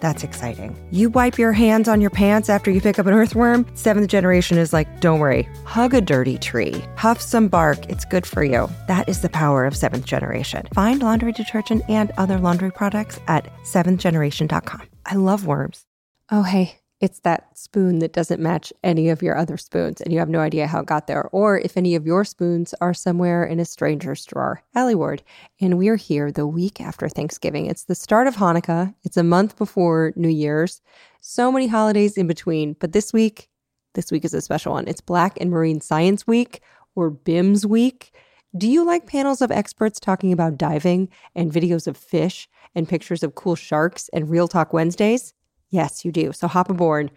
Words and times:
That's 0.00 0.24
exciting. 0.24 0.76
You 0.90 1.10
wipe 1.10 1.38
your 1.38 1.52
hands 1.52 1.88
on 1.88 2.00
your 2.00 2.10
pants 2.10 2.48
after 2.48 2.70
you 2.70 2.80
pick 2.80 2.98
up 2.98 3.06
an 3.06 3.14
earthworm. 3.14 3.66
Seventh 3.74 4.08
generation 4.08 4.58
is 4.58 4.72
like, 4.72 5.00
don't 5.00 5.20
worry, 5.20 5.48
hug 5.64 5.94
a 5.94 6.00
dirty 6.00 6.38
tree, 6.38 6.84
huff 6.96 7.20
some 7.20 7.48
bark. 7.48 7.84
It's 7.88 8.04
good 8.04 8.26
for 8.26 8.44
you. 8.44 8.68
That 8.86 9.08
is 9.08 9.20
the 9.20 9.28
power 9.28 9.66
of 9.66 9.76
seventh 9.76 10.04
generation. 10.04 10.68
Find 10.74 11.02
laundry 11.02 11.32
detergent 11.32 11.82
and 11.88 12.12
other 12.16 12.38
laundry 12.38 12.72
products 12.72 13.20
at 13.28 13.48
seventhgeneration.com. 13.64 14.82
I 15.06 15.14
love 15.14 15.46
worms. 15.46 15.84
Oh, 16.30 16.42
hey, 16.42 16.78
it's 17.00 17.20
that 17.20 17.56
spoon 17.56 18.00
that 18.00 18.12
doesn't 18.12 18.42
match 18.42 18.72
any 18.82 19.08
of 19.08 19.22
your 19.22 19.36
other 19.36 19.56
spoons 19.56 20.00
and 20.00 20.12
you 20.12 20.18
have 20.18 20.28
no 20.28 20.40
idea 20.40 20.66
how 20.66 20.80
it 20.80 20.86
got 20.86 21.06
there 21.06 21.28
or 21.30 21.58
if 21.58 21.76
any 21.76 21.94
of 21.94 22.06
your 22.06 22.24
spoons 22.24 22.74
are 22.80 22.94
somewhere 22.94 23.44
in 23.44 23.60
a 23.60 23.64
stranger's 23.64 24.24
drawer. 24.24 24.62
Alie 24.74 24.96
Ward, 24.96 25.22
and 25.60 25.78
we're 25.78 25.96
here 25.96 26.32
the 26.32 26.46
week 26.46 26.80
after 26.80 27.08
Thanksgiving. 27.08 27.66
It's 27.66 27.84
the 27.84 27.94
start 27.94 28.26
of 28.26 28.36
Hanukkah. 28.36 28.94
It's 29.04 29.16
a 29.16 29.22
month 29.22 29.56
before 29.56 30.12
New 30.16 30.28
Year's. 30.28 30.80
So 31.20 31.52
many 31.52 31.68
holidays 31.68 32.16
in 32.16 32.26
between, 32.26 32.74
but 32.80 32.92
this 32.92 33.12
week, 33.12 33.48
this 33.94 34.10
week 34.10 34.24
is 34.24 34.34
a 34.34 34.40
special 34.40 34.72
one. 34.72 34.88
It's 34.88 35.00
Black 35.00 35.36
in 35.36 35.50
Marine 35.50 35.80
Science 35.80 36.26
Week 36.26 36.62
or 36.96 37.10
BIMS 37.10 37.64
Week. 37.64 38.12
Do 38.56 38.68
you 38.68 38.84
like 38.84 39.06
panels 39.06 39.40
of 39.40 39.50
experts 39.52 40.00
talking 40.00 40.32
about 40.32 40.58
diving 40.58 41.10
and 41.34 41.52
videos 41.52 41.86
of 41.86 41.96
fish 41.96 42.48
and 42.74 42.88
pictures 42.88 43.22
of 43.22 43.34
cool 43.34 43.54
sharks 43.54 44.08
and 44.12 44.30
Real 44.30 44.48
Talk 44.48 44.72
Wednesdays? 44.72 45.34
Yes, 45.70 46.04
you 46.04 46.12
do. 46.12 46.32
So 46.32 46.48
hop 46.48 46.70
aboard. 46.70 47.10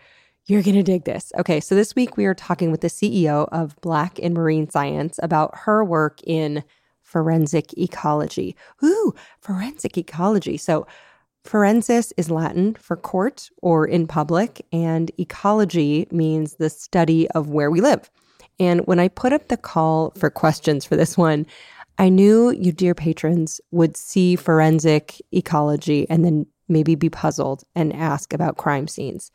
You're 0.46 0.64
going 0.64 0.76
to 0.76 0.84
dig 0.84 1.06
this. 1.06 1.32
Okay, 1.38 1.60
so 1.60 1.76
this 1.76 1.96
week 1.96 2.18
we 2.18 2.26
are 2.26 2.34
talking 2.34 2.72
with 2.72 2.82
the 2.82 2.88
CEO 2.88 3.48
of 3.52 3.80
Black 3.82 4.20
in 4.20 4.34
Marine 4.34 4.70
Science 4.70 5.20
about 5.22 5.56
her 5.60 5.84
work 5.84 6.20
in 6.24 6.64
forensic 7.02 7.78
ecology. 7.78 8.56
Ooh, 8.84 9.14
forensic 9.40 9.98
ecology. 9.98 10.58
So, 10.58 10.88
forensis 11.44 12.14
is 12.18 12.30
Latin 12.30 12.76
for 12.76 12.96
court 12.96 13.50
or 13.62 13.86
in 13.88 14.08
public, 14.08 14.66
and 14.72 15.12
ecology 15.18 16.08
means 16.12 16.56
the 16.56 16.70
study 16.70 17.30
of 17.32 17.50
where 17.50 17.72
we 17.72 17.82
live. 17.82 18.10
And 18.60 18.82
when 18.82 19.00
I 19.00 19.08
put 19.08 19.34
up 19.34 19.48
the 19.48 19.58
call 19.58 20.12
for 20.18 20.30
questions 20.30 20.86
for 20.86 20.96
this 20.96 21.18
one, 21.18 21.46
I 21.98 22.10
knew 22.10 22.52
you, 22.52 22.72
dear 22.72 22.96
patrons, 22.96 23.60
would 23.72 23.98
see 23.98 24.36
forensic 24.36 25.22
ecology 25.32 26.08
and 26.10 26.24
then 26.24 26.46
maybe 26.72 26.95
be 26.95 27.09
puzzled 27.09 27.64
and 27.75 27.94
ask 27.94 28.33
about 28.33 28.58
crime 28.58 28.88
scenes. 28.88 29.31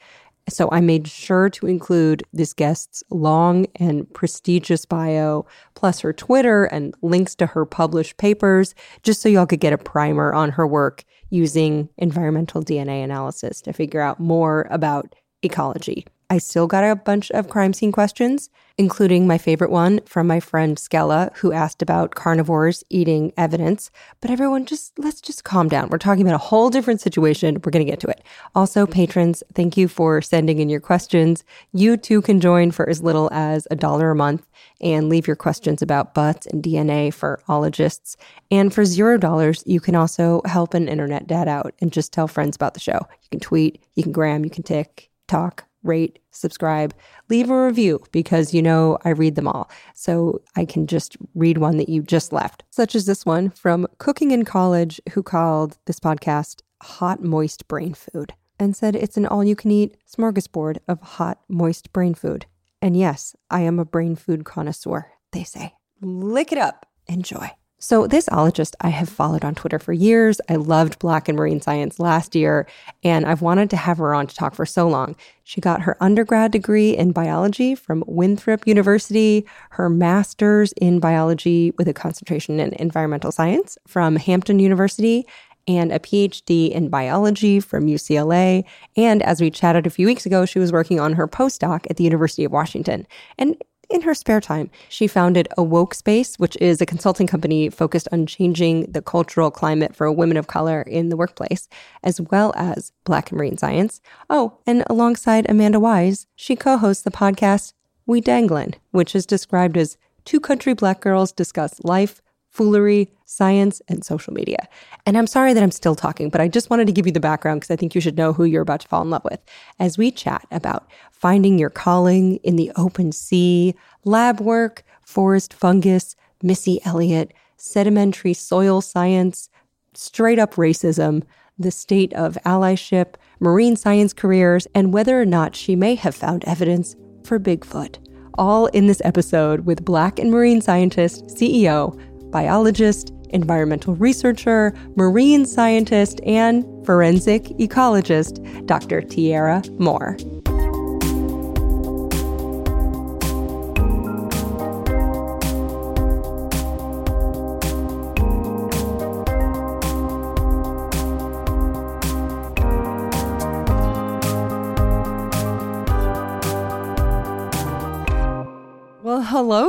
So 0.49 0.69
I 0.71 0.81
made 0.81 1.09
sure 1.09 1.51
to 1.51 1.67
include 1.67 2.23
this 2.33 2.53
guest's 2.53 3.03
long 3.11 3.67
and 3.77 4.13
prestigious 4.15 4.85
bio, 4.85 5.45
plus 5.75 6.01
her 6.01 6.13
Twitter 6.13 6.65
and 6.65 6.95
links 7.03 7.35
to 7.37 7.47
her 7.47 7.67
published 7.67 8.17
papers, 8.17 8.75
just 9.03 9.21
so 9.21 9.29
y'all 9.29 9.47
could 9.47 9.61
get 9.61 9.73
a 9.73 9.79
primer 9.79 10.33
on 10.33 10.53
her 10.53 10.67
work 10.67 11.03
using 11.31 11.89
environmental 11.99 12.63
DNA 12.63 13.03
analysis 13.03 13.61
to 13.63 13.73
figure 13.73 14.01
out 14.01 14.21
more 14.21 14.69
about 14.71 15.17
ecology. 15.43 16.07
I 16.29 16.39
still 16.39 16.67
got 16.67 16.83
a 16.83 16.97
bunch 16.97 17.31
of 17.31 17.49
crime 17.49 17.73
scene 17.73 17.93
questions, 17.93 18.51
including 18.77 19.29
my 19.29 19.39
favorite 19.39 19.71
one 19.71 20.01
from 20.07 20.27
my 20.27 20.41
friend 20.41 20.77
Skella, 20.77 21.33
who 21.37 21.53
asked 21.53 21.83
about 21.83 22.17
carnivores 22.17 22.83
eating 22.91 23.33
evidence. 23.37 23.93
But 24.21 24.33
everyone, 24.33 24.67
just 24.67 24.99
let's 24.99 25.21
just 25.21 25.45
calm 25.45 25.69
down. 25.69 25.89
We're 25.89 25.99
talking 25.99 26.23
about 26.23 26.35
a 26.35 26.39
whole 26.39 26.69
different 26.69 27.01
situation. 27.01 27.61
We're 27.65 27.71
going 27.71 27.87
to 27.87 27.91
get 27.91 28.01
to 28.01 28.09
it. 28.09 28.25
Also, 28.57 28.83
mm-hmm. 28.83 28.93
patrons, 28.93 29.45
thank 29.55 29.77
you 29.77 29.87
for 29.87 30.21
sending 30.21 30.59
in 30.59 30.69
your 30.69 30.81
questions. 30.81 31.45
You 31.73 31.97
too 31.97 32.21
can 32.23 32.41
join 32.41 32.73
for 32.73 32.89
as 32.89 33.01
little 33.01 33.31
as 33.33 33.69
a 33.71 33.77
dollar 33.77 34.11
a 34.11 34.17
month 34.17 34.45
and 34.81 35.09
leave 35.09 35.29
your 35.29 35.37
questions 35.37 35.81
about 35.81 36.13
butts 36.13 36.45
and 36.47 36.61
DNA 36.61 37.15
for 37.15 37.41
ologists. 37.47 38.17
And 38.51 38.75
for 38.75 38.85
zero 38.85 39.17
dollars, 39.17 39.63
you 39.65 39.79
can 39.79 39.95
also 39.95 40.43
help 40.45 40.75
an 40.75 40.89
internet 40.89 41.29
dad 41.29 41.47
out 41.47 41.73
and 41.81 41.93
just 41.93 42.13
tell 42.13 42.27
friends 42.27 42.57
about 42.57 42.75
the 42.75 42.81
show. 42.81 42.99
You 42.99 43.29
can 43.31 43.41
tweet, 43.41 43.81
you 43.95 44.03
can 44.03 44.11
gram, 44.11 44.43
you 44.43 44.51
can 44.51 44.65
tick, 44.65 45.09
talk 45.29 45.66
rate, 45.87 46.19
subscribe, 46.31 46.95
leave 47.29 47.51
a 47.51 47.67
review 47.67 48.03
because 48.13 48.53
you 48.53 48.63
know 48.63 48.99
I 49.05 49.11
read 49.11 49.35
them 49.35 49.49
all. 49.49 49.71
So 49.95 50.43
I 50.57 50.65
can 50.65 50.87
just 50.87 51.17
read 51.35 51.59
one 51.59 51.77
that 51.79 51.89
you 51.89 52.03
just 52.03 52.33
left, 52.33 52.65
such 52.71 52.95
as 52.95 53.07
this 53.07 53.25
one 53.25 53.51
from 53.51 53.87
Cooking 53.99 54.31
in 54.31 54.45
College, 54.45 55.01
who 55.13 55.23
called 55.23 55.79
this 55.87 56.01
podcast 56.01 56.63
Hot 56.83 57.23
Moist 57.23 57.67
Brain 57.69 57.95
Food 57.95 58.35
and 58.59 58.77
said 58.77 58.97
it's 58.97 59.17
an 59.17 59.27
all 59.27 59.45
you 59.45 59.57
can 59.57 59.71
eat 59.71 59.97
smorgasbord 60.07 60.79
of 60.89 61.01
hot, 61.01 61.41
moist 61.49 61.93
brain 61.93 62.15
food. 62.15 62.47
And 62.81 62.97
yes, 62.97 63.35
I 63.51 63.61
am 63.63 63.79
a 63.79 63.85
brain 63.85 64.17
food 64.17 64.45
connoisseur, 64.45 65.11
they 65.33 65.45
say. 65.45 65.75
Lick 66.01 66.53
it 66.53 66.59
up. 66.59 66.87
Enjoy. 67.07 67.51
So, 67.89 68.09
this 68.09 68.29
ologist 68.31 68.75
I 68.81 68.89
have 68.89 69.09
followed 69.09 69.45
on 69.45 69.55
Twitter 69.55 69.79
for 69.79 69.93
years. 69.93 70.41
I 70.49 70.57
loved 70.57 70.99
Black 70.99 71.29
in 71.29 71.37
Marine 71.37 71.61
Science 71.61 72.01
last 72.01 72.35
year, 72.35 72.67
and 73.05 73.25
I've 73.25 73.43
wanted 73.43 73.71
to 73.71 73.77
have 73.77 73.99
her 73.99 74.13
on 74.13 74.27
to 74.27 74.35
talk 74.35 74.57
for 74.57 74.67
so 74.67 74.89
long. 74.89 75.15
She 75.45 75.61
got 75.61 75.83
her 75.83 75.97
undergrad 76.01 76.51
degree 76.51 76.97
in 76.97 77.13
biology 77.13 77.77
from 77.77 78.03
Winthrop 78.09 78.67
University, 78.67 79.47
her 79.71 79.89
master's 79.89 80.73
in 80.73 80.99
biology 80.99 81.71
with 81.79 81.87
a 81.87 81.95
concentration 81.95 82.59
in 82.59 82.73
environmental 82.73 83.31
science 83.31 83.79
from 83.87 84.17
Hampton 84.17 84.59
University, 84.59 85.25
and 85.69 85.93
a 85.93 86.01
PhD 86.01 86.71
in 86.71 86.89
biology 86.89 87.61
from 87.61 87.87
UCLA. 87.87 88.65
And 88.97 89.23
as 89.23 89.41
we 89.41 89.49
chatted 89.49 89.87
a 89.87 89.91
few 89.91 90.09
weeks 90.09 90.27
ago, 90.27 90.45
she 90.45 90.59
was 90.59 90.73
working 90.73 90.99
on 90.99 91.13
her 91.13 91.29
postdoc 91.29 91.87
at 91.89 91.99
the 91.99 92.05
University 92.05 92.45
of 92.45 92.51
Washington. 92.51 93.07
And 93.39 93.57
in 93.89 94.03
her 94.03 94.15
spare 94.15 94.41
time, 94.41 94.71
she 94.89 95.07
founded 95.07 95.49
A 95.57 95.63
WOC 95.63 95.95
Space, 95.95 96.37
which 96.37 96.57
is 96.61 96.81
a 96.81 96.87
consulting 96.87 97.27
company 97.27 97.71
focused 97.71 98.09
on 98.13 98.27
changing 98.27 98.91
the 98.91 99.03
cultural 99.03 99.51
climate 99.51 99.95
for 99.95 100.11
women 100.11 100.37
of 100.37 100.47
color 100.47 100.83
in 100.83 101.09
the 101.09 101.17
workplace, 101.17 101.69
as 102.03 102.21
well 102.21 102.53
as 102.57 102.93
Black 103.05 103.31
in 103.31 103.39
Marine 103.39 103.59
Science. 103.59 104.01
Oh, 104.29 104.59
and 104.67 104.85
alongside 104.89 105.49
Amanda 105.49 105.79
Wise, 105.79 106.27
she 106.35 106.57
co 106.57 106.77
hosts 106.77 107.03
the 107.03 107.11
podcast 107.11 107.73
We 108.07 108.21
Danglin', 108.21 108.75
which 108.91 109.15
is 109.15 109.27
described 109.27 109.77
as 109.77 109.97
two 110.25 110.41
country 110.41 110.75
black 110.75 111.01
girls 111.01 111.33
discuss 111.33 111.83
life, 111.85 112.21
foolery, 112.57 113.11
science, 113.27 113.83
and 113.87 114.03
social 114.03 114.33
media. 114.33 114.67
And 115.05 115.19
I'm 115.19 115.27
sorry 115.27 115.53
that 115.53 115.63
I'm 115.63 115.71
still 115.71 115.95
talking, 115.95 116.31
but 116.31 116.41
I 116.41 116.49
just 116.49 116.71
wanted 116.71 116.87
to 116.87 116.93
give 116.93 117.05
you 117.05 117.13
the 117.13 117.21
background 117.21 117.61
because 117.61 117.71
I 117.71 117.77
think 117.77 117.95
you 117.95 118.01
should 118.01 118.17
know 118.17 118.33
who 118.33 118.45
you're 118.45 118.63
about 118.63 118.81
to 118.81 118.89
fall 118.89 119.03
in 119.03 119.11
love 119.11 119.25
with 119.25 119.41
as 119.79 119.99
we 119.99 120.11
chat 120.11 120.47
about 120.51 120.89
finding 121.11 121.59
your 121.59 121.69
calling 121.69 122.37
in 122.37 122.57
the 122.57 122.73
open 122.75 123.13
sea, 123.13 123.75
lab 124.05 124.41
work, 124.41 124.85
forest 125.03 125.53
fungus, 125.53 126.17
Missy 126.43 126.81
Elliott, 126.87 127.35
sedimentary 127.59 128.33
soil 128.33 128.81
science, 128.81 129.51
straight 129.93 130.39
up 130.39 130.55
racism, 130.55 131.25
the 131.59 131.71
state 131.71 132.15
of 132.15 132.39
allyship, 132.47 133.17
marine 133.39 133.77
science 133.77 134.15
careers, 134.15 134.67
and 134.75 134.95
whether 134.95 135.21
or 135.21 135.27
not 135.27 135.55
she 135.55 135.77
may 135.77 135.95
have 135.95 136.15
found 136.15 136.43
evidence 136.45 136.97
for 137.23 137.39
Bigfoot. 137.39 137.99
All 138.39 138.67
in 138.69 138.87
this 138.87 139.03
episode 139.05 139.67
with 139.67 139.85
Black 139.85 140.19
and 140.19 140.31
Marine 140.31 140.63
Scientist, 140.63 141.27
CEO, 141.27 141.99
biologist, 142.37 143.15
environmental 143.31 143.95
researcher, 143.95 144.75
marine 144.95 145.47
scientist, 145.47 146.21
and 146.27 146.65
forensic 146.85 147.45
ecologist, 147.59 148.67
Dr. 148.67 149.01
Tiara 149.01 149.63
Moore. 149.79 150.19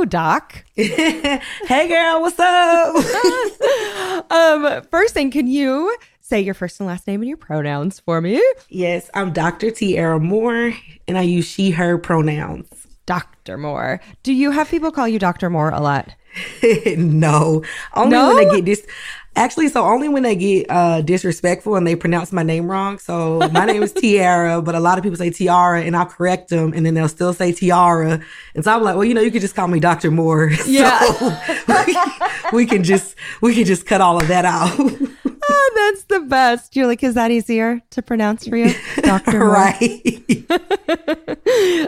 Doc. 0.08 0.64
hey, 0.74 1.40
girl, 1.88 2.20
what's 2.20 2.38
up? 2.38 4.30
um, 4.30 4.82
first 4.90 5.14
thing, 5.14 5.30
can 5.30 5.46
you 5.46 5.96
say 6.20 6.40
your 6.40 6.54
first 6.54 6.80
and 6.80 6.86
last 6.86 7.06
name 7.06 7.20
and 7.20 7.28
your 7.28 7.36
pronouns 7.36 8.00
for 8.00 8.20
me? 8.20 8.42
Yes, 8.68 9.10
I'm 9.14 9.32
Dr. 9.32 9.70
Tiara 9.70 10.18
Moore, 10.20 10.74
and 11.06 11.18
I 11.18 11.22
use 11.22 11.46
she, 11.46 11.70
her 11.72 11.98
pronouns. 11.98 12.68
Dr. 13.06 13.56
Moore. 13.56 14.00
Do 14.22 14.34
you 14.34 14.50
have 14.50 14.68
people 14.68 14.90
call 14.90 15.08
you 15.08 15.18
Dr. 15.18 15.48
Moore 15.48 15.70
a 15.70 15.80
lot? 15.80 16.14
no. 16.96 17.64
Only 17.94 18.10
No? 18.10 18.34
when 18.34 18.48
they 18.48 18.56
get 18.56 18.64
this. 18.66 18.86
Actually, 19.36 19.68
so 19.68 19.84
only 19.84 20.08
when 20.08 20.24
they 20.24 20.34
get 20.34 20.66
uh, 20.68 21.00
disrespectful 21.00 21.76
and 21.76 21.86
they 21.86 21.94
pronounce 21.94 22.32
my 22.32 22.42
name 22.42 22.68
wrong. 22.68 22.98
So 22.98 23.38
my 23.52 23.64
name 23.64 23.82
is 23.84 23.92
Tiara, 23.92 24.60
but 24.60 24.74
a 24.74 24.80
lot 24.80 24.98
of 24.98 25.04
people 25.04 25.16
say 25.16 25.30
Tiara, 25.30 25.82
and 25.82 25.96
I'll 25.96 26.06
correct 26.06 26.48
them, 26.48 26.72
and 26.74 26.84
then 26.84 26.94
they'll 26.94 27.08
still 27.08 27.32
say 27.32 27.52
Tiara. 27.52 28.20
And 28.56 28.64
so 28.64 28.74
I'm 28.74 28.82
like, 28.82 28.96
well, 28.96 29.04
you 29.04 29.14
know, 29.14 29.20
you 29.20 29.30
could 29.30 29.40
just 29.40 29.54
call 29.54 29.68
me 29.68 29.78
Dr. 29.80 30.10
Moore. 30.10 30.50
Yeah. 30.66 30.98
So 32.48 32.56
we 32.56 32.64
can 32.66 32.82
just 32.82 33.14
we 33.42 33.54
can 33.54 33.64
just 33.64 33.84
cut 33.84 34.00
all 34.00 34.20
of 34.20 34.28
that 34.28 34.44
out. 34.44 34.78
Oh, 35.50 35.70
that's 35.74 36.04
the 36.04 36.20
best. 36.20 36.76
You're 36.76 36.86
like, 36.86 37.02
is 37.02 37.14
that 37.14 37.30
easier 37.30 37.80
to 37.90 38.02
pronounce 38.02 38.46
for 38.46 38.56
you? 38.56 38.74
Dr. 39.00 39.38
Moore. 39.38 39.48
right. 39.48 40.44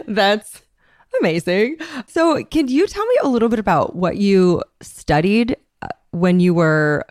That's 0.07 0.61
amazing. 1.19 1.77
So, 2.07 2.43
can 2.45 2.67
you 2.69 2.87
tell 2.87 3.05
me 3.05 3.15
a 3.21 3.27
little 3.27 3.49
bit 3.49 3.59
about 3.59 3.95
what 3.95 4.17
you 4.17 4.63
studied 4.81 5.55
uh, 5.83 5.89
when 6.11 6.39
you 6.39 6.55
were 6.55 7.05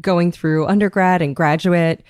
going 0.00 0.32
through 0.32 0.66
undergrad 0.66 1.22
and 1.22 1.34
graduate? 1.34 2.02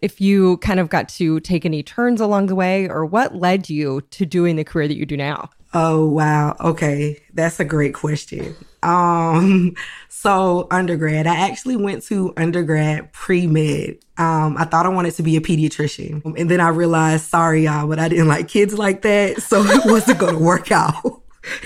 If 0.00 0.20
you 0.20 0.58
kind 0.58 0.78
of 0.78 0.88
got 0.88 1.08
to 1.10 1.40
take 1.40 1.64
any 1.64 1.82
turns 1.82 2.20
along 2.20 2.46
the 2.46 2.54
way, 2.54 2.88
or 2.88 3.04
what 3.04 3.34
led 3.34 3.68
you 3.68 4.00
to 4.10 4.24
doing 4.24 4.56
the 4.56 4.64
career 4.64 4.86
that 4.86 4.96
you 4.96 5.06
do 5.06 5.16
now? 5.16 5.50
Oh 5.74 6.06
wow. 6.06 6.56
Okay. 6.60 7.20
That's 7.34 7.60
a 7.60 7.64
great 7.64 7.94
question. 7.94 8.56
Um 8.82 9.74
so 10.08 10.66
undergrad, 10.70 11.26
I 11.26 11.36
actually 11.36 11.76
went 11.76 12.04
to 12.04 12.32
undergrad 12.36 13.12
pre-med. 13.12 13.98
Um 14.16 14.56
I 14.56 14.64
thought 14.64 14.86
I 14.86 14.90
wanted 14.90 15.14
to 15.14 15.22
be 15.22 15.36
a 15.36 15.40
pediatrician. 15.40 16.24
And 16.38 16.50
then 16.50 16.60
I 16.60 16.68
realized, 16.68 17.26
sorry 17.26 17.64
y'all, 17.64 17.86
but 17.86 17.98
I 17.98 18.08
didn't 18.08 18.28
like 18.28 18.48
kids 18.48 18.78
like 18.78 19.02
that, 19.02 19.42
so 19.42 19.62
it 19.64 19.84
wasn't 19.84 20.18
going 20.18 20.34
to 20.34 20.40
work 20.42 20.72
out. 20.72 20.94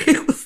It 0.07 0.29
was 0.29 0.42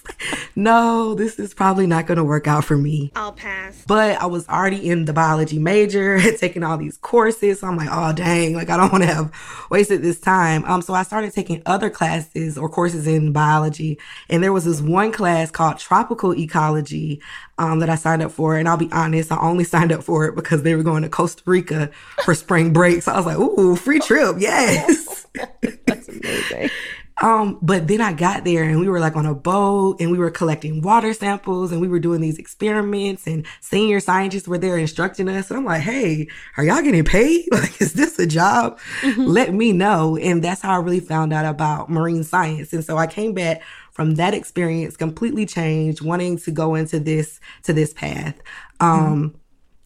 no, 0.57 1.15
this 1.15 1.39
is 1.39 1.53
probably 1.53 1.87
not 1.87 2.07
going 2.07 2.17
to 2.17 2.25
work 2.25 2.49
out 2.49 2.65
for 2.65 2.79
me. 2.79 3.13
I'll 3.15 3.33
pass. 3.33 3.85
But 3.87 4.21
I 4.21 4.27
was 4.27 4.49
already 4.49 4.89
in 4.89 5.05
the 5.05 5.13
biology 5.13 5.59
major, 5.59 6.19
taking 6.39 6.65
all 6.65 6.79
these 6.79 6.97
courses. 6.97 7.61
So 7.61 7.67
I'm 7.67 7.77
like, 7.77 7.91
oh 7.93 8.15
dang, 8.15 8.55
like 8.55 8.71
I 8.71 8.79
don't 8.79 8.91
want 8.91 9.05
to 9.05 9.13
have 9.15 9.33
wasted 9.71 10.01
this 10.01 10.19
time. 10.19 10.65
Um, 10.65 10.81
so 10.81 10.95
I 10.95 11.03
started 11.03 11.35
taking 11.35 11.63
other 11.67 11.91
classes 11.91 12.57
or 12.57 12.71
courses 12.71 13.07
in 13.07 13.33
biology. 13.33 13.99
And 14.31 14.43
there 14.43 14.53
was 14.53 14.65
this 14.65 14.81
one 14.81 15.13
class 15.13 15.51
called 15.51 15.79
tropical 15.79 16.35
ecology, 16.35 17.21
um, 17.59 17.81
that 17.81 17.91
I 17.91 17.95
signed 17.95 18.23
up 18.23 18.33
for. 18.33 18.57
And 18.57 18.69
I'll 18.69 18.77
be 18.77 18.91
honest, 18.93 19.33
I 19.33 19.39
only 19.41 19.65
signed 19.77 19.93
up 19.93 20.03
for 20.03 20.27
it 20.27 20.35
because 20.35 20.63
they 20.63 20.75
were 20.75 20.83
going 20.83 21.03
to 21.03 21.09
Costa 21.09 21.43
Rica 21.45 21.91
for 22.25 22.35
spring 22.35 22.73
break. 22.73 23.03
So 23.03 23.13
I 23.13 23.17
was 23.17 23.27
like, 23.27 23.39
ooh, 23.39 23.77
free 23.77 24.01
trip. 24.01 24.37
Yes. 24.39 25.27
That's 25.87 26.09
amazing. 26.09 26.71
Um, 27.23 27.59
but 27.63 27.89
then 27.89 28.01
I 28.01 28.13
got 28.13 28.45
there 28.45 28.65
and 28.65 28.79
we 28.79 28.89
were 28.89 29.01
like 29.01 29.17
on 29.17 29.25
a 29.25 29.35
boat 29.35 29.97
and 30.01 30.11
we 30.11 30.19
were 30.19 30.31
collecting 30.31 30.83
water 30.83 31.15
samples 31.15 31.73
and 31.73 31.81
we 31.81 31.89
were 31.89 31.99
doing 31.99 32.21
these 32.21 32.39
experiments 32.39 33.27
and 33.27 33.47
senior 33.61 34.01
scientists 34.01 34.47
were 34.47 34.59
there 34.59 34.77
instructing 34.77 35.29
us. 35.29 35.51
And 35.51 35.59
I'm 35.59 35.65
like, 35.65 35.81
hey, 35.81 36.29
are 36.57 36.65
y'all 36.65 36.83
getting 36.83 37.05
paid? 37.05 37.47
Like, 37.57 37.81
is 37.81 37.95
this 37.95 38.19
a 38.19 38.27
job? 38.27 38.79
Let 39.17 39.55
me 39.55 39.73
know. 39.73 40.19
And 40.19 40.45
that's 40.45 40.61
how 40.61 40.75
I 40.75 40.83
really 40.83 41.01
found 41.01 41.33
out 41.33 41.47
about 41.47 41.89
marine 41.89 42.23
science. 42.23 42.75
And 42.75 42.85
so 42.85 42.99
I 42.99 43.07
came 43.07 43.33
back 43.33 43.63
from 43.93 44.17
that 44.17 44.35
experience 44.35 44.95
completely 44.95 45.47
changed, 45.47 46.03
wanting 46.03 46.37
to 46.39 46.51
go 46.51 46.75
into 46.75 47.01
this, 47.01 47.41
to 47.63 47.73
this 47.73 47.95
path. 47.95 48.39
Um, 48.81 49.35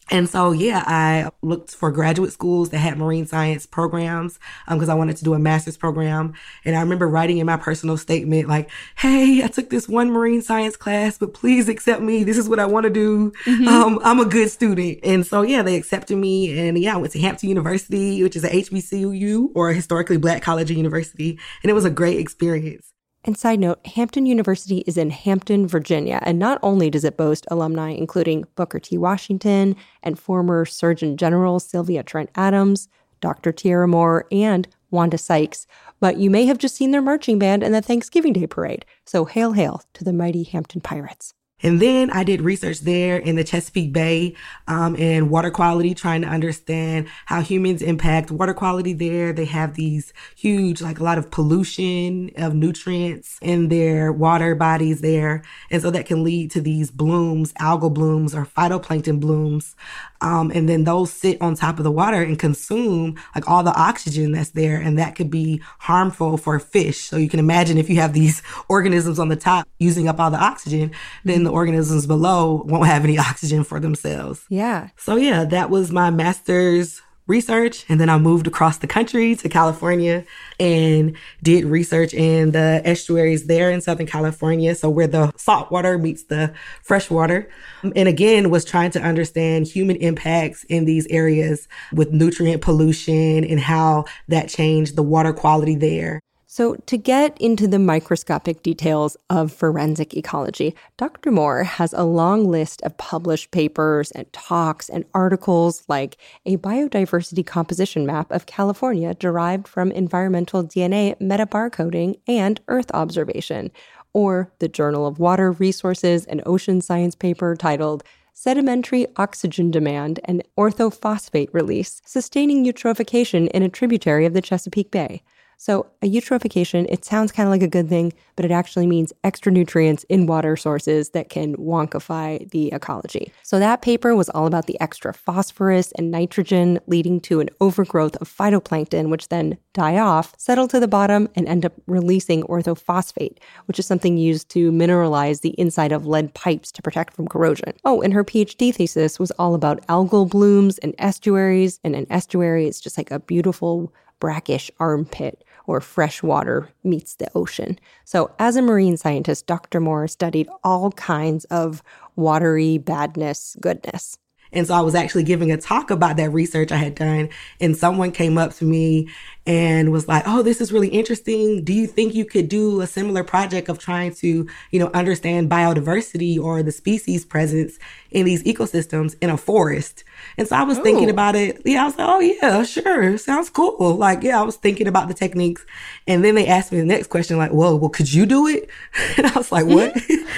and 0.09 0.27
so, 0.27 0.51
yeah, 0.51 0.83
I 0.85 1.29
looked 1.41 1.73
for 1.73 1.89
graduate 1.89 2.33
schools 2.33 2.69
that 2.69 2.79
had 2.79 2.97
marine 2.97 3.25
science 3.25 3.65
programs 3.65 4.39
because 4.69 4.89
I 4.89 4.93
wanted 4.93 5.15
to 5.17 5.23
do 5.23 5.33
a 5.33 5.39
master's 5.39 5.77
program. 5.77 6.33
And 6.65 6.75
I 6.75 6.81
remember 6.81 7.07
writing 7.07 7.37
in 7.37 7.45
my 7.45 7.55
personal 7.55 7.95
statement, 7.95 8.49
like, 8.49 8.69
hey, 8.97 9.41
I 9.41 9.47
took 9.47 9.69
this 9.69 9.87
one 9.87 10.11
marine 10.11 10.41
science 10.41 10.75
class, 10.75 11.17
but 11.17 11.33
please 11.33 11.69
accept 11.69 12.01
me. 12.01 12.25
This 12.25 12.37
is 12.37 12.49
what 12.49 12.59
I 12.59 12.65
want 12.65 12.85
to 12.85 12.89
do. 12.89 13.31
Um, 13.71 13.99
I'm 14.03 14.19
a 14.19 14.25
good 14.25 14.49
student. 14.49 14.99
And 15.03 15.25
so, 15.25 15.43
yeah, 15.43 15.61
they 15.61 15.75
accepted 15.75 16.17
me. 16.17 16.59
And 16.59 16.77
yeah, 16.77 16.95
I 16.95 16.97
went 16.97 17.13
to 17.13 17.19
Hampton 17.19 17.47
University, 17.47 18.21
which 18.21 18.35
is 18.35 18.43
a 18.43 18.49
HBCU 18.49 19.49
or 19.53 19.69
a 19.69 19.73
historically 19.73 20.17
black 20.17 20.41
college 20.41 20.69
and 20.69 20.77
university. 20.77 21.39
And 21.63 21.69
it 21.69 21.73
was 21.73 21.85
a 21.85 21.89
great 21.89 22.19
experience. 22.19 22.90
And 23.23 23.37
side 23.37 23.59
note, 23.59 23.85
Hampton 23.85 24.25
University 24.25 24.79
is 24.87 24.97
in 24.97 25.11
Hampton, 25.11 25.67
Virginia. 25.67 26.19
And 26.23 26.39
not 26.39 26.59
only 26.63 26.89
does 26.89 27.03
it 27.03 27.17
boast 27.17 27.45
alumni 27.51 27.91
including 27.91 28.45
Booker 28.55 28.79
T. 28.79 28.97
Washington 28.97 29.75
and 30.01 30.17
former 30.17 30.65
Surgeon 30.65 31.17
General 31.17 31.59
Sylvia 31.59 32.01
Trent 32.01 32.31
Adams, 32.35 32.87
Dr. 33.19 33.51
Tiara 33.51 33.87
Moore, 33.87 34.25
and 34.31 34.67
Wanda 34.89 35.17
Sykes, 35.17 35.67
but 35.99 36.17
you 36.17 36.29
may 36.29 36.45
have 36.47 36.57
just 36.57 36.75
seen 36.75 36.91
their 36.91 37.01
marching 37.01 37.37
band 37.37 37.63
in 37.63 37.71
the 37.71 37.81
Thanksgiving 37.81 38.33
Day 38.33 38.47
parade. 38.47 38.85
So 39.05 39.25
hail, 39.25 39.53
hail 39.53 39.83
to 39.93 40.03
the 40.03 40.11
mighty 40.11 40.43
Hampton 40.43 40.81
Pirates. 40.81 41.33
And 41.63 41.79
then 41.79 42.09
I 42.11 42.23
did 42.23 42.41
research 42.41 42.79
there 42.81 43.17
in 43.17 43.35
the 43.35 43.43
Chesapeake 43.43 43.93
Bay 43.93 44.35
um, 44.67 44.95
and 44.97 45.29
water 45.29 45.51
quality, 45.51 45.93
trying 45.93 46.21
to 46.21 46.27
understand 46.27 47.07
how 47.25 47.41
humans 47.41 47.81
impact 47.81 48.31
water 48.31 48.53
quality 48.53 48.93
there. 48.93 49.33
They 49.33 49.45
have 49.45 49.75
these 49.75 50.13
huge, 50.35 50.81
like 50.81 50.99
a 50.99 51.03
lot 51.03 51.17
of 51.17 51.31
pollution 51.31 52.31
of 52.37 52.55
nutrients 52.55 53.37
in 53.41 53.69
their 53.69 54.11
water 54.11 54.55
bodies 54.55 55.01
there. 55.01 55.43
And 55.69 55.81
so 55.81 55.91
that 55.91 56.05
can 56.05 56.23
lead 56.23 56.51
to 56.51 56.61
these 56.61 56.91
blooms, 56.91 57.53
algal 57.53 57.93
blooms 57.93 58.33
or 58.33 58.45
phytoplankton 58.45 59.19
blooms. 59.19 59.75
Um, 60.21 60.51
and 60.53 60.69
then 60.69 60.83
those 60.83 61.11
sit 61.11 61.41
on 61.41 61.55
top 61.55 61.79
of 61.79 61.83
the 61.83 61.91
water 61.91 62.21
and 62.21 62.37
consume 62.37 63.19
like 63.33 63.49
all 63.49 63.63
the 63.63 63.73
oxygen 63.73 64.31
that's 64.31 64.51
there. 64.51 64.79
And 64.79 64.97
that 64.99 65.15
could 65.15 65.31
be 65.31 65.61
harmful 65.79 66.37
for 66.37 66.59
fish. 66.59 66.99
So 66.99 67.17
you 67.17 67.29
can 67.29 67.39
imagine 67.39 67.77
if 67.77 67.89
you 67.89 67.97
have 67.97 68.13
these 68.13 68.41
organisms 68.69 69.19
on 69.19 69.29
the 69.29 69.35
top 69.35 69.67
using 69.79 70.07
up 70.07 70.19
all 70.19 70.31
the 70.31 70.37
oxygen, 70.37 70.91
then 71.23 71.43
the 71.43 71.50
organisms 71.51 72.05
below 72.07 72.63
won't 72.65 72.87
have 72.87 73.03
any 73.03 73.17
oxygen 73.29 73.63
for 73.63 73.79
themselves. 73.79 74.43
Yeah. 74.49 74.89
So 74.97 75.15
yeah, 75.15 75.45
that 75.45 75.69
was 75.69 75.91
my 75.91 76.09
master's 76.09 77.01
research. 77.27 77.85
And 77.87 77.99
then 77.99 78.09
I 78.09 78.17
moved 78.17 78.45
across 78.45 78.79
the 78.79 78.87
country 78.87 79.35
to 79.35 79.49
California 79.49 80.25
and 80.59 81.15
did 81.41 81.65
research 81.65 82.13
in 82.13 82.51
the 82.51 82.81
estuaries 82.83 83.45
there 83.45 83.71
in 83.71 83.81
Southern 83.81 84.05
California. 84.05 84.75
So 84.75 84.89
where 84.89 85.07
the 85.07 85.31
salt 85.37 85.71
water 85.71 85.97
meets 85.97 86.23
the 86.23 86.53
fresh 86.83 87.09
water. 87.09 87.49
And 87.95 88.07
again, 88.07 88.49
was 88.49 88.65
trying 88.65 88.91
to 88.91 89.01
understand 89.01 89.67
human 89.67 89.95
impacts 89.97 90.65
in 90.65 90.85
these 90.85 91.07
areas 91.07 91.67
with 91.93 92.11
nutrient 92.11 92.61
pollution 92.61 93.43
and 93.43 93.59
how 93.59 94.05
that 94.27 94.49
changed 94.49 94.95
the 94.95 95.03
water 95.03 95.31
quality 95.31 95.75
there. 95.75 96.19
So, 96.53 96.75
to 96.87 96.97
get 96.97 97.37
into 97.39 97.65
the 97.65 97.79
microscopic 97.79 98.61
details 98.61 99.15
of 99.29 99.53
forensic 99.53 100.13
ecology, 100.17 100.75
Dr. 100.97 101.31
Moore 101.31 101.63
has 101.63 101.93
a 101.93 102.03
long 102.03 102.43
list 102.51 102.81
of 102.81 102.97
published 102.97 103.51
papers 103.51 104.11
and 104.11 104.33
talks 104.33 104.89
and 104.89 105.05
articles 105.13 105.85
like 105.87 106.17
a 106.45 106.57
biodiversity 106.57 107.45
composition 107.45 108.05
map 108.05 108.29
of 108.33 108.47
California 108.47 109.13
derived 109.13 109.65
from 109.65 109.93
environmental 109.93 110.61
DNA 110.61 111.17
metabarcoding 111.21 112.19
and 112.27 112.59
Earth 112.67 112.91
observation, 112.93 113.71
or 114.11 114.51
the 114.59 114.67
Journal 114.67 115.07
of 115.07 115.19
Water 115.19 115.53
Resources 115.53 116.25
and 116.25 116.43
Ocean 116.45 116.81
Science 116.81 117.15
paper 117.15 117.55
titled 117.55 118.03
Sedimentary 118.33 119.07
Oxygen 119.15 119.71
Demand 119.71 120.19
and 120.25 120.43
Orthophosphate 120.57 121.53
Release 121.53 122.01
Sustaining 122.03 122.65
Eutrophication 122.65 123.47
in 123.51 123.63
a 123.63 123.69
Tributary 123.69 124.25
of 124.25 124.33
the 124.33 124.41
Chesapeake 124.41 124.91
Bay. 124.91 125.23
So, 125.61 125.85
a 126.01 126.09
eutrophication, 126.09 126.87
it 126.89 127.05
sounds 127.05 127.31
kind 127.31 127.45
of 127.45 127.51
like 127.51 127.61
a 127.61 127.67
good 127.67 127.87
thing, 127.87 128.13
but 128.35 128.45
it 128.45 128.49
actually 128.49 128.87
means 128.87 129.13
extra 129.23 129.51
nutrients 129.51 130.03
in 130.09 130.25
water 130.25 130.57
sources 130.57 131.11
that 131.11 131.29
can 131.29 131.55
wonkify 131.57 132.49
the 132.49 132.69
ecology. 132.71 133.31
So, 133.43 133.59
that 133.59 133.83
paper 133.83 134.15
was 134.15 134.27
all 134.29 134.47
about 134.47 134.65
the 134.65 134.81
extra 134.81 135.13
phosphorus 135.13 135.91
and 135.91 136.09
nitrogen 136.09 136.79
leading 136.87 137.19
to 137.19 137.41
an 137.41 137.49
overgrowth 137.59 138.15
of 138.15 138.27
phytoplankton, 138.27 139.11
which 139.11 139.29
then 139.29 139.55
die 139.73 139.99
off, 139.99 140.33
settle 140.39 140.67
to 140.67 140.79
the 140.79 140.87
bottom, 140.87 141.29
and 141.35 141.47
end 141.47 141.63
up 141.63 141.73
releasing 141.85 142.41
orthophosphate, 142.45 143.37
which 143.67 143.77
is 143.77 143.85
something 143.85 144.17
used 144.17 144.49
to 144.49 144.71
mineralize 144.71 145.41
the 145.41 145.53
inside 145.59 145.91
of 145.91 146.07
lead 146.07 146.33
pipes 146.33 146.71
to 146.71 146.81
protect 146.81 147.13
from 147.13 147.27
corrosion. 147.27 147.73
Oh, 147.85 148.01
and 148.01 148.13
her 148.13 148.23
PhD 148.23 148.73
thesis 148.73 149.19
was 149.19 149.29
all 149.37 149.53
about 149.53 149.85
algal 149.85 150.27
blooms 150.27 150.79
and 150.79 150.95
estuaries, 150.97 151.79
and 151.83 151.95
an 151.95 152.07
estuary 152.09 152.67
is 152.67 152.81
just 152.81 152.97
like 152.97 153.11
a 153.11 153.19
beautiful 153.19 153.93
brackish 154.21 154.71
armpit 154.79 155.43
or 155.71 155.79
fresh 155.81 156.21
water 156.21 156.69
meets 156.83 157.15
the 157.15 157.27
ocean. 157.33 157.79
So, 158.03 158.31
as 158.39 158.55
a 158.55 158.61
marine 158.61 158.97
scientist, 158.97 159.47
Dr. 159.47 159.79
Moore 159.79 160.07
studied 160.07 160.49
all 160.63 160.91
kinds 160.91 161.45
of 161.45 161.81
watery 162.15 162.77
badness, 162.77 163.55
goodness. 163.61 164.17
And 164.53 164.67
so 164.67 164.73
I 164.73 164.81
was 164.81 164.95
actually 164.95 165.23
giving 165.23 165.51
a 165.51 165.57
talk 165.57 165.91
about 165.91 166.17
that 166.17 166.31
research 166.31 166.71
I 166.71 166.77
had 166.77 166.95
done. 166.95 167.29
And 167.59 167.75
someone 167.75 168.11
came 168.11 168.37
up 168.37 168.53
to 168.55 168.65
me 168.65 169.09
and 169.47 169.91
was 169.91 170.07
like, 170.07 170.23
Oh, 170.27 170.43
this 170.43 170.61
is 170.61 170.71
really 170.71 170.89
interesting. 170.89 171.63
Do 171.63 171.73
you 171.73 171.87
think 171.87 172.13
you 172.13 172.25
could 172.25 172.47
do 172.47 172.81
a 172.81 172.87
similar 172.87 173.23
project 173.23 173.69
of 173.69 173.79
trying 173.79 174.13
to, 174.15 174.47
you 174.71 174.79
know, 174.79 174.91
understand 174.93 175.49
biodiversity 175.49 176.39
or 176.39 176.61
the 176.61 176.71
species 176.71 177.25
presence 177.25 177.79
in 178.11 178.25
these 178.25 178.43
ecosystems 178.43 179.15
in 179.21 179.29
a 179.29 179.37
forest? 179.37 180.03
And 180.37 180.47
so 180.47 180.55
I 180.55 180.63
was 180.63 180.77
Ooh. 180.77 180.83
thinking 180.83 181.07
oh. 181.07 181.13
about 181.13 181.35
it. 181.35 181.61
Yeah, 181.65 181.83
I 181.83 181.85
was 181.85 181.97
like, 181.97 182.07
Oh, 182.09 182.19
yeah, 182.19 182.63
sure. 182.63 183.17
Sounds 183.17 183.49
cool. 183.49 183.95
Like, 183.95 184.21
yeah, 184.21 184.39
I 184.39 184.43
was 184.43 184.57
thinking 184.57 184.87
about 184.87 185.07
the 185.07 185.13
techniques. 185.13 185.65
And 186.07 186.23
then 186.23 186.35
they 186.35 186.47
asked 186.47 186.71
me 186.71 186.79
the 186.79 186.85
next 186.85 187.07
question, 187.07 187.37
like, 187.37 187.51
Whoa, 187.51 187.75
well, 187.75 187.89
could 187.89 188.11
you 188.13 188.25
do 188.25 188.47
it? 188.47 188.69
And 189.17 189.27
I 189.27 189.33
was 189.33 189.51
like, 189.51 189.65
mm-hmm. 189.65 190.19
What? 190.19 190.29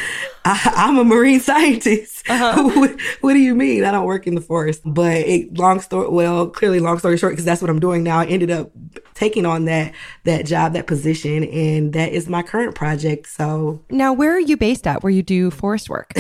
I, 0.46 0.90
am 0.90 0.98
a 0.98 1.04
marine 1.04 1.40
scientist. 1.40 2.30
Uh-huh. 2.30 2.64
what, 2.80 3.00
what, 3.22 3.34
do 3.34 3.40
you 3.40 3.56
mean? 3.56 3.86
I 3.86 3.92
don't 3.92 4.06
work 4.06 4.28
in 4.28 4.36
the 4.36 4.42
forest. 4.42 4.82
But 4.86 5.18
it, 5.18 5.58
long 5.58 5.80
story, 5.80 6.10
well, 6.10 6.48
clearly, 6.48 6.80
long 6.80 7.00
story 7.00 7.18
short, 7.18 7.34
because 7.34 7.46
that's 7.46 7.62
what 7.62 7.70
I'm 7.70 7.80
doing 7.80 8.04
now. 8.04 8.20
I 8.20 8.26
ended 8.26 8.52
up 8.52 8.72
taking 9.14 9.46
on 9.46 9.66
that 9.66 9.94
that 10.26 10.46
job, 10.46 10.74
that 10.74 10.88
position, 10.88 11.44
and 11.46 11.94
that 11.94 12.12
is 12.12 12.28
my 12.28 12.44
current 12.44 12.76
project. 12.76 13.28
So 13.28 13.82
now, 13.90 14.12
where 14.12 14.32
are 14.32 14.40
you 14.40 14.58
based 14.58 14.86
at? 14.86 15.02
Where 15.04 15.12
you 15.12 15.24
do 15.24 15.50
forest 15.50 15.90
work? 15.90 16.12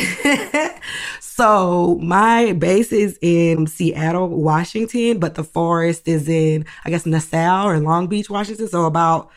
so 1.19 1.97
my 2.01 2.53
base 2.53 2.93
is 2.93 3.19
in 3.21 3.67
Seattle, 3.67 4.29
Washington, 4.29 5.19
but 5.19 5.35
the 5.35 5.43
forest 5.43 6.07
is 6.07 6.29
in, 6.29 6.65
I 6.85 6.89
guess, 6.89 7.03
Naselle 7.03 7.65
or 7.65 7.79
Long 7.79 8.07
Beach, 8.07 8.29
Washington. 8.29 8.69
So 8.69 8.85
about 8.85 9.29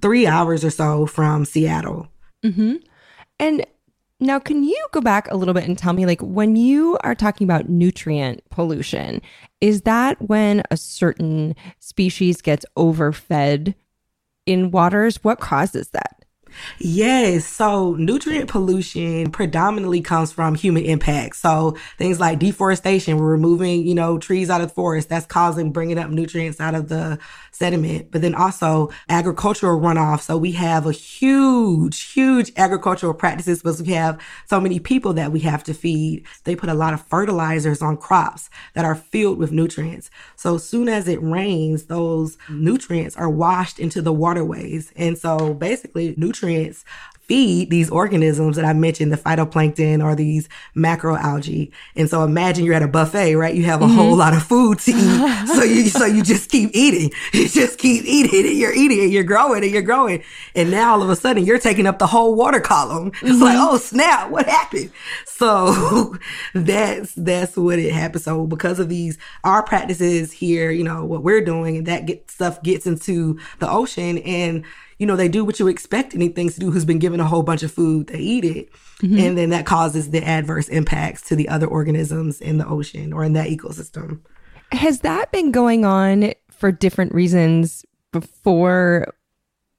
three 0.00 0.26
hours 0.26 0.64
or 0.64 0.70
so 0.70 1.06
from 1.06 1.44
Seattle. 1.44 2.08
Mm-hmm. 2.44 2.76
And 3.38 3.66
now, 4.22 4.38
can 4.38 4.64
you 4.64 4.86
go 4.92 5.00
back 5.00 5.30
a 5.30 5.36
little 5.36 5.54
bit 5.54 5.64
and 5.64 5.76
tell 5.76 5.92
me, 5.92 6.06
like, 6.06 6.20
when 6.20 6.56
you 6.56 6.98
are 7.02 7.14
talking 7.14 7.44
about 7.44 7.68
nutrient 7.68 8.42
pollution, 8.50 9.20
is 9.60 9.82
that 9.82 10.20
when 10.20 10.62
a 10.70 10.76
certain 10.76 11.54
species 11.78 12.40
gets 12.40 12.64
overfed 12.76 13.74
in 14.46 14.70
waters? 14.70 15.22
What 15.22 15.40
causes 15.40 15.90
that? 15.90 16.21
Yes. 16.78 17.46
So 17.46 17.94
nutrient 17.94 18.48
pollution 18.48 19.30
predominantly 19.30 20.00
comes 20.00 20.32
from 20.32 20.54
human 20.54 20.84
impact. 20.84 21.36
So 21.36 21.76
things 21.98 22.20
like 22.20 22.38
deforestation, 22.38 23.18
we're 23.18 23.30
removing, 23.30 23.86
you 23.86 23.94
know, 23.94 24.18
trees 24.18 24.50
out 24.50 24.60
of 24.60 24.68
the 24.68 24.74
forest. 24.74 25.08
That's 25.08 25.26
causing 25.26 25.72
bringing 25.72 25.98
up 25.98 26.10
nutrients 26.10 26.60
out 26.60 26.74
of 26.74 26.88
the 26.88 27.18
sediment, 27.52 28.10
but 28.10 28.22
then 28.22 28.34
also 28.34 28.90
agricultural 29.08 29.80
runoff. 29.80 30.20
So 30.20 30.36
we 30.36 30.52
have 30.52 30.86
a 30.86 30.92
huge, 30.92 32.12
huge 32.12 32.52
agricultural 32.56 33.14
practices 33.14 33.62
because 33.62 33.82
we 33.82 33.92
have 33.92 34.20
so 34.46 34.60
many 34.60 34.80
people 34.80 35.12
that 35.14 35.32
we 35.32 35.40
have 35.40 35.62
to 35.64 35.74
feed. 35.74 36.24
They 36.44 36.56
put 36.56 36.68
a 36.68 36.74
lot 36.74 36.94
of 36.94 37.02
fertilizers 37.06 37.82
on 37.82 37.96
crops 37.96 38.50
that 38.74 38.84
are 38.84 38.94
filled 38.94 39.38
with 39.38 39.52
nutrients. 39.52 40.10
So 40.36 40.56
as 40.56 40.68
soon 40.68 40.88
as 40.88 41.06
it 41.08 41.22
rains, 41.22 41.84
those 41.84 42.38
nutrients 42.48 43.16
are 43.16 43.30
washed 43.30 43.78
into 43.78 44.02
the 44.02 44.12
waterways. 44.12 44.92
And 44.96 45.16
so 45.16 45.54
basically 45.54 46.14
nutrients 46.16 46.41
feed 47.32 47.70
these 47.70 47.88
organisms 47.88 48.56
that 48.56 48.64
I 48.64 48.72
mentioned, 48.72 49.12
the 49.12 49.16
phytoplankton 49.16 50.04
or 50.04 50.14
these 50.14 50.48
macroalgae. 50.76 51.72
And 51.96 52.10
so 52.10 52.24
imagine 52.24 52.64
you're 52.64 52.74
at 52.74 52.82
a 52.82 52.88
buffet, 52.88 53.36
right? 53.36 53.54
You 53.54 53.64
have 53.64 53.80
a 53.80 53.86
mm-hmm. 53.86 53.94
whole 53.94 54.16
lot 54.16 54.34
of 54.34 54.42
food 54.42 54.80
to 54.80 54.90
eat. 54.90 55.46
so 55.46 55.62
you, 55.62 55.84
so 55.88 56.04
you 56.04 56.22
just 56.22 56.50
keep 56.50 56.70
eating. 56.74 57.10
You 57.32 57.48
just 57.48 57.78
keep 57.78 58.04
eating 58.04 58.46
and 58.46 58.58
you're 58.58 58.74
eating 58.74 59.00
and 59.00 59.12
you're 59.12 59.24
growing 59.24 59.62
and 59.62 59.72
you're 59.72 59.80
growing. 59.80 60.22
And 60.54 60.70
now 60.70 60.92
all 60.92 61.02
of 61.02 61.08
a 61.08 61.16
sudden 61.16 61.46
you're 61.46 61.58
taking 61.58 61.86
up 61.86 61.98
the 61.98 62.06
whole 62.06 62.34
water 62.34 62.60
column. 62.60 63.12
It's 63.22 63.32
mm-hmm. 63.32 63.42
like, 63.42 63.56
oh 63.58 63.78
snap, 63.78 64.30
what 64.30 64.46
happened? 64.46 64.92
So 65.24 66.16
that's, 66.54 67.14
that's 67.14 67.56
what 67.56 67.78
it 67.78 67.92
happened. 67.92 68.22
So 68.22 68.46
because 68.46 68.78
of 68.78 68.88
these, 68.90 69.16
our 69.44 69.62
practices 69.62 70.32
here, 70.32 70.70
you 70.70 70.84
know, 70.84 71.04
what 71.04 71.22
we're 71.22 71.44
doing 71.44 71.78
and 71.78 71.86
that 71.86 72.04
get, 72.06 72.30
stuff 72.30 72.62
gets 72.62 72.86
into 72.86 73.38
the 73.58 73.70
ocean 73.70 74.18
and 74.18 74.64
you 75.02 75.06
know, 75.06 75.16
they 75.16 75.26
do 75.26 75.44
what 75.44 75.58
you 75.58 75.66
expect 75.66 76.14
anything 76.14 76.48
to 76.48 76.60
do 76.60 76.70
who's 76.70 76.84
been 76.84 77.00
given 77.00 77.18
a 77.18 77.24
whole 77.24 77.42
bunch 77.42 77.64
of 77.64 77.72
food, 77.72 78.06
they 78.06 78.20
eat 78.20 78.44
it. 78.44 78.72
Mm-hmm. 79.02 79.18
And 79.18 79.36
then 79.36 79.50
that 79.50 79.66
causes 79.66 80.10
the 80.10 80.22
adverse 80.22 80.68
impacts 80.68 81.22
to 81.22 81.34
the 81.34 81.48
other 81.48 81.66
organisms 81.66 82.40
in 82.40 82.58
the 82.58 82.66
ocean 82.68 83.12
or 83.12 83.24
in 83.24 83.32
that 83.32 83.48
ecosystem. 83.48 84.20
Has 84.70 85.00
that 85.00 85.32
been 85.32 85.50
going 85.50 85.84
on 85.84 86.34
for 86.52 86.70
different 86.70 87.12
reasons 87.12 87.84
before 88.12 89.12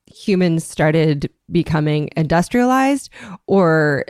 humans 0.08 0.65
started 0.65 1.30
becoming 1.50 2.10
industrialized? 2.18 3.10
Or 3.48 4.03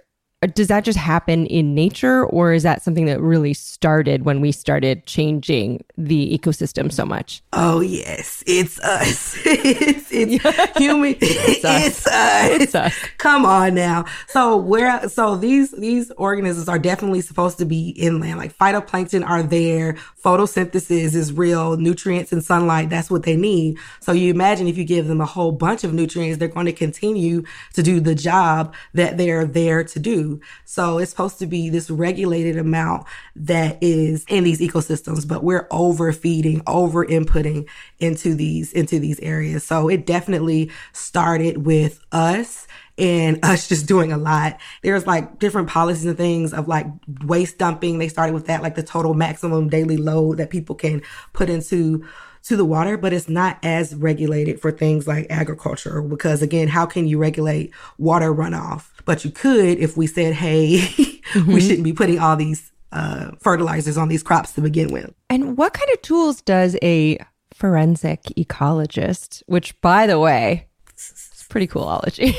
does 0.47 0.67
that 0.67 0.83
just 0.83 0.97
happen 0.97 1.45
in 1.47 1.73
nature 1.75 2.25
or 2.25 2.53
is 2.53 2.63
that 2.63 2.83
something 2.83 3.05
that 3.05 3.21
really 3.21 3.53
started 3.53 4.25
when 4.25 4.41
we 4.41 4.51
started 4.51 5.05
changing 5.05 5.83
the 5.97 6.37
ecosystem 6.37 6.91
so 6.91 7.05
much? 7.05 7.41
Oh 7.53 7.79
yes. 7.81 8.43
It's 8.47 8.79
us. 8.79 9.39
It's, 9.65 10.11
it's 10.11 10.77
human. 10.77 11.15
It's, 11.21 11.65
us. 11.65 11.85
it's 11.85 12.07
us. 12.07 12.61
it's 12.61 12.75
us. 12.75 12.95
Come 13.17 13.45
on 13.45 13.75
now. 13.75 14.05
So 14.27 14.57
where 14.57 15.07
so 15.09 15.35
these 15.35 15.71
these 15.71 16.11
organisms 16.11 16.67
are 16.67 16.79
definitely 16.79 17.21
supposed 17.21 17.57
to 17.59 17.65
be 17.65 17.89
inland. 17.89 18.37
Like 18.37 18.57
phytoplankton 18.57 19.27
are 19.27 19.43
there. 19.43 19.93
Photosynthesis 20.23 21.15
is 21.15 21.33
real. 21.33 21.77
Nutrients 21.77 22.31
and 22.31 22.43
sunlight 22.43 22.89
that's 22.89 23.09
what 23.09 23.23
they 23.23 23.35
need. 23.35 23.77
So 23.99 24.11
you 24.11 24.31
imagine 24.31 24.67
if 24.67 24.77
you 24.77 24.83
give 24.83 25.07
them 25.07 25.21
a 25.21 25.25
whole 25.25 25.51
bunch 25.51 25.83
of 25.83 25.93
nutrients 25.93 26.39
they're 26.39 26.47
going 26.47 26.65
to 26.65 26.73
continue 26.73 27.43
to 27.73 27.83
do 27.83 27.99
the 27.99 28.15
job 28.15 28.73
that 28.93 29.17
they're 29.17 29.45
there 29.45 29.83
to 29.83 29.99
do 29.99 30.32
so 30.65 30.97
it's 30.97 31.11
supposed 31.11 31.39
to 31.39 31.45
be 31.45 31.69
this 31.69 31.89
regulated 31.89 32.57
amount 32.57 33.05
that 33.35 33.77
is 33.81 34.25
in 34.27 34.43
these 34.43 34.59
ecosystems, 34.59 35.27
but 35.27 35.43
we're 35.43 35.67
overfeeding, 35.71 36.61
over 36.67 37.05
inputting 37.05 37.67
into 37.99 38.35
these, 38.35 38.73
into 38.73 38.99
these 38.99 39.19
areas. 39.19 39.63
So 39.63 39.89
it 39.89 40.05
definitely 40.05 40.71
started 40.93 41.65
with 41.65 41.99
us 42.11 42.67
and 42.97 43.39
us 43.43 43.67
just 43.67 43.87
doing 43.87 44.11
a 44.11 44.17
lot. 44.17 44.59
There's 44.81 45.07
like 45.07 45.39
different 45.39 45.69
policies 45.69 46.05
and 46.05 46.17
things 46.17 46.53
of 46.53 46.67
like 46.67 46.87
waste 47.25 47.57
dumping. 47.57 47.97
They 47.97 48.09
started 48.09 48.33
with 48.33 48.47
that, 48.47 48.61
like 48.61 48.75
the 48.75 48.83
total 48.83 49.13
maximum 49.13 49.69
daily 49.69 49.97
load 49.97 50.37
that 50.37 50.49
people 50.49 50.75
can 50.75 51.01
put 51.33 51.49
into 51.49 52.05
to 52.43 52.57
the 52.57 52.65
water, 52.65 52.97
but 52.97 53.13
it's 53.13 53.29
not 53.29 53.57
as 53.63 53.95
regulated 53.95 54.59
for 54.59 54.69
things 54.69 55.07
like 55.07 55.27
agriculture 55.29 56.01
because 56.01 56.41
again, 56.41 56.67
how 56.67 56.85
can 56.85 57.07
you 57.07 57.17
regulate 57.17 57.73
water 57.97 58.33
runoff? 58.33 58.89
But 59.05 59.25
you 59.25 59.31
could 59.31 59.79
if 59.79 59.97
we 59.97 60.07
said, 60.07 60.33
hey, 60.33 60.77
mm-hmm. 60.77 61.53
we 61.53 61.61
shouldn't 61.61 61.83
be 61.83 61.93
putting 61.93 62.19
all 62.19 62.35
these 62.35 62.71
uh, 62.91 63.31
fertilizers 63.39 63.97
on 63.97 64.07
these 64.07 64.23
crops 64.23 64.53
to 64.53 64.61
begin 64.61 64.91
with. 64.91 65.13
And 65.29 65.57
what 65.57 65.73
kind 65.73 65.89
of 65.93 66.01
tools 66.01 66.41
does 66.41 66.77
a 66.81 67.17
forensic 67.53 68.23
ecologist, 68.37 69.43
which 69.47 69.79
by 69.81 70.07
the 70.07 70.19
way, 70.19 70.67
it's 70.89 71.45
pretty 71.49 71.67
cool 71.67 71.83
ology. 71.83 72.35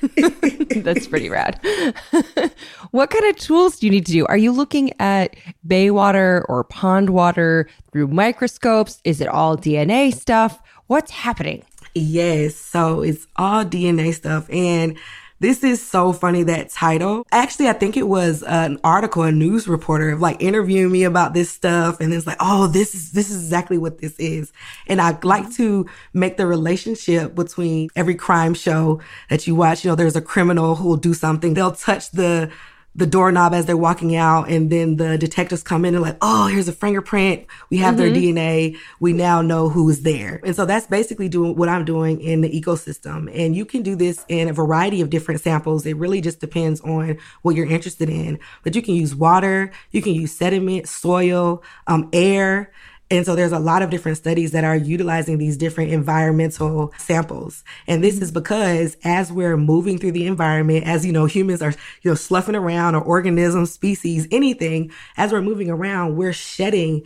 That's 0.76 1.06
pretty 1.06 1.28
rad. 1.28 1.60
what 2.90 3.10
kind 3.10 3.24
of 3.26 3.36
tools 3.36 3.78
do 3.78 3.86
you 3.86 3.90
need 3.90 4.06
to 4.06 4.12
do? 4.12 4.26
Are 4.26 4.36
you 4.36 4.52
looking 4.52 4.92
at 5.00 5.36
bay 5.66 5.90
water 5.90 6.44
or 6.48 6.64
pond 6.64 7.10
water 7.10 7.68
through 7.92 8.08
microscopes? 8.08 9.00
Is 9.04 9.20
it 9.20 9.28
all 9.28 9.56
DNA 9.56 10.14
stuff? 10.14 10.60
What's 10.86 11.10
happening? 11.10 11.64
Yes. 11.94 12.56
So 12.56 13.02
it's 13.02 13.26
all 13.36 13.64
DNA 13.64 14.14
stuff. 14.14 14.48
And 14.50 14.96
this 15.40 15.62
is 15.62 15.84
so 15.84 16.12
funny 16.12 16.42
that 16.44 16.70
title. 16.70 17.26
Actually, 17.30 17.68
I 17.68 17.72
think 17.72 17.96
it 17.96 18.08
was 18.08 18.42
an 18.42 18.78
article, 18.82 19.22
a 19.22 19.32
news 19.32 19.68
reporter 19.68 20.16
like 20.16 20.42
interviewing 20.42 20.90
me 20.90 21.04
about 21.04 21.34
this 21.34 21.50
stuff. 21.50 22.00
And 22.00 22.12
it's 22.12 22.26
like, 22.26 22.38
oh, 22.40 22.66
this 22.66 22.94
is, 22.94 23.12
this 23.12 23.30
is 23.30 23.44
exactly 23.44 23.78
what 23.78 23.98
this 23.98 24.18
is. 24.18 24.52
And 24.86 25.00
I 25.00 25.18
like 25.22 25.52
to 25.54 25.86
make 26.12 26.36
the 26.36 26.46
relationship 26.46 27.34
between 27.34 27.88
every 27.94 28.14
crime 28.14 28.54
show 28.54 29.00
that 29.30 29.46
you 29.46 29.54
watch. 29.54 29.84
You 29.84 29.90
know, 29.90 29.94
there's 29.94 30.16
a 30.16 30.22
criminal 30.22 30.74
who 30.74 30.88
will 30.88 30.96
do 30.96 31.14
something. 31.14 31.54
They'll 31.54 31.72
touch 31.72 32.10
the, 32.10 32.50
the 32.94 33.06
doorknob 33.06 33.54
as 33.54 33.66
they're 33.66 33.76
walking 33.76 34.16
out 34.16 34.48
and 34.48 34.70
then 34.70 34.96
the 34.96 35.16
detectives 35.16 35.62
come 35.62 35.84
in 35.84 35.94
and 35.94 36.02
like 36.02 36.16
oh 36.20 36.48
here's 36.48 36.68
a 36.68 36.72
fingerprint. 36.72 37.46
We 37.70 37.76
have 37.78 37.94
mm-hmm. 37.94 38.12
their 38.12 38.34
dna 38.34 38.76
we 38.98 39.12
now 39.12 39.40
know 39.42 39.68
who 39.68 39.88
is 39.88 40.02
there. 40.02 40.40
And 40.44 40.56
so 40.56 40.64
that's 40.64 40.86
basically 40.86 41.28
doing 41.28 41.54
what 41.54 41.68
i'm 41.68 41.84
doing 41.84 42.20
in 42.20 42.40
the 42.40 42.50
ecosystem. 42.50 43.30
And 43.32 43.54
you 43.54 43.64
can 43.64 43.82
do 43.82 43.94
this 43.94 44.24
in 44.28 44.48
a 44.48 44.52
variety 44.52 45.00
of 45.00 45.10
different 45.10 45.40
samples. 45.40 45.86
It 45.86 45.96
really 45.96 46.20
just 46.20 46.40
depends 46.40 46.80
on 46.80 47.18
what 47.42 47.54
you're 47.54 47.70
interested 47.70 48.08
in. 48.08 48.38
But 48.64 48.74
you 48.74 48.82
can 48.82 48.94
use 48.94 49.14
water 49.14 49.70
you 49.90 50.02
can 50.02 50.14
use 50.14 50.32
sediment 50.32 50.88
soil 50.88 51.62
um, 51.86 52.08
air 52.12 52.72
and 53.10 53.24
so 53.24 53.34
there's 53.34 53.52
a 53.52 53.58
lot 53.58 53.82
of 53.82 53.90
different 53.90 54.18
studies 54.18 54.52
that 54.52 54.64
are 54.64 54.76
utilizing 54.76 55.38
these 55.38 55.56
different 55.56 55.90
environmental 55.90 56.92
samples. 56.98 57.64
And 57.86 58.04
this 58.04 58.20
is 58.20 58.30
because 58.30 58.96
as 59.02 59.32
we're 59.32 59.56
moving 59.56 59.98
through 59.98 60.12
the 60.12 60.26
environment, 60.26 60.86
as 60.86 61.06
you 61.06 61.12
know, 61.12 61.24
humans 61.24 61.62
are, 61.62 61.72
you 62.02 62.10
know, 62.10 62.14
sloughing 62.14 62.54
around 62.54 62.94
or 62.94 63.02
organisms, 63.02 63.72
species, 63.72 64.28
anything, 64.30 64.90
as 65.16 65.32
we're 65.32 65.42
moving 65.42 65.70
around, 65.70 66.16
we're 66.16 66.34
shedding 66.34 67.02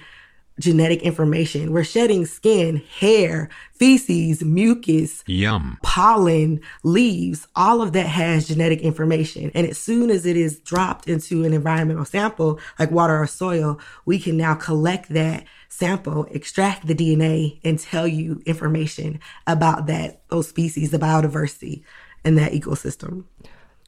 genetic 0.59 1.03
information. 1.03 1.73
We're 1.73 1.85
shedding 1.85 2.27
skin, 2.27 2.83
hair, 2.99 3.49
feces, 3.73 4.43
mucus, 4.43 5.25
Yum. 5.27 5.79
pollen, 5.83 6.61
leaves, 6.83 7.47
all 7.57 7.83
of 7.83 7.93
that 7.93 8.07
has 8.07 8.49
genetic 8.49 8.81
information. 8.81 9.51
And 9.55 9.67
as 9.67 9.79
soon 9.79 10.11
as 10.11 10.27
it 10.27 10.37
is 10.37 10.59
dropped 10.61 11.09
into 11.09 11.45
an 11.45 11.53
environmental 11.53 12.05
sample, 12.05 12.61
like 12.79 12.91
water 12.91 13.21
or 13.21 13.27
soil, 13.27 13.81
we 14.05 14.19
can 14.19 14.37
now 14.37 14.55
collect 14.55 15.09
that 15.11 15.45
sample, 15.69 16.27
extract 16.31 16.87
the 16.87 16.95
DNA, 16.95 17.59
and 17.65 17.79
tell 17.79 18.07
you 18.07 18.43
information 18.47 19.21
about 19.47 19.87
that, 19.87 20.23
those 20.29 20.49
species, 20.49 20.91
the 20.91 20.99
biodiversity 20.99 21.83
in 22.25 22.35
that 22.37 22.53
ecosystem. 22.53 23.25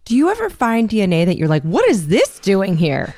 Do 0.05 0.17
you 0.17 0.31
ever 0.31 0.51
find 0.51 0.89
DNA 0.89 1.25
that 1.25 1.37
you're 1.39 1.49
like, 1.49 1.63
what 1.63 1.89
is 1.89 2.09
this 2.09 2.39
doing 2.41 2.77
here? 2.77 3.15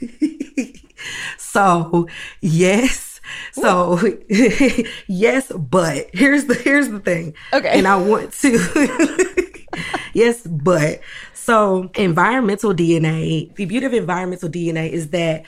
So 1.50 2.08
yes. 2.40 3.20
So 3.52 3.98
yes, 5.06 5.52
but 5.52 6.08
here's 6.12 6.44
the 6.46 6.54
here's 6.54 6.88
the 6.88 7.00
thing. 7.00 7.34
Okay. 7.52 7.78
And 7.78 7.86
I 7.86 7.96
want 7.96 8.32
to 8.34 9.50
Yes, 10.14 10.46
but 10.46 11.00
so 11.34 11.90
environmental 11.94 12.74
DNA, 12.74 13.54
the 13.54 13.64
beauty 13.64 13.86
of 13.86 13.94
environmental 13.94 14.48
DNA 14.48 14.90
is 14.90 15.10
that 15.10 15.44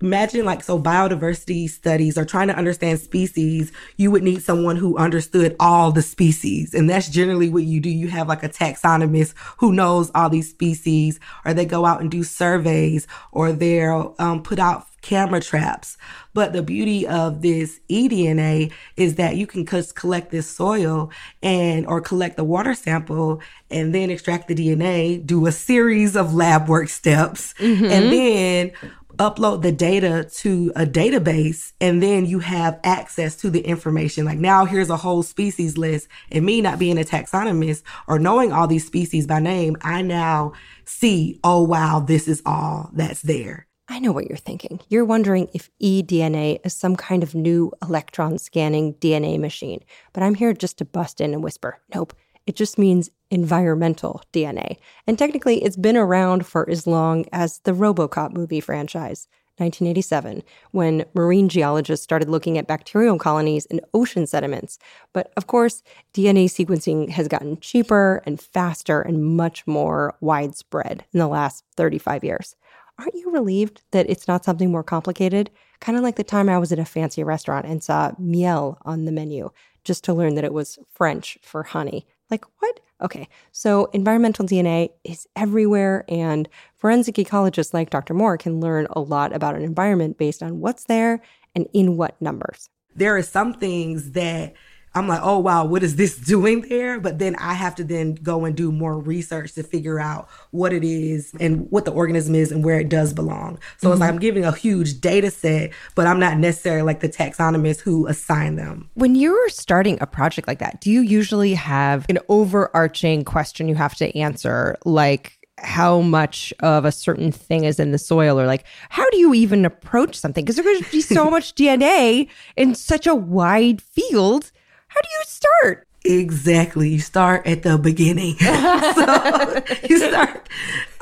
imagine 0.00 0.44
like 0.44 0.62
so 0.62 0.80
biodiversity 0.80 1.68
studies 1.68 2.18
are 2.18 2.24
trying 2.24 2.48
to 2.48 2.54
understand 2.54 3.00
species 3.00 3.72
you 3.96 4.10
would 4.10 4.22
need 4.22 4.42
someone 4.42 4.76
who 4.76 4.96
understood 4.98 5.56
all 5.58 5.90
the 5.90 6.02
species 6.02 6.74
and 6.74 6.90
that's 6.90 7.08
generally 7.08 7.48
what 7.48 7.62
you 7.62 7.80
do 7.80 7.88
you 7.88 8.06
have 8.06 8.28
like 8.28 8.42
a 8.42 8.48
taxonomist 8.48 9.32
who 9.56 9.72
knows 9.72 10.10
all 10.14 10.28
these 10.28 10.50
species 10.50 11.18
or 11.46 11.54
they 11.54 11.64
go 11.64 11.86
out 11.86 12.02
and 12.02 12.10
do 12.10 12.22
surveys 12.22 13.06
or 13.32 13.52
they'll 13.52 14.14
um, 14.18 14.42
put 14.42 14.58
out 14.58 14.86
camera 15.06 15.40
traps 15.40 15.96
but 16.36 16.52
the 16.52 16.62
beauty 16.62 17.06
of 17.06 17.40
this 17.40 17.80
eDNA 17.88 18.70
is 18.98 19.14
that 19.14 19.36
you 19.36 19.46
can 19.46 19.64
just 19.64 19.96
collect 19.96 20.30
this 20.30 20.46
soil 20.46 21.10
and 21.42 21.86
or 21.86 21.98
collect 22.02 22.36
the 22.36 22.44
water 22.44 22.74
sample 22.74 23.40
and 23.70 23.94
then 23.94 24.10
extract 24.10 24.46
the 24.46 24.54
DNA, 24.54 25.24
do 25.24 25.46
a 25.46 25.52
series 25.52 26.14
of 26.14 26.34
lab 26.34 26.68
work 26.68 26.90
steps, 26.90 27.54
mm-hmm. 27.54 27.86
and 27.86 28.12
then 28.12 28.72
upload 29.16 29.62
the 29.62 29.72
data 29.72 30.28
to 30.30 30.70
a 30.76 30.84
database 30.84 31.72
and 31.80 32.02
then 32.02 32.26
you 32.26 32.38
have 32.40 32.78
access 32.84 33.34
to 33.36 33.48
the 33.48 33.60
information. 33.60 34.26
Like 34.26 34.38
now 34.38 34.66
here's 34.66 34.90
a 34.90 34.96
whole 34.98 35.22
species 35.22 35.78
list 35.78 36.06
and 36.30 36.44
me 36.44 36.60
not 36.60 36.78
being 36.78 36.98
a 36.98 37.02
taxonomist 37.02 37.82
or 38.06 38.18
knowing 38.18 38.52
all 38.52 38.66
these 38.66 38.86
species 38.86 39.26
by 39.26 39.40
name, 39.40 39.78
I 39.80 40.02
now 40.02 40.52
see, 40.84 41.40
oh 41.42 41.62
wow, 41.62 42.00
this 42.00 42.28
is 42.28 42.42
all 42.44 42.90
that's 42.92 43.22
there. 43.22 43.65
I 43.88 44.00
know 44.00 44.10
what 44.12 44.28
you're 44.28 44.36
thinking. 44.36 44.80
You're 44.88 45.04
wondering 45.04 45.48
if 45.54 45.70
eDNA 45.80 46.60
is 46.64 46.74
some 46.74 46.96
kind 46.96 47.22
of 47.22 47.34
new 47.34 47.72
electron 47.82 48.38
scanning 48.38 48.94
DNA 48.94 49.38
machine. 49.38 49.80
But 50.12 50.22
I'm 50.22 50.34
here 50.34 50.52
just 50.52 50.78
to 50.78 50.84
bust 50.84 51.20
in 51.20 51.32
and 51.32 51.42
whisper 51.42 51.78
nope, 51.94 52.12
it 52.46 52.56
just 52.56 52.78
means 52.78 53.10
environmental 53.30 54.22
DNA. 54.32 54.76
And 55.06 55.18
technically, 55.18 55.62
it's 55.62 55.76
been 55.76 55.96
around 55.96 56.46
for 56.46 56.68
as 56.68 56.86
long 56.86 57.26
as 57.32 57.58
the 57.60 57.72
Robocop 57.72 58.32
movie 58.32 58.60
franchise. 58.60 59.28
1987, 59.58 60.42
when 60.72 61.06
marine 61.14 61.48
geologists 61.48 62.04
started 62.04 62.28
looking 62.28 62.58
at 62.58 62.66
bacterial 62.66 63.18
colonies 63.18 63.64
in 63.64 63.80
ocean 63.94 64.26
sediments. 64.26 64.78
But 65.14 65.32
of 65.34 65.46
course, 65.46 65.82
DNA 66.12 66.44
sequencing 66.44 67.08
has 67.08 67.26
gotten 67.26 67.58
cheaper 67.60 68.22
and 68.26 68.38
faster 68.38 69.00
and 69.00 69.24
much 69.24 69.66
more 69.66 70.14
widespread 70.20 71.06
in 71.14 71.20
the 71.20 71.26
last 71.26 71.64
35 71.74 72.22
years 72.22 72.54
aren't 72.98 73.14
you 73.14 73.30
relieved 73.30 73.82
that 73.90 74.08
it's 74.08 74.28
not 74.28 74.44
something 74.44 74.70
more 74.70 74.82
complicated? 74.82 75.50
Kind 75.80 75.98
of 75.98 76.04
like 76.04 76.16
the 76.16 76.24
time 76.24 76.48
I 76.48 76.58
was 76.58 76.72
at 76.72 76.78
a 76.78 76.84
fancy 76.84 77.22
restaurant 77.22 77.66
and 77.66 77.82
saw 77.82 78.12
miel 78.18 78.78
on 78.82 79.04
the 79.04 79.12
menu 79.12 79.50
just 79.84 80.04
to 80.04 80.14
learn 80.14 80.34
that 80.34 80.44
it 80.44 80.52
was 80.52 80.78
French 80.90 81.38
for 81.42 81.62
honey. 81.62 82.06
Like, 82.30 82.44
what? 82.58 82.80
Okay, 83.02 83.28
so 83.52 83.86
environmental 83.92 84.46
DNA 84.46 84.88
is 85.04 85.28
everywhere, 85.36 86.04
and 86.08 86.48
forensic 86.76 87.16
ecologists 87.16 87.74
like 87.74 87.90
Dr. 87.90 88.14
Moore 88.14 88.38
can 88.38 88.58
learn 88.58 88.86
a 88.90 89.00
lot 89.00 89.34
about 89.34 89.54
an 89.54 89.62
environment 89.62 90.16
based 90.16 90.42
on 90.42 90.60
what's 90.60 90.84
there 90.84 91.20
and 91.54 91.68
in 91.74 91.98
what 91.98 92.20
numbers. 92.22 92.70
There 92.94 93.14
are 93.14 93.22
some 93.22 93.52
things 93.52 94.12
that 94.12 94.54
I'm 94.96 95.06
like, 95.06 95.20
oh 95.22 95.38
wow, 95.38 95.64
what 95.64 95.82
is 95.82 95.96
this 95.96 96.16
doing 96.32 96.62
there? 96.62 96.98
But 96.98 97.18
then 97.18 97.36
I 97.36 97.54
have 97.54 97.74
to 97.76 97.84
then 97.84 98.14
go 98.14 98.44
and 98.44 98.56
do 98.56 98.72
more 98.72 98.98
research 98.98 99.52
to 99.52 99.62
figure 99.62 100.00
out 100.00 100.28
what 100.50 100.72
it 100.72 100.82
is 100.82 101.32
and 101.38 101.70
what 101.70 101.84
the 101.84 101.92
organism 101.92 102.34
is 102.34 102.50
and 102.50 102.64
where 102.64 102.80
it 102.80 102.88
does 102.88 103.12
belong. 103.12 103.58
So 103.76 103.92
it's 103.92 104.00
like 104.00 104.08
mm-hmm. 104.08 104.14
I'm 104.14 104.20
giving 104.20 104.44
a 104.44 104.52
huge 104.52 105.00
data 105.00 105.30
set, 105.30 105.72
but 105.94 106.06
I'm 106.06 106.18
not 106.18 106.38
necessarily 106.38 106.82
like 106.82 107.00
the 107.00 107.08
taxonomist 107.08 107.80
who 107.80 108.06
assigned 108.06 108.58
them. 108.58 108.88
When 108.94 109.14
you're 109.14 109.48
starting 109.50 109.98
a 110.00 110.06
project 110.06 110.48
like 110.48 110.60
that, 110.60 110.80
do 110.80 110.90
you 110.90 111.02
usually 111.02 111.54
have 111.54 112.06
an 112.08 112.18
overarching 112.28 113.24
question 113.24 113.68
you 113.68 113.74
have 113.74 113.94
to 113.96 114.18
answer, 114.18 114.76
like 114.84 115.36
how 115.58 116.00
much 116.00 116.52
of 116.60 116.84
a 116.84 116.92
certain 116.92 117.32
thing 117.32 117.64
is 117.64 117.80
in 117.80 117.92
the 117.92 117.98
soil, 117.98 118.38
or 118.38 118.46
like 118.46 118.64
how 118.88 119.08
do 119.10 119.18
you 119.18 119.34
even 119.34 119.64
approach 119.64 120.14
something? 120.14 120.44
Because 120.44 120.56
there's 120.56 120.66
going 120.66 120.84
to 120.84 120.90
be 120.90 121.00
so 121.00 121.30
much 121.30 121.54
DNA 121.54 122.28
in 122.56 122.74
such 122.74 123.06
a 123.06 123.14
wide 123.14 123.82
field. 123.82 124.52
How 124.96 125.02
do 125.02 125.08
you 125.10 125.24
start? 125.26 125.86
Exactly. 126.06 126.88
You 126.88 127.00
start 127.00 127.46
at 127.46 127.62
the 127.62 127.76
beginning. 127.76 128.36
so 128.38 129.62
you 129.86 129.98
start. 129.98 130.48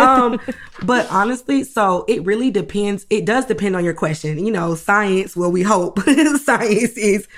Um, 0.01 0.41
but 0.83 1.09
honestly, 1.13 1.63
so 1.63 2.05
it 2.09 2.25
really 2.25 2.51
depends. 2.51 3.07
It 3.09 3.25
does 3.25 3.47
depend 3.47 3.77
on 3.77 3.85
your 3.85 3.95
question. 3.95 4.45
You 4.45 4.51
know, 4.51 4.75
science, 4.75 5.37
well, 5.37 5.53
we 5.53 5.63
hope 5.63 6.01
science 6.43 6.97
is 6.97 7.29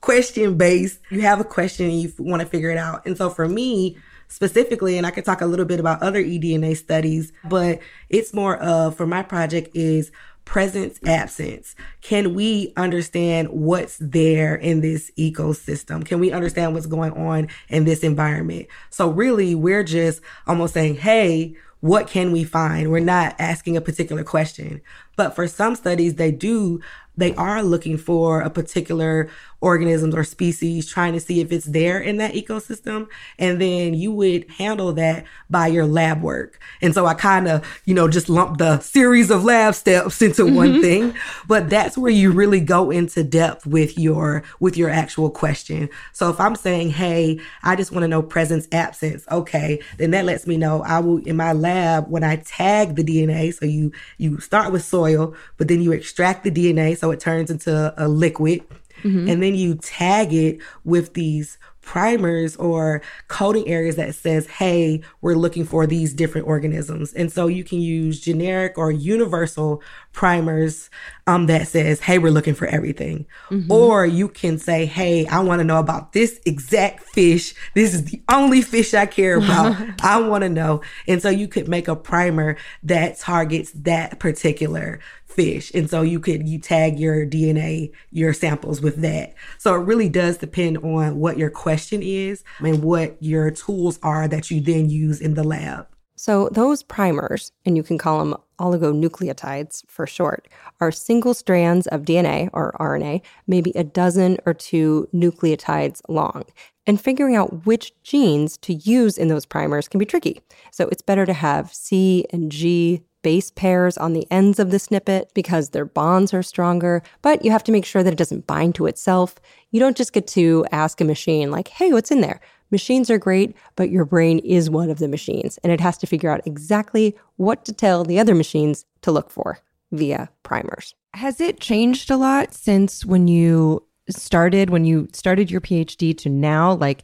question 0.00 0.56
based. 0.56 1.00
You 1.10 1.20
have 1.20 1.38
a 1.38 1.44
question 1.44 1.90
and 1.90 2.00
you 2.00 2.12
want 2.18 2.40
to 2.40 2.48
figure 2.48 2.70
it 2.70 2.78
out. 2.78 3.04
And 3.04 3.14
so 3.14 3.28
for 3.28 3.46
me, 3.46 3.98
specifically, 4.28 4.96
and 4.96 5.06
I 5.06 5.10
could 5.10 5.26
talk 5.26 5.42
a 5.42 5.46
little 5.46 5.66
bit 5.66 5.80
about 5.80 6.02
other 6.02 6.22
eDNA 6.24 6.78
studies, 6.78 7.30
but 7.44 7.80
it's 8.08 8.32
more 8.32 8.56
of, 8.56 8.96
for 8.96 9.06
my 9.06 9.22
project, 9.22 9.68
is 9.74 10.10
presence 10.46 10.98
absence. 11.04 11.74
Can 12.00 12.32
we 12.32 12.72
understand 12.76 13.48
what's 13.48 13.98
there 14.00 14.54
in 14.54 14.80
this 14.80 15.10
ecosystem? 15.18 16.06
Can 16.06 16.20
we 16.20 16.32
understand 16.32 16.72
what's 16.72 16.86
going 16.86 17.12
on 17.12 17.48
in 17.68 17.84
this 17.84 18.02
environment? 18.02 18.68
So 18.88 19.10
really 19.10 19.54
we're 19.54 19.84
just 19.84 20.22
almost 20.46 20.72
saying 20.72 20.94
hey 20.94 21.54
what 21.80 22.08
can 22.08 22.32
we 22.32 22.42
find? 22.42 22.90
We're 22.90 23.00
not 23.00 23.36
asking 23.38 23.76
a 23.76 23.82
particular 23.82 24.24
question. 24.24 24.80
But 25.14 25.34
for 25.34 25.46
some 25.46 25.76
studies 25.76 26.14
they 26.14 26.32
do 26.32 26.80
they 27.18 27.34
are 27.34 27.62
looking 27.62 27.96
for 27.98 28.40
a 28.40 28.50
particular 28.50 29.28
organisms 29.66 30.14
or 30.14 30.24
species 30.24 30.88
trying 30.88 31.12
to 31.12 31.20
see 31.20 31.40
if 31.40 31.50
it's 31.50 31.66
there 31.66 31.98
in 31.98 32.18
that 32.18 32.34
ecosystem 32.34 33.08
and 33.38 33.60
then 33.60 33.94
you 33.94 34.12
would 34.12 34.48
handle 34.50 34.92
that 34.92 35.24
by 35.50 35.66
your 35.66 35.86
lab 35.86 36.22
work. 36.22 36.60
And 36.80 36.94
so 36.94 37.06
i 37.06 37.14
kind 37.14 37.48
of 37.48 37.66
you 37.84 37.94
know 37.94 38.08
just 38.08 38.28
lump 38.28 38.58
the 38.58 38.78
series 38.80 39.30
of 39.30 39.44
lab 39.44 39.74
steps 39.74 40.22
into 40.22 40.44
mm-hmm. 40.44 40.54
one 40.54 40.80
thing. 40.80 41.14
But 41.48 41.68
that's 41.68 41.98
where 41.98 42.12
you 42.12 42.30
really 42.30 42.60
go 42.60 42.90
into 42.90 43.24
depth 43.24 43.66
with 43.66 43.98
your 43.98 44.44
with 44.60 44.76
your 44.76 44.88
actual 44.88 45.30
question. 45.30 45.90
So 46.12 46.30
if 46.30 46.40
i'm 46.40 46.56
saying 46.56 46.90
hey 46.90 47.40
i 47.62 47.76
just 47.76 47.92
want 47.92 48.02
to 48.02 48.08
know 48.08 48.22
presence 48.22 48.68
absence 48.72 49.24
okay 49.30 49.80
then 49.98 50.10
that 50.10 50.24
lets 50.24 50.46
me 50.46 50.56
know 50.56 50.82
i 50.82 50.98
will 50.98 51.18
in 51.18 51.36
my 51.36 51.52
lab 51.52 52.08
when 52.08 52.24
i 52.24 52.36
tag 52.36 52.94
the 52.94 53.04
dna 53.04 53.52
so 53.52 53.64
you 53.64 53.92
you 54.18 54.38
start 54.38 54.72
with 54.72 54.84
soil 54.84 55.34
but 55.56 55.68
then 55.68 55.80
you 55.80 55.92
extract 55.92 56.44
the 56.44 56.50
dna 56.50 56.96
so 56.96 57.10
it 57.10 57.20
turns 57.20 57.50
into 57.50 57.94
a 57.96 58.08
liquid 58.08 58.64
and 59.04 59.42
then 59.42 59.54
you 59.54 59.74
tag 59.76 60.32
it 60.32 60.58
with 60.84 61.14
these 61.14 61.58
primers 61.86 62.56
or 62.56 63.00
coding 63.28 63.66
areas 63.68 63.94
that 63.94 64.12
says 64.12 64.46
hey 64.48 65.00
we're 65.20 65.36
looking 65.36 65.64
for 65.64 65.86
these 65.86 66.12
different 66.12 66.46
organisms. 66.46 67.12
And 67.12 67.32
so 67.32 67.46
you 67.46 67.62
can 67.62 67.80
use 67.80 68.20
generic 68.20 68.76
or 68.76 68.90
universal 68.90 69.80
primers 70.12 70.90
um, 71.28 71.46
that 71.46 71.68
says 71.68 72.00
hey 72.00 72.18
we're 72.18 72.32
looking 72.32 72.54
for 72.54 72.66
everything. 72.66 73.24
Or 73.70 74.04
you 74.04 74.28
can 74.28 74.58
say 74.58 74.84
hey 74.84 75.26
i 75.28 75.38
want 75.38 75.60
to 75.60 75.64
know 75.64 75.78
about 75.78 76.12
this 76.12 76.40
exact 76.44 77.04
fish. 77.04 77.54
This 77.74 77.94
is 77.94 78.06
the 78.06 78.20
only 78.28 78.62
fish 78.62 78.92
i 78.92 79.06
care 79.06 79.36
about. 79.38 79.76
I 80.02 80.20
want 80.20 80.42
to 80.42 80.48
know. 80.48 80.82
And 81.06 81.22
so 81.22 81.28
you 81.28 81.46
could 81.46 81.68
make 81.68 81.86
a 81.86 81.94
primer 81.94 82.56
that 82.82 83.20
targets 83.20 83.70
that 83.72 84.18
particular 84.18 84.98
fish 85.36 85.70
and 85.74 85.88
so 85.90 86.02
you 86.02 86.18
could 86.18 86.48
you 86.48 86.58
tag 86.58 86.98
your 86.98 87.26
dna 87.26 87.92
your 88.10 88.32
samples 88.32 88.80
with 88.80 88.96
that 88.96 89.34
so 89.58 89.74
it 89.74 89.84
really 89.84 90.08
does 90.08 90.38
depend 90.38 90.78
on 90.78 91.18
what 91.18 91.36
your 91.36 91.50
question 91.50 92.02
is 92.02 92.42
and 92.60 92.82
what 92.82 93.16
your 93.22 93.50
tools 93.50 93.98
are 94.02 94.26
that 94.26 94.50
you 94.50 94.60
then 94.60 94.88
use 94.88 95.20
in 95.20 95.34
the 95.34 95.44
lab 95.44 95.86
So, 96.18 96.48
those 96.50 96.82
primers, 96.82 97.52
and 97.66 97.76
you 97.76 97.82
can 97.82 97.98
call 97.98 98.18
them 98.24 98.34
oligonucleotides 98.58 99.84
for 99.86 100.06
short, 100.06 100.48
are 100.80 100.90
single 100.90 101.34
strands 101.34 101.86
of 101.88 102.06
DNA 102.06 102.48
or 102.54 102.74
RNA, 102.80 103.20
maybe 103.46 103.70
a 103.74 103.84
dozen 103.84 104.38
or 104.46 104.54
two 104.54 105.08
nucleotides 105.12 106.00
long. 106.08 106.44
And 106.86 106.98
figuring 106.98 107.36
out 107.36 107.66
which 107.66 107.92
genes 108.02 108.56
to 108.58 108.72
use 108.72 109.18
in 109.18 109.28
those 109.28 109.44
primers 109.44 109.88
can 109.88 109.98
be 109.98 110.06
tricky. 110.06 110.40
So, 110.70 110.88
it's 110.88 111.02
better 111.02 111.26
to 111.26 111.34
have 111.34 111.74
C 111.74 112.24
and 112.30 112.50
G 112.50 113.02
base 113.26 113.50
pairs 113.50 113.98
on 113.98 114.12
the 114.12 114.24
ends 114.30 114.60
of 114.60 114.70
the 114.70 114.78
snippet 114.78 115.32
because 115.34 115.70
their 115.70 115.84
bonds 115.84 116.32
are 116.32 116.44
stronger, 116.44 117.02
but 117.22 117.44
you 117.44 117.50
have 117.50 117.64
to 117.64 117.72
make 117.72 117.84
sure 117.84 118.04
that 118.04 118.12
it 118.12 118.16
doesn't 118.16 118.46
bind 118.46 118.72
to 118.72 118.86
itself. 118.86 119.34
You 119.72 119.80
don't 119.80 119.96
just 119.96 120.12
get 120.12 120.28
to 120.28 120.64
ask 120.70 121.00
a 121.00 121.04
machine, 121.04 121.50
like, 121.50 121.66
hey, 121.66 121.92
what's 121.92 122.12
in 122.12 122.20
there? 122.20 122.40
Machines 122.70 123.10
are 123.10 123.18
great, 123.18 123.56
but 123.74 123.90
your 123.90 124.04
brain 124.04 124.38
is 124.38 124.70
one 124.70 124.90
of 124.90 125.00
the 125.00 125.08
machines, 125.08 125.58
and 125.64 125.72
it 125.72 125.80
has 125.80 125.98
to 125.98 126.06
figure 126.06 126.30
out 126.30 126.46
exactly 126.46 127.16
what 127.34 127.64
to 127.64 127.72
tell 127.72 128.04
the 128.04 128.20
other 128.20 128.32
machines 128.32 128.84
to 129.02 129.10
look 129.10 129.28
for 129.28 129.58
via 129.90 130.30
primers. 130.44 130.94
Has 131.14 131.40
it 131.40 131.58
changed 131.58 132.12
a 132.12 132.16
lot 132.16 132.54
since 132.54 133.04
when 133.04 133.26
you 133.26 133.82
started, 134.08 134.70
when 134.70 134.84
you 134.84 135.08
started 135.12 135.50
your 135.50 135.60
PhD 135.60 136.16
to 136.18 136.28
now? 136.28 136.74
Like, 136.74 137.02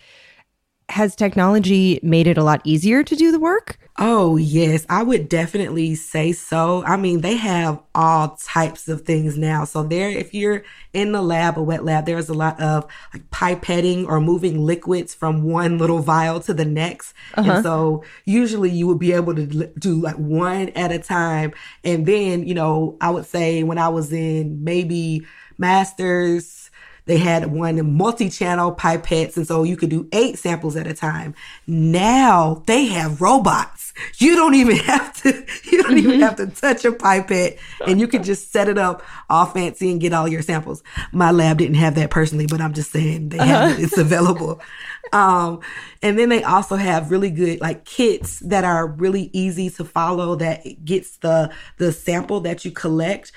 has 0.88 1.16
technology 1.16 1.98
made 2.02 2.26
it 2.26 2.36
a 2.36 2.44
lot 2.44 2.60
easier 2.64 3.02
to 3.02 3.16
do 3.16 3.32
the 3.32 3.38
work? 3.38 3.78
Oh, 3.98 4.36
yes, 4.36 4.86
I 4.88 5.02
would 5.02 5.28
definitely 5.28 5.94
say 5.94 6.32
so. 6.32 6.82
I 6.84 6.96
mean, 6.96 7.20
they 7.20 7.36
have 7.36 7.78
all 7.94 8.36
types 8.36 8.88
of 8.88 9.02
things 9.02 9.36
now. 9.36 9.64
So 9.64 9.82
there, 9.82 10.08
if 10.08 10.32
you're 10.32 10.64
in 10.94 11.12
the 11.12 11.20
lab, 11.20 11.58
a 11.58 11.62
wet 11.62 11.84
lab, 11.84 12.06
there's 12.06 12.30
a 12.30 12.34
lot 12.34 12.58
of 12.60 12.86
like 13.12 13.28
pipetting 13.30 14.06
or 14.06 14.20
moving 14.20 14.64
liquids 14.64 15.14
from 15.14 15.44
one 15.44 15.76
little 15.76 15.98
vial 15.98 16.40
to 16.40 16.54
the 16.54 16.64
next. 16.64 17.12
Uh-huh. 17.34 17.50
And 17.50 17.62
so 17.62 18.02
usually 18.24 18.70
you 18.70 18.86
would 18.86 18.98
be 18.98 19.12
able 19.12 19.34
to 19.34 19.46
do 19.46 20.00
like 20.00 20.16
one 20.16 20.70
at 20.70 20.90
a 20.90 20.98
time. 20.98 21.52
And 21.84 22.06
then, 22.06 22.46
you 22.46 22.54
know, 22.54 22.96
I 23.00 23.10
would 23.10 23.26
say 23.26 23.62
when 23.62 23.78
I 23.78 23.88
was 23.88 24.12
in 24.12 24.64
maybe 24.64 25.26
master's, 25.58 26.70
they 27.04 27.18
had 27.18 27.46
one 27.50 27.96
multi-channel 27.96 28.74
pipettes, 28.74 29.36
and 29.36 29.46
so 29.46 29.64
you 29.64 29.76
could 29.76 29.90
do 29.90 30.08
eight 30.12 30.38
samples 30.38 30.76
at 30.76 30.86
a 30.86 30.94
time. 30.94 31.34
Now 31.66 32.62
they 32.66 32.86
have 32.86 33.20
robots. 33.20 33.92
You 34.18 34.36
don't 34.36 34.54
even 34.54 34.76
have 34.84 35.14
to. 35.22 35.28
You 35.64 35.82
don't 35.82 35.96
mm-hmm. 35.96 35.98
even 35.98 36.20
have 36.20 36.36
to 36.36 36.46
touch 36.46 36.84
a 36.84 36.92
pipette, 36.92 37.58
and 37.86 38.00
you 38.00 38.06
can 38.06 38.22
just 38.22 38.52
set 38.52 38.68
it 38.68 38.78
up 38.78 39.02
all 39.28 39.46
fancy 39.46 39.90
and 39.90 40.00
get 40.00 40.12
all 40.12 40.28
your 40.28 40.42
samples. 40.42 40.82
My 41.12 41.30
lab 41.30 41.58
didn't 41.58 41.76
have 41.76 41.94
that 41.96 42.10
personally, 42.10 42.46
but 42.46 42.60
I'm 42.60 42.72
just 42.72 42.92
saying 42.92 43.30
they 43.30 43.38
have 43.38 43.70
uh-huh. 43.70 43.80
it. 43.80 43.84
It's 43.84 43.98
available. 43.98 44.60
Um, 45.12 45.60
and 46.00 46.18
then 46.18 46.28
they 46.30 46.42
also 46.42 46.76
have 46.76 47.10
really 47.10 47.30
good 47.30 47.60
like 47.60 47.84
kits 47.84 48.40
that 48.40 48.64
are 48.64 48.86
really 48.86 49.30
easy 49.32 49.68
to 49.70 49.84
follow 49.84 50.36
that 50.36 50.84
gets 50.84 51.18
the 51.18 51.52
the 51.76 51.92
sample 51.92 52.40
that 52.40 52.64
you 52.64 52.70
collect 52.70 53.32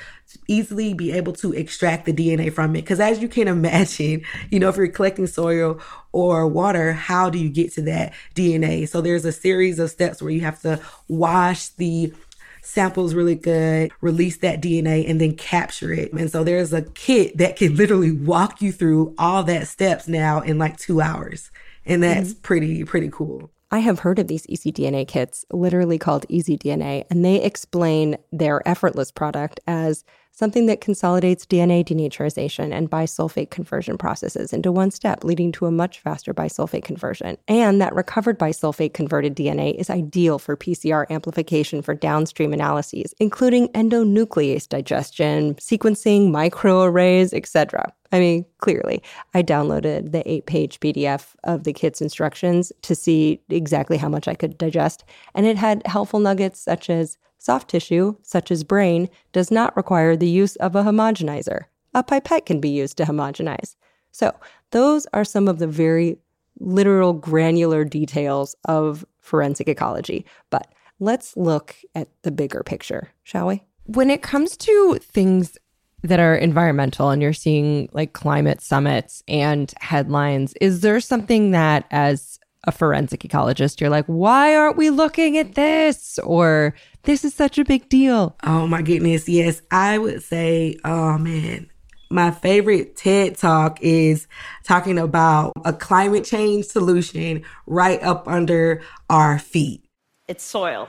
easily 0.48 0.94
be 0.94 1.12
able 1.12 1.34
to 1.34 1.54
extract 1.54 2.06
the 2.06 2.14
DNA 2.14 2.52
from 2.52 2.76
it. 2.76 2.82
Because 2.82 3.00
as 3.00 3.22
you 3.22 3.28
can 3.28 3.48
imagine, 3.48 4.24
you 4.50 4.60
know, 4.60 4.70
if 4.70 4.78
you're 4.78 4.88
collecting 4.88 5.28
soil 5.28 5.80
or 6.12 6.48
water, 6.48 6.94
how 6.94 7.30
do 7.30 7.38
you 7.38 7.50
get 7.50 7.74
to 7.74 7.82
that 7.84 8.14
DNA? 8.36 8.88
So 8.88 9.02
there's 9.02 9.26
a 9.26 9.32
series 9.32 9.80
of 9.80 9.90
steps 9.90 10.22
where 10.22 10.32
you 10.32 10.42
have 10.42 10.62
to 10.62 10.80
wash 11.08 11.70
the 11.70 12.14
samples 12.62 13.14
really 13.14 13.36
good, 13.36 13.92
release 14.02 14.38
that 14.38 14.62
DNA, 14.62 15.08
and 15.10 15.22
then 15.22 15.36
capture 15.36 15.94
it. 15.94 16.12
And 16.14 16.32
so 16.32 16.44
there's 16.44 16.74
a 16.74 16.82
kit 16.82 17.38
that 17.38 17.56
can 17.56 17.76
literally 17.78 18.12
walk 18.12 18.62
you 18.62 18.72
through 18.72 19.14
all 19.18 19.44
that 19.44 19.68
steps 19.68 20.08
now 20.08 20.42
in 20.42 20.58
like 20.58 20.78
two 20.78 21.02
hours. 21.02 21.52
And 21.86 22.02
that's 22.02 22.32
mm-hmm. 22.32 22.42
pretty, 22.42 22.84
pretty 22.84 23.10
cool. 23.12 23.52
I 23.72 23.80
have 23.80 24.00
heard 24.00 24.20
of 24.20 24.28
these 24.28 24.48
EasyDNA 24.48 25.08
kits, 25.08 25.44
literally 25.52 25.98
called 25.98 26.26
EasyDNA, 26.30 27.06
and 27.10 27.26
they 27.26 27.44
explain 27.44 28.18
their 28.32 28.68
effortless 28.68 29.12
product 29.12 29.60
as 29.68 30.04
something 30.36 30.66
that 30.66 30.82
consolidates 30.82 31.46
DNA 31.46 31.84
denaturization 31.84 32.74
and 32.74 32.92
bisulfate 32.92 33.50
conversion 33.50 33.98
processes 33.98 34.52
into 34.54 34.72
one 34.72 34.92
step, 34.92 35.24
leading 35.24 35.52
to 35.54 35.66
a 35.66 35.72
much 35.72 36.00
faster 36.00 36.34
bisulfate 36.34 36.84
conversion. 36.84 37.38
And 37.48 37.82
that 37.82 37.96
recovered 37.96 38.38
bisulfate 38.38 38.94
converted 38.94 39.36
DNA 39.36 39.74
is 39.76 39.90
ideal 39.90 40.38
for 40.38 40.58
PCR 40.58 41.10
amplification 41.10 41.82
for 41.82 41.96
downstream 41.96 42.54
analyses, 42.54 43.16
including 43.20 43.70
endonuclease 43.70 44.68
digestion, 44.68 45.56
sequencing, 45.56 46.30
microarrays, 46.30 47.34
etc. 47.34 47.94
I 48.12 48.20
mean, 48.20 48.46
clearly, 48.60 49.02
I 49.34 49.42
downloaded 49.42 50.12
the 50.12 50.30
eight 50.30 50.46
page 50.46 50.80
PDF 50.80 51.36
of 51.44 51.64
the 51.64 51.74
kit's 51.74 52.02
instructions 52.02 52.72
to 52.84 52.94
see 52.94 53.42
exactly 53.50 53.98
how 53.98 54.10
much 54.10 54.28
I 54.28 54.36
could 54.36 54.58
digest, 54.58 55.06
and 55.34 55.46
it 55.46 55.58
had 55.58 55.82
helpful 55.86 56.20
nuggets 56.20 56.60
such 56.60 56.90
as 56.90 57.18
Soft 57.46 57.70
tissue, 57.70 58.16
such 58.24 58.50
as 58.50 58.64
brain, 58.64 59.08
does 59.32 59.52
not 59.52 59.78
require 59.78 60.16
the 60.16 60.28
use 60.28 60.56
of 60.56 60.76
a 60.76 60.82
homogenizer. 60.82 61.66
A 61.94 62.02
pipette 62.02 62.48
can 62.48 62.60
be 62.60 62.70
used 62.70 62.98
to 62.98 63.04
homogenize. 63.04 63.76
So, 64.12 64.34
those 64.72 65.06
are 65.14 65.24
some 65.24 65.48
of 65.48 65.60
the 65.60 65.68
very 65.68 66.18
literal 66.60 67.14
granular 67.14 67.86
details 67.86 68.56
of 68.66 69.06
forensic 69.20 69.70
ecology. 69.70 70.26
But 70.50 70.74
let's 71.00 71.38
look 71.38 71.76
at 71.94 72.08
the 72.24 72.32
bigger 72.32 72.64
picture, 72.64 73.12
shall 73.22 73.46
we? 73.46 73.64
When 73.84 74.10
it 74.10 74.24
comes 74.24 74.58
to 74.58 74.98
things 75.00 75.56
that 76.02 76.20
are 76.20 76.34
environmental 76.34 77.12
and 77.12 77.22
you're 77.22 77.32
seeing 77.32 77.90
like 77.94 78.14
climate 78.14 78.60
summits 78.60 79.22
and 79.28 79.72
headlines, 79.82 80.56
is 80.62 80.82
there 80.82 81.00
something 81.00 81.52
that 81.52 81.86
as 81.92 82.40
a 82.66 82.72
forensic 82.72 83.22
ecologist, 83.22 83.80
you're 83.80 83.90
like, 83.90 84.06
why 84.06 84.56
aren't 84.56 84.78
we 84.78 84.90
looking 84.90 85.38
at 85.38 85.56
this? 85.56 86.20
Or 86.20 86.74
this 87.04 87.24
is 87.24 87.34
such 87.34 87.58
a 87.58 87.66
big 87.66 87.90
deal. 87.90 88.36
Oh 88.44 88.68
my 88.68 88.82
goodness. 88.82 89.30
Yes. 89.30 89.62
I 89.72 89.98
would 89.98 90.24
say, 90.24 90.78
oh 90.84 91.18
man, 91.18 91.70
my 92.10 92.32
favorite 92.32 92.96
TED 92.96 93.38
talk 93.38 93.80
is 93.82 94.28
talking 94.64 94.98
about 94.98 95.54
a 95.64 95.74
climate 95.74 96.24
change 96.24 96.66
solution 96.66 97.44
right 97.68 98.02
up 98.04 98.28
under 98.28 98.82
our 99.10 99.40
feet. 99.40 99.84
It's 100.28 100.44
soil. 100.44 100.88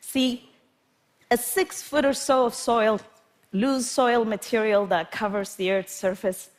See, 0.00 0.48
a 1.30 1.36
six 1.36 1.82
foot 1.82 2.04
or 2.04 2.12
so 2.12 2.46
of 2.46 2.54
soil, 2.54 3.00
loose 3.52 3.90
soil 3.90 4.24
material 4.24 4.86
that 4.86 5.10
covers 5.10 5.54
the 5.56 5.72
Earth's 5.72 5.94
surface, 5.94 6.50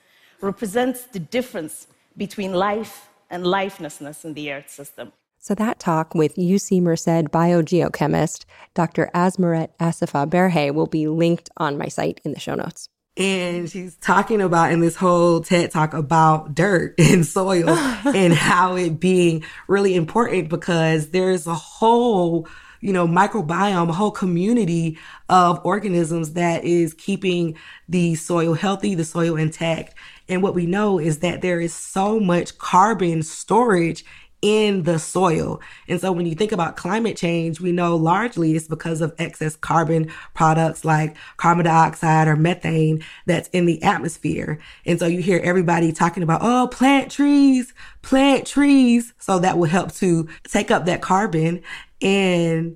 represents 0.41 1.03
the 1.03 1.19
difference 1.19 1.87
between 2.17 2.53
life 2.53 3.09
and 3.33 3.45
lifelessness 3.45 4.23
in 4.23 4.33
the 4.33 4.53
Earth 4.53 4.69
system. 4.69 5.11
So 5.39 5.53
that 5.55 5.79
talk 5.79 6.15
with 6.15 6.35
UC 6.35 6.81
Merced 6.81 7.25
biogeochemist 7.31 8.45
Dr. 8.73 9.11
Asmeret 9.13 9.69
Asefaw 9.77 10.29
Berhe 10.29 10.73
will 10.73 10.87
be 10.87 11.07
linked 11.07 11.49
on 11.57 11.77
my 11.77 11.87
site 11.87 12.21
in 12.23 12.31
the 12.31 12.39
show 12.39 12.55
notes. 12.55 12.87
And 13.17 13.69
she's 13.69 13.97
talking 13.97 14.41
about 14.41 14.71
in 14.71 14.79
this 14.79 14.95
whole 14.95 15.41
TED 15.41 15.71
talk 15.71 15.93
about 15.93 16.55
dirt 16.55 16.95
and 16.99 17.25
soil 17.25 17.69
and 18.05 18.33
how 18.33 18.75
it 18.75 18.99
being 18.99 19.43
really 19.67 19.95
important 19.95 20.47
because 20.47 21.09
there's 21.09 21.45
a 21.45 21.53
whole 21.53 22.47
you 22.83 22.91
know, 22.91 23.07
microbiome, 23.07 23.87
a 23.87 23.93
whole 23.93 24.11
community 24.11 24.97
of 25.29 25.65
organisms 25.65 26.33
that 26.33 26.65
is 26.65 26.93
keeping 26.93 27.57
the 27.87 28.13
soil 28.15 28.53
healthy, 28.53 28.93
the 28.93 29.05
soil 29.05 29.37
intact. 29.37 29.95
And 30.33 30.41
what 30.41 30.55
we 30.55 30.65
know 30.65 30.97
is 30.97 31.19
that 31.19 31.41
there 31.41 31.61
is 31.61 31.75
so 31.75 32.19
much 32.19 32.57
carbon 32.57 33.21
storage 33.21 34.03
in 34.41 34.81
the 34.81 34.97
soil. 34.97 35.61
And 35.87 36.01
so 36.01 36.11
when 36.11 36.25
you 36.25 36.33
think 36.33 36.51
about 36.51 36.75
climate 36.75 37.15
change, 37.15 37.61
we 37.61 37.71
know 37.71 37.95
largely 37.95 38.55
it's 38.55 38.67
because 38.67 38.99
of 38.99 39.13
excess 39.19 39.55
carbon 39.55 40.11
products 40.33 40.83
like 40.83 41.15
carbon 41.37 41.65
dioxide 41.65 42.27
or 42.27 42.35
methane 42.35 43.05
that's 43.27 43.47
in 43.49 43.67
the 43.67 43.81
atmosphere. 43.83 44.59
And 44.87 44.97
so 44.99 45.05
you 45.05 45.21
hear 45.21 45.39
everybody 45.43 45.91
talking 45.93 46.23
about, 46.23 46.41
oh, 46.43 46.67
plant 46.67 47.11
trees, 47.11 47.71
plant 48.01 48.47
trees. 48.47 49.13
So 49.19 49.37
that 49.37 49.59
will 49.59 49.69
help 49.69 49.93
to 49.97 50.27
take 50.47 50.71
up 50.71 50.85
that 50.87 51.03
carbon 51.03 51.61
and 52.01 52.75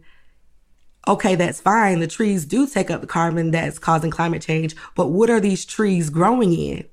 okay, 1.08 1.36
that's 1.36 1.62
fine. 1.62 2.00
The 2.00 2.08
trees 2.08 2.46
do 2.46 2.68
take 2.68 2.92
up 2.92 3.02
the 3.02 3.08
carbon 3.08 3.52
that's 3.52 3.80
causing 3.80 4.12
climate 4.12 4.42
change, 4.42 4.76
but 4.96 5.08
what 5.08 5.30
are 5.30 5.40
these 5.40 5.66
trees 5.66 6.10
growing 6.10 6.54
in? 6.54 6.86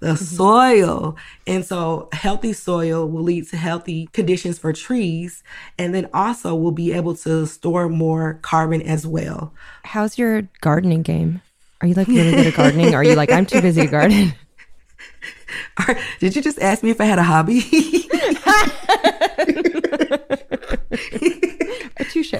The 0.00 0.08
mm-hmm. 0.08 0.24
soil. 0.24 1.16
And 1.46 1.64
so 1.64 2.08
healthy 2.12 2.52
soil 2.52 3.08
will 3.08 3.22
lead 3.22 3.48
to 3.48 3.56
healthy 3.56 4.08
conditions 4.12 4.58
for 4.58 4.72
trees. 4.72 5.42
And 5.78 5.94
then 5.94 6.08
also 6.12 6.54
we'll 6.54 6.72
be 6.72 6.92
able 6.92 7.14
to 7.16 7.46
store 7.46 7.88
more 7.88 8.38
carbon 8.42 8.82
as 8.82 9.06
well. 9.06 9.52
How's 9.84 10.18
your 10.18 10.48
gardening 10.60 11.02
game? 11.02 11.42
Are 11.80 11.88
you 11.88 11.94
like 11.94 12.08
really 12.08 12.30
good 12.30 12.46
at 12.46 12.54
gardening? 12.54 12.94
Are 12.94 13.04
you 13.04 13.14
like, 13.14 13.30
I'm 13.30 13.46
too 13.46 13.60
busy 13.60 13.82
to 13.82 13.86
garden? 13.86 14.32
Did 16.20 16.34
you 16.36 16.42
just 16.42 16.58
ask 16.60 16.82
me 16.82 16.90
if 16.90 17.00
I 17.00 17.04
had 17.04 17.18
a 17.18 17.22
hobby? 17.22 17.60
A 21.98 22.04
touche. 22.04 22.34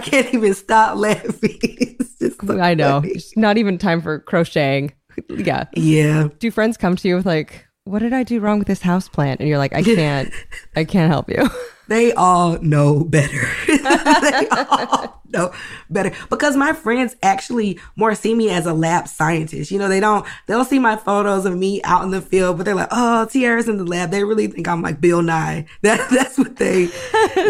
I 0.00 0.02
can't 0.08 0.34
even 0.34 0.54
stop 0.54 0.96
laughing. 0.96 1.96
So 2.20 2.60
I 2.60 2.74
know. 2.74 3.00
It's 3.02 3.34
not 3.34 3.56
even 3.56 3.78
time 3.78 4.02
for 4.02 4.18
crocheting. 4.18 4.92
Yeah. 5.30 5.64
Yeah. 5.74 6.28
Do 6.38 6.50
friends 6.50 6.76
come 6.76 6.96
to 6.96 7.08
you 7.08 7.16
with 7.16 7.24
like, 7.24 7.66
what 7.84 8.00
did 8.00 8.12
I 8.12 8.24
do 8.24 8.40
wrong 8.40 8.58
with 8.58 8.68
this 8.68 8.82
house 8.82 9.08
plant? 9.08 9.40
And 9.40 9.48
you're 9.48 9.56
like, 9.56 9.72
I 9.72 9.82
can't, 9.82 10.30
I 10.76 10.84
can't 10.84 11.10
help 11.10 11.30
you. 11.30 11.48
They 11.88 12.12
all 12.12 12.58
know 12.60 13.04
better. 13.04 13.42
they 13.66 14.48
all 14.50 15.22
know 15.30 15.52
better 15.88 16.12
because 16.28 16.56
my 16.56 16.72
friends 16.72 17.16
actually 17.22 17.80
more 17.96 18.14
see 18.14 18.34
me 18.34 18.50
as 18.50 18.66
a 18.66 18.74
lab 18.74 19.08
scientist. 19.08 19.70
You 19.70 19.78
know, 19.78 19.88
they 19.88 19.98
don't 20.00 20.26
they 20.46 20.54
don't 20.54 20.68
see 20.68 20.78
my 20.78 20.96
photos 20.96 21.46
of 21.46 21.56
me 21.56 21.82
out 21.82 22.04
in 22.04 22.10
the 22.10 22.20
field, 22.20 22.58
but 22.58 22.64
they're 22.64 22.76
like, 22.76 22.88
"Oh, 22.90 23.26
Tiara's 23.28 23.68
in 23.68 23.76
the 23.78 23.84
lab." 23.84 24.10
They 24.10 24.22
really 24.24 24.46
think 24.46 24.68
I'm 24.68 24.82
like 24.82 25.00
Bill 25.00 25.22
Nye. 25.22 25.66
That 25.82 26.08
that's 26.10 26.38
what 26.38 26.56
they 26.56 26.86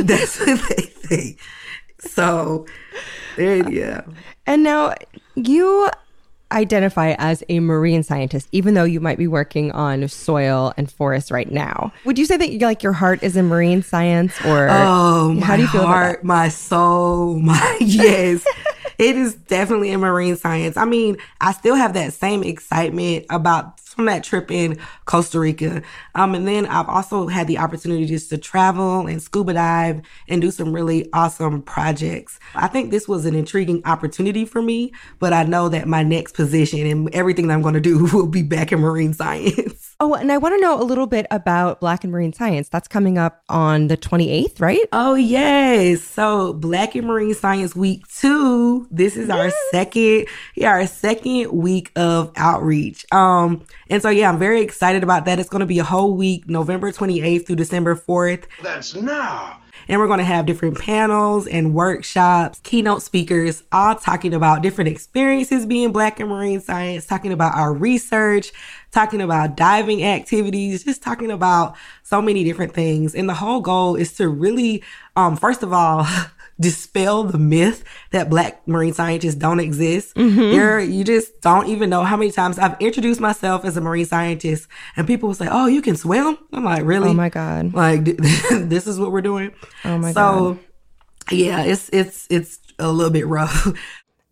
that's 0.04 0.38
what 0.40 0.60
they 0.68 0.84
think. 0.84 1.38
So, 2.00 2.66
there 3.36 3.68
yeah. 3.70 4.02
And 4.46 4.62
now 4.62 4.94
you 5.34 5.88
identify 6.52 7.14
as 7.18 7.44
a 7.48 7.60
marine 7.60 8.02
scientist, 8.02 8.48
even 8.52 8.74
though 8.74 8.84
you 8.84 9.00
might 9.00 9.18
be 9.18 9.28
working 9.28 9.70
on 9.72 10.06
soil 10.08 10.72
and 10.76 10.90
forests 10.90 11.30
right 11.30 11.50
now. 11.50 11.92
Would 12.04 12.18
you 12.18 12.26
say 12.26 12.36
that 12.36 12.52
like 12.60 12.82
your 12.82 12.92
heart 12.92 13.22
is 13.22 13.36
in 13.36 13.46
marine 13.46 13.82
science, 13.82 14.34
or 14.44 14.68
oh, 14.70 15.38
how 15.40 15.56
do 15.56 15.62
you 15.62 15.68
feel 15.68 15.86
heart, 15.86 16.16
about 16.16 16.22
that? 16.22 16.24
my 16.24 16.48
soul, 16.48 17.38
my 17.38 17.78
yes. 17.80 18.44
It 19.00 19.16
is 19.16 19.34
definitely 19.34 19.92
in 19.92 20.00
marine 20.00 20.36
science. 20.36 20.76
I 20.76 20.84
mean, 20.84 21.16
I 21.40 21.52
still 21.52 21.74
have 21.74 21.94
that 21.94 22.12
same 22.12 22.42
excitement 22.42 23.24
about 23.30 23.80
from 23.80 24.04
that 24.06 24.22
trip 24.22 24.50
in 24.50 24.78
Costa 25.06 25.40
Rica. 25.40 25.82
Um, 26.14 26.34
and 26.34 26.46
then 26.46 26.66
I've 26.66 26.88
also 26.88 27.26
had 27.26 27.46
the 27.46 27.58
opportunity 27.58 28.06
just 28.06 28.28
to 28.30 28.38
travel 28.38 29.06
and 29.06 29.22
scuba 29.22 29.54
dive 29.54 30.02
and 30.28 30.40
do 30.40 30.50
some 30.50 30.72
really 30.72 31.08
awesome 31.12 31.62
projects. 31.62 32.38
I 32.54 32.68
think 32.68 32.90
this 32.90 33.08
was 33.08 33.24
an 33.24 33.34
intriguing 33.34 33.82
opportunity 33.86 34.44
for 34.44 34.62
me, 34.62 34.92
but 35.18 35.32
I 35.32 35.44
know 35.44 35.68
that 35.70 35.88
my 35.88 36.02
next 36.02 36.34
position 36.34 36.86
and 36.86 37.12
everything 37.14 37.48
that 37.48 37.54
I'm 37.54 37.62
going 37.62 37.74
to 37.74 37.80
do 37.80 38.04
will 38.12 38.26
be 38.26 38.42
back 38.42 38.70
in 38.70 38.80
marine 38.80 39.14
science. 39.14 39.86
Oh, 40.02 40.14
and 40.14 40.32
I 40.32 40.38
want 40.38 40.54
to 40.54 40.60
know 40.62 40.80
a 40.80 40.82
little 40.82 41.06
bit 41.06 41.26
about 41.30 41.78
Black 41.78 42.04
in 42.04 42.10
Marine 42.10 42.32
Science. 42.32 42.70
That's 42.70 42.88
coming 42.88 43.18
up 43.18 43.42
on 43.50 43.88
the 43.88 43.98
28th, 43.98 44.58
right? 44.58 44.80
Oh, 44.92 45.14
yes. 45.14 46.02
So, 46.02 46.54
Black 46.54 46.96
in 46.96 47.06
Marine 47.06 47.34
Science 47.34 47.76
Week 47.76 48.08
2. 48.08 48.88
This 48.90 49.16
is 49.16 49.30
our 49.30 49.50
second 49.70 50.26
yeah, 50.54 50.70
our 50.70 50.86
second 50.86 51.52
week 51.52 51.92
of 51.96 52.32
outreach. 52.36 53.10
Um 53.12 53.64
and 53.88 54.02
so 54.02 54.08
yeah, 54.08 54.28
I'm 54.28 54.38
very 54.38 54.62
excited 54.62 55.02
about 55.02 55.24
that. 55.26 55.38
It's 55.38 55.48
going 55.48 55.60
to 55.60 55.66
be 55.66 55.78
a 55.78 55.84
whole 55.84 56.14
week, 56.14 56.48
November 56.48 56.92
28th 56.92 57.46
through 57.46 57.56
December 57.56 57.96
4th. 57.96 58.44
That's 58.62 58.94
now. 58.94 59.60
And 59.88 60.00
we're 60.00 60.06
going 60.06 60.18
to 60.18 60.24
have 60.24 60.46
different 60.46 60.78
panels 60.78 61.48
and 61.48 61.74
workshops, 61.74 62.60
keynote 62.62 63.02
speakers, 63.02 63.64
all 63.72 63.96
talking 63.96 64.34
about 64.34 64.62
different 64.62 64.88
experiences 64.88 65.66
being 65.66 65.90
Black 65.90 66.20
in 66.20 66.28
Marine 66.28 66.60
Science, 66.60 67.06
talking 67.06 67.32
about 67.32 67.56
our 67.56 67.72
research, 67.72 68.52
talking 68.92 69.20
about 69.20 69.56
diving 69.56 70.04
activities, 70.04 70.84
just 70.84 71.02
talking 71.02 71.32
about 71.32 71.76
so 72.04 72.22
many 72.22 72.44
different 72.44 72.72
things. 72.72 73.16
And 73.16 73.28
the 73.28 73.34
whole 73.34 73.60
goal 73.60 73.96
is 73.96 74.12
to 74.14 74.28
really, 74.28 74.84
um, 75.16 75.36
first 75.36 75.64
of 75.64 75.72
all, 75.72 76.06
dispel 76.60 77.24
the 77.24 77.38
myth 77.38 77.82
that 78.10 78.28
black 78.28 78.66
marine 78.68 78.92
scientists 78.92 79.34
don't 79.34 79.60
exist. 79.60 80.14
Mm-hmm. 80.14 80.54
You're, 80.54 80.80
you 80.80 81.04
just 81.04 81.40
don't 81.40 81.68
even 81.68 81.90
know 81.90 82.04
how 82.04 82.16
many 82.16 82.30
times 82.30 82.58
I've 82.58 82.76
introduced 82.80 83.20
myself 83.20 83.64
as 83.64 83.76
a 83.76 83.80
marine 83.80 84.04
scientist 84.04 84.68
and 84.96 85.06
people 85.06 85.28
will 85.28 85.34
say, 85.34 85.48
Oh, 85.50 85.66
you 85.66 85.82
can 85.82 85.96
swim? 85.96 86.38
I'm 86.52 86.64
like, 86.64 86.84
really? 86.84 87.10
Oh 87.10 87.14
my 87.14 87.30
God. 87.30 87.72
Like, 87.72 88.04
this 88.04 88.86
is 88.86 89.00
what 89.00 89.10
we're 89.10 89.22
doing. 89.22 89.52
Oh 89.84 89.98
my 89.98 90.12
so, 90.12 90.14
God. 90.14 90.58
So 91.30 91.36
yeah, 91.36 91.62
it's, 91.62 91.88
it's, 91.92 92.26
it's 92.30 92.58
a 92.78 92.92
little 92.92 93.12
bit 93.12 93.26
rough. 93.26 93.68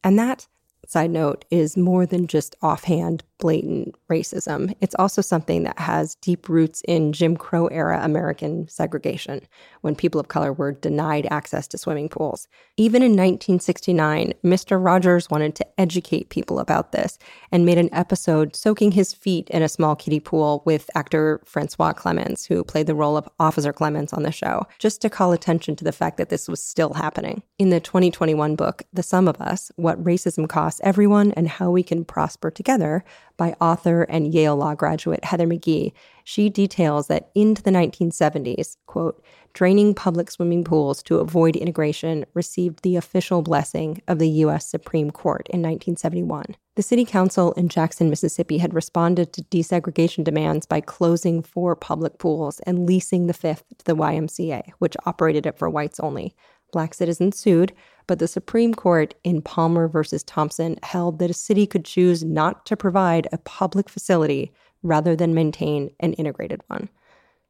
And 0.05 0.17
that 0.17 0.47
side 0.87 1.11
note 1.11 1.45
is 1.51 1.77
more 1.77 2.07
than 2.07 2.29
just 2.29 2.55
offhand 2.62 3.25
blatant 3.38 3.97
racism. 4.09 4.75
It's 4.81 4.94
also 4.99 5.23
something 5.23 5.62
that 5.62 5.79
has 5.79 6.16
deep 6.16 6.49
roots 6.49 6.83
in 6.88 7.12
Jim 7.12 7.37
Crow 7.37 7.66
era 7.68 8.01
American 8.03 8.68
segregation, 8.68 9.40
when 9.83 9.94
people 9.94 10.21
of 10.21 10.29
color 10.29 10.53
were 10.53 10.73
denied 10.73 11.27
access 11.31 11.66
to 11.68 11.79
swimming 11.79 12.09
pools. 12.09 12.49
Even 12.77 13.03
in 13.03 13.12
1969, 13.12 14.33
Mr. 14.44 14.83
Rogers 14.83 15.31
wanted 15.31 15.55
to 15.57 15.66
educate 15.79 16.31
people 16.31 16.59
about 16.59 16.92
this 16.92 17.18
and 17.53 17.64
made 17.64 17.79
an 17.79 17.92
episode 17.92 18.57
soaking 18.57 18.92
his 18.92 19.14
feet 19.14 19.49
in 19.51 19.62
a 19.62 19.68
small 19.68 19.94
kiddie 19.94 20.21
pool 20.21 20.62
with 20.64 20.90
actor 20.94 21.40
Francois 21.44 21.92
Clemmons, 21.92 22.47
who 22.47 22.64
played 22.64 22.87
the 22.87 22.94
role 22.94 23.16
of 23.16 23.29
Officer 23.38 23.73
Clemmons 23.73 24.12
on 24.12 24.23
the 24.23 24.33
show, 24.33 24.66
just 24.79 25.01
to 25.03 25.11
call 25.11 25.33
attention 25.33 25.77
to 25.77 25.85
the 25.85 25.92
fact 25.92 26.16
that 26.16 26.29
this 26.29 26.49
was 26.49 26.62
still 26.62 26.94
happening. 26.94 27.42
In 27.59 27.71
the 27.71 27.81
2021 27.81 28.57
book, 28.57 28.83
The 28.92 29.03
Sum 29.03 29.29
of 29.29 29.40
Us 29.40 29.71
What 29.77 30.03
Racism 30.03 30.49
Costs 30.49 30.81
Everyone 30.83 31.33
and 31.33 31.49
How 31.49 31.71
We 31.71 31.83
Can 31.83 32.05
Prosper 32.05 32.51
Together, 32.51 33.05
by 33.38 33.57
author 33.61 34.03
and 34.03 34.35
Yale 34.35 34.57
Law 34.57 34.74
graduate 34.74 35.24
Heather 35.24 35.46
McGhee, 35.46 35.92
she 36.24 36.51
details 36.51 37.07
that 37.07 37.31
into 37.35 37.62
the 37.62 37.70
1970s, 37.70 38.77
quote, 38.85 39.24
draining 39.55 39.94
public 39.94 40.31
swimming 40.31 40.62
pools 40.62 41.03
to 41.05 41.18
avoid 41.20 41.57
integration 41.57 42.27
received 42.35 42.83
the 42.83 42.96
official 42.96 43.40
blessing 43.40 44.03
of 44.07 44.18
the 44.18 44.29
U.S. 44.29 44.68
Supreme 44.68 45.11
Court 45.11 45.48
in 45.48 45.61
1971. 45.61 46.57
The 46.77 46.83
city 46.83 47.05
council 47.05 47.53
in 47.53 47.68
Jackson, 47.68 48.11
Mississippi 48.11 48.59
had 48.59 48.74
responded 48.74 49.33
to 49.33 49.42
desegregation 49.44 50.22
demands 50.22 50.66
by 50.66 50.81
closing 50.81 51.42
four 51.42 51.74
public 51.74 52.18
pools 52.18 52.61
and 52.61 52.87
leasing 52.87 53.27
the 53.27 53.33
fifth 53.33 53.64
to 53.79 53.85
the 53.85 53.96
YMCA, 53.96 54.72
which 54.79 54.96
operated 55.07 55.46
it 55.46 55.59
for 55.59 55.70
whites 55.70 55.98
only. 55.98 56.37
Black 56.73 56.95
citizens 56.95 57.39
sued, 57.39 57.73
but 58.07 58.19
the 58.19 58.29
Supreme 58.29 58.75
Court 58.75 59.15
in 59.25 59.43
Palmer 59.43 59.89
versus 59.89 60.23
Thompson 60.23 60.79
held 60.83 61.19
that 61.19 61.31
a 61.31 61.35
city 61.35 61.67
could 61.67 61.85
choose 61.85 62.25
not 62.25 62.67
to 62.67 62.77
provide 62.77 63.29
a 63.33 63.39
public 63.39 63.89
facility 63.89 64.53
rather 64.83 65.17
than 65.17 65.35
maintain 65.35 65.91
an 66.01 66.13
integrated 66.15 66.63
one. 66.69 66.89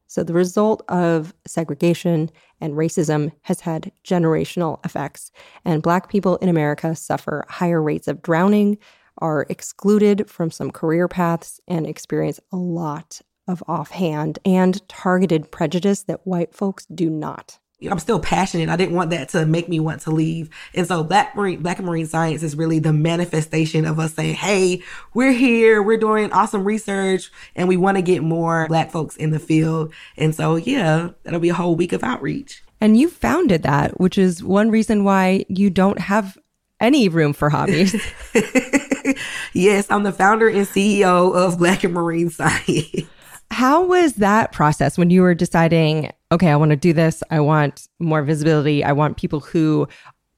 So 0.07 0.23
the 0.23 0.33
result 0.33 0.83
of 0.89 1.35
segregation 1.45 2.31
and 2.59 2.73
racism 2.73 3.31
has 3.41 3.59
had 3.61 3.91
generational 4.03 4.83
effects, 4.83 5.31
and 5.63 5.83
Black 5.83 6.09
people 6.09 6.37
in 6.37 6.49
America 6.49 6.95
suffer 6.95 7.45
higher 7.47 7.81
rates 7.81 8.07
of 8.07 8.23
drowning, 8.23 8.79
are 9.19 9.45
excluded 9.49 10.29
from 10.29 10.49
some 10.49 10.71
career 10.71 11.07
paths, 11.07 11.61
and 11.67 11.85
experience 11.85 12.39
a 12.51 12.57
lot 12.57 13.21
of 13.47 13.63
offhand 13.67 14.39
and 14.45 14.87
targeted 14.87 15.51
prejudice 15.51 16.03
that 16.03 16.25
white 16.25 16.55
folks 16.55 16.85
do 16.87 17.09
not. 17.09 17.59
I'm 17.87 17.99
still 17.99 18.19
passionate. 18.19 18.69
I 18.69 18.75
didn't 18.75 18.95
want 18.95 19.11
that 19.11 19.29
to 19.29 19.45
make 19.45 19.69
me 19.69 19.79
want 19.79 20.01
to 20.01 20.11
leave. 20.11 20.49
And 20.73 20.85
so 20.85 21.03
Black 21.03 21.35
Marine, 21.35 21.61
Black 21.61 21.79
in 21.79 21.85
Marine 21.85 22.07
Science 22.07 22.43
is 22.43 22.55
really 22.55 22.79
the 22.79 22.91
manifestation 22.91 23.85
of 23.85 23.99
us 23.99 24.13
saying, 24.13 24.35
Hey, 24.35 24.83
we're 25.13 25.31
here. 25.31 25.81
We're 25.81 25.97
doing 25.97 26.31
awesome 26.33 26.65
research 26.65 27.31
and 27.55 27.69
we 27.69 27.77
want 27.77 27.97
to 27.97 28.01
get 28.01 28.21
more 28.21 28.67
Black 28.67 28.91
folks 28.91 29.15
in 29.15 29.29
the 29.29 29.39
field. 29.39 29.93
And 30.17 30.35
so, 30.35 30.57
yeah, 30.57 31.11
that'll 31.23 31.39
be 31.39 31.49
a 31.49 31.53
whole 31.53 31.75
week 31.75 31.93
of 31.93 32.03
outreach. 32.03 32.63
And 32.81 32.97
you 32.97 33.09
founded 33.09 33.63
that, 33.63 33.99
which 33.99 34.17
is 34.17 34.43
one 34.43 34.71
reason 34.71 35.03
why 35.03 35.45
you 35.47 35.69
don't 35.69 35.99
have 35.99 36.37
any 36.79 37.09
room 37.09 37.33
for 37.33 37.49
hobbies. 37.49 37.93
yes, 39.53 39.89
I'm 39.89 40.03
the 40.03 40.13
founder 40.13 40.47
and 40.47 40.65
CEO 40.67 41.35
of 41.35 41.57
Black 41.57 41.83
in 41.83 41.91
Marine 41.93 42.29
Science. 42.29 43.07
How 43.51 43.83
was 43.83 44.13
that 44.15 44.51
process 44.51 44.97
when 44.97 45.09
you 45.09 45.21
were 45.21 45.33
deciding, 45.33 46.11
okay, 46.31 46.49
I 46.49 46.55
want 46.55 46.69
to 46.69 46.77
do 46.77 46.93
this. 46.93 47.23
I 47.31 47.39
want 47.39 47.87
more 47.99 48.21
visibility. 48.21 48.83
I 48.83 48.91
want 48.91 49.17
people 49.17 49.39
who 49.39 49.87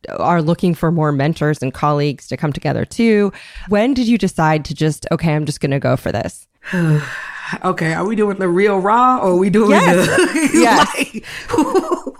are 0.10 0.42
looking 0.42 0.74
for 0.74 0.92
more 0.92 1.12
mentors 1.12 1.62
and 1.62 1.74
colleagues 1.74 2.28
to 2.28 2.38
come 2.38 2.54
together 2.54 2.86
too. 2.86 3.32
When 3.68 3.94
did 3.94 4.08
you 4.08 4.18
decide 4.18 4.66
to 4.66 4.74
just, 4.74 5.06
okay, 5.12 5.34
I'm 5.34 5.46
just 5.46 5.60
going 5.60 5.72
to 5.72 5.80
go 5.80 5.96
for 5.96 6.12
this? 6.12 6.48
okay, 7.64 7.94
are 7.94 8.06
we 8.06 8.16
doing 8.16 8.38
the 8.38 8.48
real 8.48 8.80
raw 8.80 9.18
or 9.18 9.32
are 9.32 9.38
we 9.38 9.50
doing 9.50 9.72
yes. 9.72 10.08
the 10.08 10.50
yes. 10.54 10.88
like, 10.96 12.16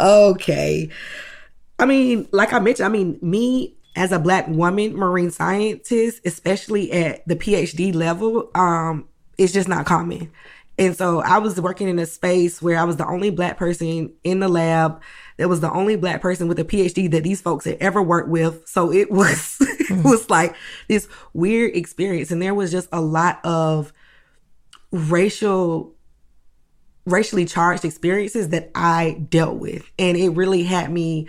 okay. 0.00 0.90
I 1.78 1.84
mean, 1.84 2.28
like 2.32 2.52
I 2.52 2.58
mentioned, 2.58 2.86
I 2.86 2.88
mean, 2.88 3.18
me 3.20 3.76
as 3.94 4.12
a 4.12 4.18
black 4.18 4.46
woman 4.48 4.94
marine 4.94 5.30
scientist, 5.30 6.20
especially 6.24 6.92
at 6.92 7.26
the 7.26 7.36
PhD 7.36 7.94
level, 7.94 8.50
um, 8.54 9.08
it's 9.38 9.52
just 9.52 9.68
not 9.68 9.86
common. 9.86 10.30
And 10.78 10.94
so 10.96 11.20
I 11.20 11.38
was 11.38 11.58
working 11.60 11.88
in 11.88 11.98
a 11.98 12.06
space 12.06 12.60
where 12.60 12.78
I 12.78 12.84
was 12.84 12.96
the 12.96 13.06
only 13.06 13.30
black 13.30 13.56
person 13.56 14.12
in 14.24 14.40
the 14.40 14.48
lab. 14.48 15.00
That 15.38 15.48
was 15.48 15.60
the 15.60 15.72
only 15.72 15.96
black 15.96 16.20
person 16.20 16.48
with 16.48 16.58
a 16.58 16.64
PhD 16.64 17.10
that 17.12 17.22
these 17.24 17.40
folks 17.40 17.64
had 17.64 17.78
ever 17.80 18.02
worked 18.02 18.28
with. 18.28 18.68
So 18.68 18.92
it 18.92 19.10
was, 19.10 19.56
it 19.60 20.04
was 20.04 20.28
like 20.28 20.54
this 20.88 21.08
weird 21.32 21.74
experience. 21.74 22.30
And 22.30 22.42
there 22.42 22.54
was 22.54 22.70
just 22.70 22.88
a 22.92 23.00
lot 23.00 23.40
of 23.44 23.92
racial, 24.90 25.94
racially 27.06 27.46
charged 27.46 27.84
experiences 27.84 28.50
that 28.50 28.70
I 28.74 29.24
dealt 29.30 29.56
with. 29.56 29.90
And 29.98 30.16
it 30.16 30.30
really 30.30 30.62
had 30.64 30.92
me 30.92 31.28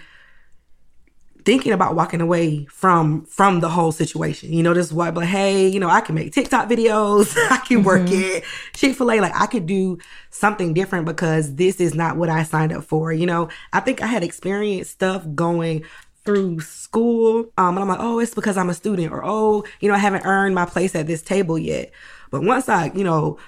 thinking 1.48 1.72
about 1.72 1.96
walking 1.96 2.20
away 2.20 2.66
from 2.66 3.24
from 3.24 3.62
the 3.62 3.70
whole 3.70 3.94
situation. 3.94 4.52
You 4.52 4.64
know, 4.64 4.74
this 4.74 4.88
is 4.88 4.94
why, 4.94 5.12
but 5.12 5.26
hey, 5.26 5.66
you 5.70 5.80
know, 5.80 5.88
I 5.88 6.02
can 6.02 6.14
make 6.14 6.34
TikTok 6.34 6.68
videos, 6.68 7.38
I 7.50 7.60
can 7.60 7.84
work 7.84 8.02
mm-hmm. 8.02 8.40
at 8.40 8.44
Chick 8.74 8.98
Fil 8.98 9.10
A, 9.10 9.22
like 9.22 9.32
I 9.34 9.46
could 9.46 9.66
do 9.66 9.98
something 10.30 10.74
different 10.74 11.06
because 11.06 11.56
this 11.56 11.80
is 11.80 11.96
not 11.96 12.18
what 12.18 12.28
I 12.28 12.44
signed 12.44 12.74
up 12.74 12.84
for. 12.84 13.14
You 13.14 13.28
know, 13.28 13.48
I 13.72 13.80
think 13.80 14.02
I 14.02 14.08
had 14.08 14.26
experienced 14.26 14.92
stuff 14.92 15.26
going 15.36 15.86
through 16.26 16.60
school, 16.60 17.46
um, 17.58 17.78
and 17.78 17.80
I'm 17.80 17.88
like, 17.88 18.02
oh, 18.02 18.20
it's 18.20 18.36
because 18.36 18.58
I'm 18.58 18.70
a 18.70 18.74
student, 18.74 19.14
or 19.14 19.24
oh, 19.24 19.64
you 19.80 19.88
know, 19.88 19.96
I 19.96 20.00
haven't 20.00 20.26
earned 20.26 20.54
my 20.54 20.66
place 20.66 20.96
at 20.96 21.08
this 21.08 21.22
table 21.22 21.58
yet. 21.58 21.94
But 22.30 22.44
once 22.44 22.68
I, 22.68 22.92
you 22.94 23.06
know, 23.06 23.40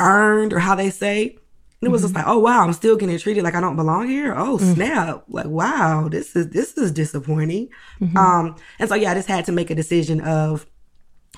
earned 0.00 0.52
or 0.52 0.58
how 0.58 0.74
they 0.74 0.90
say. 0.90 1.36
And 1.80 1.88
it 1.88 1.92
was 1.92 2.02
just 2.02 2.14
like, 2.14 2.26
oh 2.26 2.38
wow, 2.38 2.64
I'm 2.64 2.72
still 2.72 2.96
getting 2.96 3.16
treated 3.18 3.44
like 3.44 3.54
I 3.54 3.60
don't 3.60 3.76
belong 3.76 4.08
here. 4.08 4.34
Oh 4.36 4.58
snap! 4.58 5.24
Like 5.28 5.46
wow, 5.46 6.08
this 6.08 6.34
is 6.34 6.48
this 6.48 6.76
is 6.76 6.90
disappointing. 6.90 7.68
Um, 8.16 8.56
and 8.80 8.88
so 8.88 8.96
yeah, 8.96 9.12
I 9.12 9.14
just 9.14 9.28
had 9.28 9.44
to 9.44 9.52
make 9.52 9.70
a 9.70 9.76
decision 9.76 10.20
of, 10.22 10.66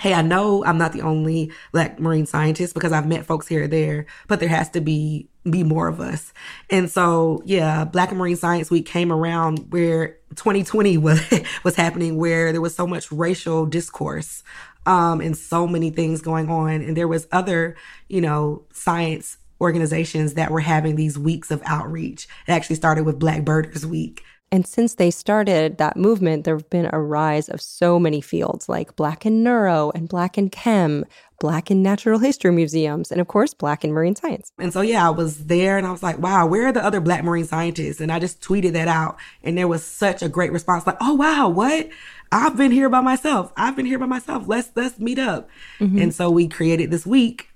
hey, 0.01 0.15
I 0.15 0.23
know 0.23 0.65
I'm 0.65 0.79
not 0.79 0.93
the 0.95 1.03
only 1.03 1.53
black 1.73 2.01
marine 2.01 2.25
scientist 2.25 2.73
because 2.73 2.91
I've 2.93 3.07
met 3.07 3.27
folks 3.27 3.49
here 3.49 3.65
or 3.65 3.69
there, 3.69 4.07
but 4.29 4.41
there 4.41 4.49
has 4.49 4.71
to 4.71 4.81
be 4.81 5.29
be 5.49 5.63
more 5.63 5.89
of 5.89 6.01
us. 6.01 6.33
And 6.71 6.91
so 6.91 7.43
yeah, 7.45 7.85
Black 7.85 8.11
in 8.11 8.17
Marine 8.17 8.37
Science 8.37 8.71
Week 8.71 8.87
came 8.87 9.13
around 9.13 9.71
where 9.71 10.19
2020 10.37 10.97
was 10.99 11.21
was 11.65 11.77
happening, 11.77 12.17
where 12.17 12.53
there 12.53 12.63
was 12.63 12.75
so 12.75 12.87
much 12.87 13.13
racial 13.13 13.67
discourse 13.67 14.43
um, 14.87 15.21
and 15.21 15.37
so 15.37 15.67
many 15.67 15.91
things 15.91 16.23
going 16.23 16.49
on, 16.49 16.81
and 16.83 16.97
there 16.97 17.09
was 17.09 17.29
other 17.31 17.77
you 18.09 18.21
know 18.21 18.65
science 18.73 19.37
organizations 19.61 20.35
that 20.35 20.51
were 20.51 20.61
having 20.61 20.97
these 20.97 21.19
weeks 21.19 21.51
of 21.51 21.63
outreach. 21.65 22.27
It 22.47 22.53
actually 22.53 22.77
started 22.77 23.05
with 23.05 23.19
Black 23.19 23.45
Birders 23.45 23.87
Week. 23.87 24.23
And 24.53 24.67
since 24.67 24.95
they 24.95 25.13
started 25.13 25.79
that 25.79 25.97
movement, 25.97 26.45
there 26.45 26.57
have 26.57 26.69
been 26.71 26.91
a 26.93 27.01
rise 27.01 27.49
of 27.49 27.61
so 27.61 28.01
many 28.01 28.21
fields 28.21 28.69
like 28.69 28.97
Black 28.97 29.25
in 29.25 29.45
Neuro 29.45 29.93
and 29.95 30.09
Black 30.09 30.37
in 30.37 30.51
Chem, 30.51 31.05
Black 31.39 31.71
in 31.71 31.83
Natural 31.83 32.19
History 32.19 32.51
Museums, 32.51 33.13
and 33.13 33.21
of 33.21 33.29
course, 33.29 33.55
Black 33.55 33.85
in 33.85 33.93
Marine 33.93 34.17
Science. 34.17 34.51
And 34.59 34.73
so, 34.73 34.81
yeah, 34.81 35.07
I 35.07 35.11
was 35.11 35.47
there 35.47 35.79
and 35.79 35.87
I 35.87 35.93
was 35.93 36.03
like, 36.03 36.19
wow, 36.19 36.47
where 36.47 36.67
are 36.67 36.73
the 36.73 36.85
other 36.85 37.01
Black 37.01 37.23
marine 37.23 37.45
scientists? 37.45 38.01
And 38.01 38.11
I 38.11 38.19
just 38.19 38.41
tweeted 38.41 38.73
that 38.73 38.89
out. 38.89 39.19
And 39.45 39.57
there 39.57 39.69
was 39.69 39.85
such 39.85 40.21
a 40.21 40.29
great 40.29 40.51
response 40.51 40.85
like, 40.85 40.99
oh, 41.01 41.15
wow, 41.15 41.49
what? 41.49 41.89
I've 42.33 42.57
been 42.57 42.73
here 42.73 42.89
by 42.89 43.01
myself. 43.01 43.53
I've 43.57 43.77
been 43.77 43.87
here 43.87 43.99
by 43.99 44.07
myself. 44.07 44.45
Let's 44.47 44.71
let's 44.75 44.99
meet 44.99 45.19
up. 45.19 45.49
Mm-hmm. 45.79 45.99
And 45.99 46.15
so 46.15 46.31
we 46.31 46.49
created 46.49 46.91
this 46.91 47.07
week 47.07 47.50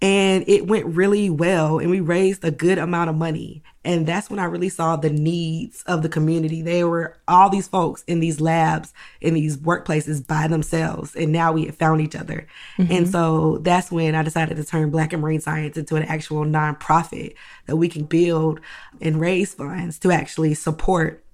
and 0.00 0.44
it 0.46 0.68
went 0.68 0.86
really 0.86 1.28
well 1.28 1.78
and 1.78 1.90
we 1.90 2.00
raised 2.00 2.44
a 2.44 2.50
good 2.50 2.78
amount 2.78 3.10
of 3.10 3.16
money. 3.16 3.62
And 3.84 4.06
that's 4.06 4.28
when 4.28 4.38
i 4.38 4.44
really 4.44 4.68
saw 4.68 4.96
the 4.96 5.10
needs 5.10 5.82
of 5.82 6.02
the 6.02 6.08
community. 6.08 6.62
They 6.62 6.84
were 6.84 7.16
all 7.26 7.48
these 7.50 7.66
folks 7.66 8.04
in 8.06 8.20
these 8.20 8.40
labs 8.40 8.92
in 9.20 9.34
these 9.34 9.56
workplaces 9.56 10.24
by 10.24 10.46
themselves 10.46 11.16
and 11.16 11.32
now 11.32 11.52
we 11.52 11.64
had 11.64 11.74
found 11.74 12.00
each 12.00 12.14
other. 12.14 12.46
And 12.76 12.88
mm-hmm. 12.88 13.10
so 13.10 13.58
that's 13.58 13.90
when 13.90 14.14
i 14.14 14.22
decided 14.22 14.56
to 14.56 14.64
turn 14.64 14.90
black 14.90 15.12
in 15.12 15.20
marine 15.20 15.40
science 15.40 15.76
into 15.76 15.96
an 15.96 16.04
actual 16.04 16.44
nonprofit 16.44 17.34
that 17.66 17.76
we 17.76 17.88
can 17.88 18.04
build 18.04 18.60
and 19.00 19.20
raise 19.20 19.54
funds 19.54 19.98
to 20.00 20.12
actually 20.12 20.54
support 20.54 21.24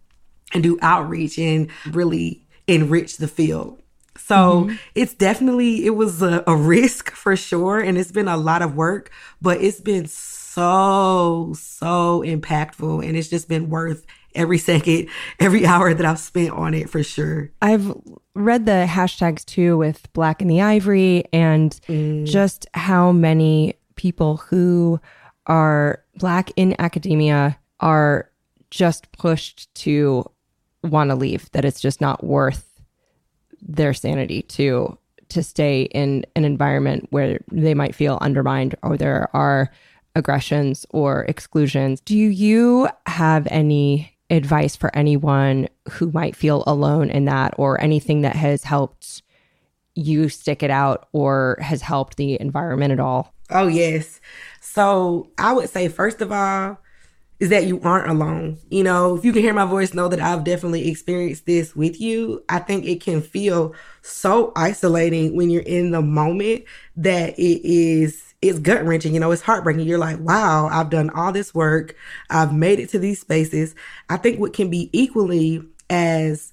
and 0.53 0.63
do 0.63 0.79
outreach 0.81 1.39
and 1.39 1.71
really 1.91 2.47
enrich 2.67 3.19
the 3.19 3.29
field 3.29 3.83
so 4.17 4.35
mm-hmm. 4.35 4.77
it's 4.95 5.15
definitely 5.15 5.87
it 5.87 5.97
was 5.97 6.23
a, 6.23 6.45
a 6.47 6.57
risk 6.57 7.11
for 7.13 7.37
sure, 7.37 7.81
and 7.81 7.99
it's 7.99 8.13
been 8.13 8.29
a 8.29 8.37
lot 8.37 8.63
of 8.63 8.77
work, 8.77 9.11
but 9.41 9.61
it's 9.61 9.81
been 9.81 10.07
so 10.07 11.53
so 11.57 12.23
impactful, 12.25 13.07
and 13.07 13.17
it's 13.17 13.29
just 13.29 13.49
been 13.49 13.69
worth 13.69 14.07
every 14.35 14.59
second, 14.59 15.09
every 15.41 15.67
hour 15.67 15.95
that 15.95 16.07
I've 16.07 16.19
spent 16.19 16.51
on 16.51 16.75
it 16.75 16.91
for 16.91 17.03
sure. 17.03 17.51
I've 17.63 17.93
read 18.35 18.67
the 18.67 18.87
hashtags 18.89 19.45
too 19.45 19.77
with 19.77 20.13
Black 20.13 20.43
in 20.43 20.49
the 20.49 20.61
Ivory 20.61 21.25
and 21.33 21.73
mm. 21.89 22.27
just 22.27 22.67
how 22.75 23.13
many 23.13 23.75
people 23.97 24.39
who 24.39 25.01
are 25.47 26.03
Black 26.17 26.51
in 26.57 26.75
academia 26.79 27.59
are 27.81 28.31
just 28.71 29.11
pushed 29.13 29.73
to 29.75 30.29
want 30.83 31.11
to 31.11 31.17
leave, 31.17 31.51
that 31.53 31.65
it's 31.65 31.81
just 31.81 32.01
not 32.01 32.25
worth 32.25 32.74
their 33.65 33.95
sanity 33.95 34.43
to 34.43 34.99
to 35.31 35.43
stay 35.43 35.83
in 35.83 36.25
an 36.37 36.45
environment 36.45 37.07
where 37.11 37.41
they 37.51 37.75
might 37.75 37.95
feel 37.95 38.19
undermined 38.21 38.75
or 38.83 38.97
there 38.97 39.29
are 39.35 39.71
aggressions 40.15 40.87
or 40.91 41.25
exclusions. 41.25 42.01
Do 42.03 42.17
you 42.17 42.89
have 43.07 43.49
any 43.51 44.17
advice 44.31 44.77
for 44.77 44.95
anyone 44.97 45.69
who 45.91 46.11
might 46.13 46.37
feel 46.37 46.63
alone 46.67 47.11
in 47.11 47.25
that 47.25 47.55
or 47.57 47.81
anything 47.81 48.23
that 48.23 48.37
has 48.37 48.65
helped 48.65 49.23
you 49.95 50.29
stick 50.29 50.63
it 50.63 50.71
out 50.71 51.09
or 51.13 51.59
has 51.61 51.83
helped 51.83 52.17
the 52.17 52.41
environment 52.41 52.93
at 52.93 53.01
all? 53.01 53.35
Oh 53.51 53.67
yes. 53.67 54.21
So 54.61 55.31
I 55.39 55.53
would 55.53 55.69
say 55.69 55.89
first 55.89 56.21
of 56.21 56.33
all 56.33 56.79
is 57.41 57.49
that 57.51 57.67
you 57.67 57.81
aren't 57.83 58.11
alone. 58.11 58.59
You 58.71 58.85
know, 58.85 59.17
if 59.17 59.25
you 59.25 59.33
can 59.33 59.43
hear 59.43 59.55
my 59.55 59.65
voice, 59.65 59.95
know 59.95 60.09
that 60.09 60.21
I've 60.21 60.45
definitely 60.45 60.89
experienced 60.89 61.47
this 61.47 61.75
with 61.75 62.01
you. 62.01 62.45
I 62.49 62.61
think 62.61 62.85
it 62.87 63.01
can 63.01 63.21
feel 63.23 63.75
so 64.03 64.53
isolating 64.57 65.37
when 65.37 65.51
you're 65.51 65.63
in 65.63 65.91
the 65.91 66.03
moment 66.03 66.65
that 66.97 67.39
it 67.39 67.61
is 67.65 68.35
it's 68.41 68.59
gut 68.59 68.85
wrenching. 68.85 69.15
You 69.15 69.21
know, 69.21 69.33
it's 69.33 69.41
heartbreaking. 69.41 69.87
You're 69.87 69.99
like, 69.99 70.21
wow, 70.21 70.69
I've 70.71 70.91
done 70.91 71.09
all 71.11 71.33
this 71.33 71.55
work. 71.55 71.97
I've 72.29 72.53
made 72.53 72.79
it 72.79 72.91
to 72.91 72.99
these 72.99 73.21
spaces. 73.21 73.75
I 74.11 74.19
think 74.19 74.39
what 74.39 74.53
can 74.53 74.69
be 74.69 74.91
equally 74.93 75.63
as 75.89 76.53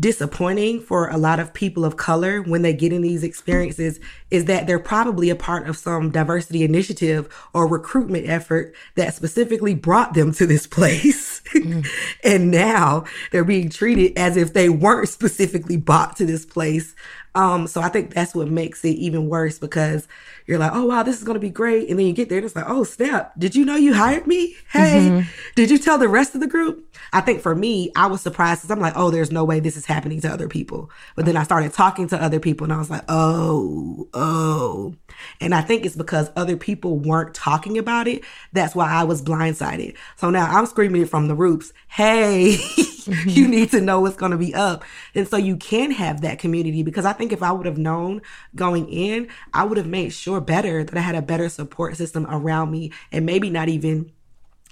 disappointing 0.00 0.80
for 0.80 1.08
a 1.08 1.18
lot 1.18 1.38
of 1.38 1.52
people 1.52 1.84
of 1.84 1.96
color 1.96 2.42
when 2.42 2.62
they 2.62 2.72
get 2.72 2.92
in 2.92 3.02
these 3.02 3.22
experiences 3.22 4.00
is 4.30 4.46
that 4.46 4.66
they're 4.66 4.78
probably 4.78 5.28
a 5.28 5.36
part 5.36 5.68
of 5.68 5.76
some 5.76 6.10
diversity 6.10 6.64
initiative 6.64 7.28
or 7.52 7.68
recruitment 7.68 8.28
effort 8.28 8.74
that 8.94 9.14
specifically 9.14 9.74
brought 9.74 10.14
them 10.14 10.32
to 10.32 10.46
this 10.46 10.66
place. 10.66 11.42
Mm. 11.54 11.86
and 12.24 12.50
now 12.50 13.04
they're 13.30 13.44
being 13.44 13.68
treated 13.68 14.16
as 14.16 14.36
if 14.36 14.54
they 14.54 14.68
weren't 14.68 15.08
specifically 15.08 15.76
brought 15.76 16.16
to 16.16 16.24
this 16.24 16.46
place. 16.46 16.94
Um, 17.34 17.66
so 17.66 17.80
I 17.80 17.88
think 17.88 18.12
that's 18.14 18.34
what 18.34 18.48
makes 18.48 18.84
it 18.84 18.90
even 18.90 19.28
worse 19.28 19.58
because 19.58 20.06
you're 20.46 20.58
like, 20.58 20.72
oh 20.74 20.84
wow, 20.84 21.02
this 21.02 21.16
is 21.16 21.24
gonna 21.24 21.38
be 21.38 21.50
great. 21.50 21.88
And 21.88 21.98
then 21.98 22.06
you 22.06 22.12
get 22.12 22.28
there 22.28 22.38
and 22.38 22.44
it's 22.44 22.56
like, 22.56 22.68
oh 22.68 22.84
snap, 22.84 23.32
did 23.38 23.54
you 23.54 23.64
know 23.64 23.76
you 23.76 23.94
hired 23.94 24.26
me? 24.26 24.56
Hey, 24.70 25.26
did 25.54 25.70
you 25.70 25.78
tell 25.78 25.98
the 25.98 26.08
rest 26.08 26.34
of 26.34 26.40
the 26.40 26.46
group? 26.46 26.86
I 27.12 27.20
think 27.20 27.40
for 27.40 27.54
me, 27.54 27.90
I 27.96 28.06
was 28.06 28.20
surprised 28.20 28.62
because 28.62 28.70
I'm 28.70 28.80
like, 28.80 28.94
oh, 28.96 29.10
there's 29.10 29.30
no 29.32 29.44
way 29.44 29.60
this 29.60 29.76
is 29.76 29.86
happening 29.86 30.20
to 30.22 30.32
other 30.32 30.48
people. 30.48 30.90
But 31.16 31.24
then 31.24 31.36
I 31.36 31.42
started 31.42 31.72
talking 31.72 32.08
to 32.08 32.22
other 32.22 32.40
people 32.40 32.64
and 32.64 32.72
I 32.72 32.78
was 32.78 32.90
like, 32.90 33.04
oh, 33.08 34.08
oh. 34.14 34.94
And 35.40 35.54
I 35.54 35.60
think 35.60 35.84
it's 35.84 35.96
because 35.96 36.30
other 36.36 36.56
people 36.56 36.98
weren't 36.98 37.34
talking 37.34 37.78
about 37.78 38.08
it. 38.08 38.22
That's 38.52 38.74
why 38.74 38.90
I 38.90 39.04
was 39.04 39.22
blindsided. 39.22 39.96
So 40.16 40.30
now 40.30 40.46
I'm 40.46 40.66
screaming 40.66 41.02
it 41.02 41.08
from 41.08 41.28
the 41.28 41.34
roofs. 41.34 41.72
Hey, 41.88 42.50
you 42.50 42.56
mm-hmm. 42.56 43.50
need 43.50 43.70
to 43.72 43.80
know 43.80 44.00
what's 44.00 44.16
going 44.16 44.32
to 44.32 44.38
be 44.38 44.54
up. 44.54 44.84
And 45.14 45.26
so 45.26 45.36
you 45.36 45.56
can 45.56 45.90
have 45.90 46.20
that 46.22 46.38
community 46.38 46.82
because 46.82 47.04
I 47.04 47.12
think 47.12 47.32
if 47.32 47.42
I 47.42 47.52
would 47.52 47.66
have 47.66 47.78
known 47.78 48.22
going 48.54 48.88
in, 48.88 49.28
I 49.52 49.64
would 49.64 49.78
have 49.78 49.86
made 49.86 50.12
sure 50.12 50.40
better 50.40 50.84
that 50.84 50.96
I 50.96 51.00
had 51.00 51.14
a 51.14 51.22
better 51.22 51.48
support 51.48 51.96
system 51.96 52.26
around 52.28 52.70
me 52.70 52.92
and 53.10 53.26
maybe 53.26 53.50
not 53.50 53.68
even 53.68 54.12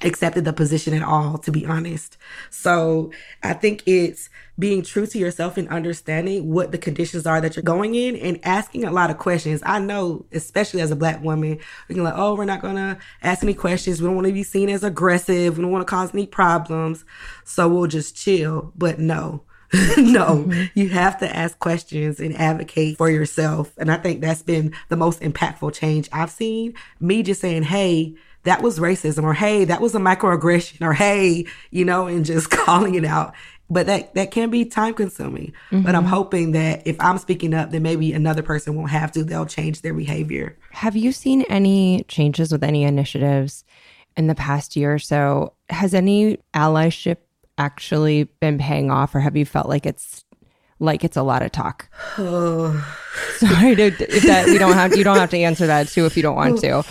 accepted 0.03 0.45
the 0.45 0.53
position 0.53 0.95
at 0.95 1.03
all, 1.03 1.39
to 1.39 1.53
be 1.53 1.67
honest. 1.67 2.17
So 2.51 3.13
I 3.43 3.53
think 3.53 3.83
it's 3.87 4.31
being 4.61 4.83
true 4.83 5.07
to 5.07 5.19
yourself 5.19 5.57
and 5.57 5.69
understanding 5.69 6.53
what 6.53 6.71
the 6.71 6.79
conditions 6.79 7.27
are 7.27 7.41
that 7.41 7.57
you're 7.57 7.63
going 7.63 7.95
in 7.95 8.15
and 8.17 8.39
asking 8.45 8.85
a 8.85 8.93
lot 8.93 9.11
of 9.11 9.19
questions. 9.19 9.63
I 9.65 9.81
know, 9.81 10.27
especially 10.33 10.83
as 10.83 10.91
a 10.91 10.97
black 10.97 11.23
woman, 11.23 11.59
we 11.89 11.95
can 11.95 12.05
like, 12.05 12.15
oh, 12.17 12.37
we're 12.37 12.45
not 12.45 12.63
gonna 12.63 12.99
ask 13.23 13.43
any 13.43 13.55
questions. 13.55 14.01
We 14.01 14.07
don't 14.07 14.15
want 14.15 14.29
to 14.29 14.33
be 14.33 14.43
seen 14.43 14.69
as 14.69 14.85
aggressive. 14.85 15.57
We 15.57 15.63
don't 15.63 15.73
want 15.73 15.87
to 15.87 15.91
cause 15.91 16.15
any 16.15 16.27
problems. 16.27 17.05
So 17.45 17.69
we'll 17.69 17.89
just 17.89 18.15
chill. 18.15 18.73
But 18.77 19.01
no. 19.01 19.43
no, 19.97 20.45
mm-hmm. 20.49 20.65
you 20.75 20.89
have 20.89 21.17
to 21.21 21.37
ask 21.37 21.57
questions 21.61 22.19
and 22.19 22.35
advocate 22.37 22.97
for 22.97 23.09
yourself. 23.09 23.73
And 23.79 23.89
I 23.89 23.99
think 23.99 24.21
that's 24.21 24.43
been 24.43 24.75
the 24.89 24.97
most 24.97 25.21
impactful 25.21 25.75
change 25.75 26.09
I've 26.11 26.33
seen. 26.33 26.75
Me 26.99 27.23
just 27.23 27.41
saying, 27.41 27.63
hey, 27.63 28.17
that 28.45 28.63
was 28.63 28.79
racism 28.79 29.25
or 29.25 29.35
hey 29.35 29.65
that 29.65 29.81
was 29.81 29.95
a 29.95 29.99
microaggression 29.99 30.81
or 30.81 30.93
hey 30.93 31.45
you 31.71 31.85
know 31.85 32.07
and 32.07 32.25
just 32.25 32.51
calling 32.51 32.95
it 32.95 33.05
out 33.05 33.35
but 33.71 33.87
that 33.87 34.13
that 34.15 34.31
can 34.31 34.51
be 34.51 34.65
time 34.65 34.93
consuming 34.93 35.53
but 35.71 35.95
i'm 35.95 36.03
mm-hmm. 36.03 36.13
hoping 36.13 36.53
that 36.53 36.87
if 36.87 36.97
i'm 37.01 37.19
speaking 37.19 37.55
up 37.55 37.71
then 37.71 37.83
maybe 37.83 38.13
another 38.13 38.43
person 38.43 38.75
won't 38.75 38.91
have 38.91 39.13
to 39.13 39.25
they'll 39.25 39.47
change 39.47 39.81
their 39.83 39.95
behavior 39.95 40.59
Have 40.73 40.97
you 40.97 41.13
seen 41.13 41.43
any 41.43 42.05
changes 42.09 42.53
with 42.53 42.63
any 42.63 42.85
initiatives 42.85 43.65
in 44.17 44.27
the 44.27 44.35
past 44.35 44.77
year 44.77 44.95
or 44.95 44.99
so? 44.99 45.55
Has 45.69 45.95
any 45.95 46.39
allyship 46.55 47.19
actually 47.59 48.25
been 48.25 48.59
paying 48.59 48.91
off, 48.91 49.15
or 49.15 49.21
have 49.21 49.37
you 49.37 49.45
felt 49.45 49.69
like 49.69 49.87
it's 49.87 50.25
like 50.79 51.05
it's 51.05 51.17
a 51.17 51.23
lot 51.23 51.43
of 51.43 51.53
talk? 51.53 51.89
Sorry 52.17 53.75
to 53.77 53.87
if 53.87 54.23
that 54.25 54.47
we 54.47 54.59
don't 54.59 54.75
have 54.75 54.97
you 54.97 55.05
don't 55.05 55.17
have 55.17 55.31
to 55.31 55.39
answer 55.39 55.67
that 55.67 55.89
too 55.89 56.07
if 56.07 56.17
you 56.17 56.23
don't 56.23 56.37
want 56.37 56.61
to. 56.61 56.85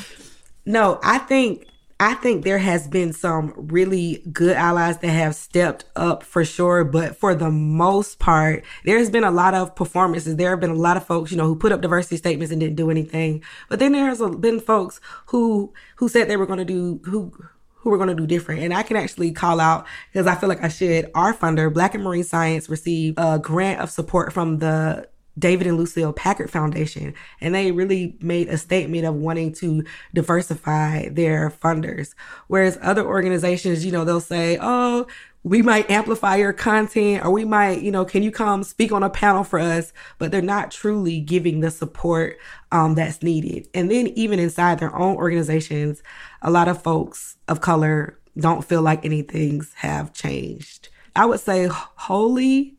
no 0.65 0.99
i 1.03 1.17
think 1.17 1.65
i 1.99 2.13
think 2.15 2.43
there 2.43 2.57
has 2.57 2.87
been 2.87 3.13
some 3.13 3.53
really 3.55 4.23
good 4.31 4.55
allies 4.55 4.97
that 4.99 5.09
have 5.09 5.35
stepped 5.35 5.85
up 5.95 6.23
for 6.23 6.43
sure 6.45 6.83
but 6.83 7.15
for 7.15 7.35
the 7.35 7.49
most 7.49 8.19
part 8.19 8.63
there's 8.85 9.09
been 9.09 9.23
a 9.23 9.31
lot 9.31 9.53
of 9.53 9.75
performances 9.75 10.35
there 10.35 10.51
have 10.51 10.59
been 10.59 10.69
a 10.69 10.75
lot 10.75 10.97
of 10.97 11.05
folks 11.05 11.31
you 11.31 11.37
know 11.37 11.45
who 11.45 11.55
put 11.55 11.71
up 11.71 11.81
diversity 11.81 12.17
statements 12.17 12.51
and 12.51 12.59
didn't 12.59 12.75
do 12.75 12.89
anything 12.89 13.43
but 13.69 13.79
then 13.79 13.91
there's 13.91 14.21
been 14.37 14.59
folks 14.59 14.99
who 15.27 15.73
who 15.97 16.07
said 16.09 16.27
they 16.27 16.37
were 16.37 16.45
going 16.45 16.59
to 16.59 16.65
do 16.65 16.99
who 17.05 17.31
who 17.79 17.89
were 17.89 17.97
going 17.97 18.09
to 18.09 18.15
do 18.15 18.27
different. 18.27 18.61
And 18.61 18.73
I 18.73 18.83
can 18.83 18.97
actually 18.97 19.31
call 19.31 19.59
out 19.59 19.85
because 20.11 20.27
I 20.27 20.35
feel 20.35 20.49
like 20.49 20.63
I 20.63 20.67
should. 20.67 21.09
Our 21.15 21.33
funder, 21.33 21.73
Black 21.73 21.95
in 21.95 22.03
Marine 22.03 22.23
Science, 22.23 22.69
received 22.69 23.17
a 23.17 23.39
grant 23.39 23.79
of 23.79 23.89
support 23.89 24.33
from 24.33 24.59
the 24.59 25.07
David 25.39 25.67
and 25.67 25.77
Lucile 25.77 26.13
Packard 26.13 26.51
Foundation, 26.51 27.13
and 27.41 27.55
they 27.55 27.71
really 27.71 28.17
made 28.19 28.49
a 28.49 28.57
statement 28.57 29.05
of 29.05 29.15
wanting 29.15 29.53
to 29.53 29.83
diversify 30.13 31.09
their 31.09 31.49
funders. 31.49 32.13
Whereas 32.47 32.77
other 32.81 33.05
organizations, 33.05 33.85
you 33.85 33.91
know, 33.91 34.03
they'll 34.05 34.19
say, 34.19 34.57
oh, 34.61 35.07
we 35.43 35.61
might 35.61 35.89
amplify 35.89 36.35
your 36.35 36.51
content 36.51 37.23
or 37.23 37.31
we 37.31 37.45
might, 37.45 37.81
you 37.81 37.91
know, 37.91 38.03
can 38.03 38.23
you 38.23 38.31
come 38.31 38.61
speak 38.63 38.91
on 38.91 39.03
a 39.03 39.09
panel 39.09 39.43
for 39.43 39.57
us? 39.57 39.93
But 40.17 40.31
they're 40.31 40.41
not 40.41 40.69
truly 40.69 41.21
giving 41.21 41.61
the 41.61 41.71
support 41.71 42.37
um, 42.71 42.95
that's 42.95 43.23
needed. 43.23 43.69
And 43.73 43.89
then 43.89 44.07
even 44.07 44.37
inside 44.37 44.79
their 44.79 44.95
own 44.95 45.15
organizations, 45.15 46.03
a 46.41 46.51
lot 46.51 46.67
of 46.67 46.81
folks 46.81 47.37
of 47.47 47.61
color 47.61 48.19
don't 48.37 48.65
feel 48.65 48.81
like 48.81 49.05
anything's 49.05 49.73
have 49.75 50.13
changed. 50.13 50.89
I 51.15 51.25
would 51.25 51.39
say 51.39 51.67
wholly, 51.67 52.77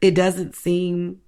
it 0.00 0.14
doesn't 0.14 0.54
seem 0.54 1.20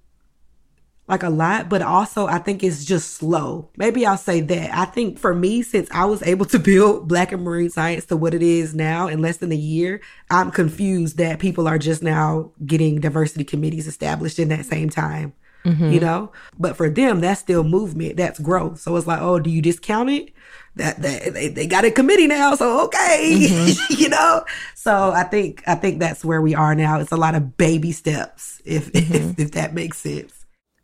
like 1.09 1.23
a 1.23 1.29
lot, 1.29 1.69
but 1.69 1.81
also 1.81 2.27
I 2.27 2.37
think 2.37 2.63
it's 2.63 2.85
just 2.85 3.15
slow. 3.15 3.67
Maybe 3.75 4.05
I'll 4.05 4.15
say 4.15 4.41
that. 4.41 4.77
I 4.77 4.85
think 4.85 5.17
for 5.17 5.33
me, 5.33 5.63
since 5.63 5.89
I 5.91 6.05
was 6.05 6.21
able 6.21 6.45
to 6.45 6.59
build 6.59 7.07
Black 7.07 7.33
in 7.33 7.41
Marine 7.41 7.71
Science 7.71 8.05
to 8.05 8.17
what 8.17 8.35
it 8.35 8.43
is 8.43 8.75
now 8.75 9.07
in 9.07 9.19
less 9.19 9.37
than 9.37 9.51
a 9.51 9.55
year, 9.55 10.01
I'm 10.29 10.51
confused 10.51 11.17
that 11.17 11.39
people 11.39 11.67
are 11.67 11.79
just 11.79 12.03
now 12.03 12.51
getting 12.65 12.99
diversity 12.99 13.43
committees 13.43 13.87
established 13.87 14.37
in 14.37 14.49
that 14.49 14.65
same 14.65 14.89
time. 14.89 15.33
Mm-hmm. 15.65 15.91
You 15.91 15.99
know, 15.99 16.31
but 16.57 16.77
for 16.77 16.89
them, 16.89 17.19
that's 17.19 17.41
still 17.41 17.65
movement. 17.65 18.15
That's 18.15 18.39
growth. 18.39 18.79
So 18.79 18.95
it's 18.95 19.07
like, 19.07 19.19
oh, 19.19 19.39
do 19.39 19.49
you 19.49 19.61
discount 19.61 20.09
it? 20.09 20.31
That, 20.77 21.01
that 21.01 21.33
they, 21.33 21.49
they 21.49 21.67
got 21.67 21.83
a 21.83 21.91
committee 21.91 22.27
now, 22.27 22.55
so 22.55 22.85
okay, 22.85 23.47
mm-hmm. 23.49 23.93
you 24.01 24.07
know. 24.07 24.45
So 24.75 25.11
I 25.11 25.23
think 25.23 25.61
I 25.67 25.75
think 25.75 25.99
that's 25.99 26.23
where 26.23 26.41
we 26.41 26.55
are 26.55 26.75
now. 26.75 27.01
It's 27.01 27.11
a 27.11 27.17
lot 27.17 27.35
of 27.35 27.57
baby 27.57 27.91
steps, 27.91 28.61
if 28.63 28.89
mm-hmm. 28.93 29.13
if, 29.13 29.39
if 29.39 29.51
that 29.51 29.73
makes 29.73 29.97
sense 29.97 30.38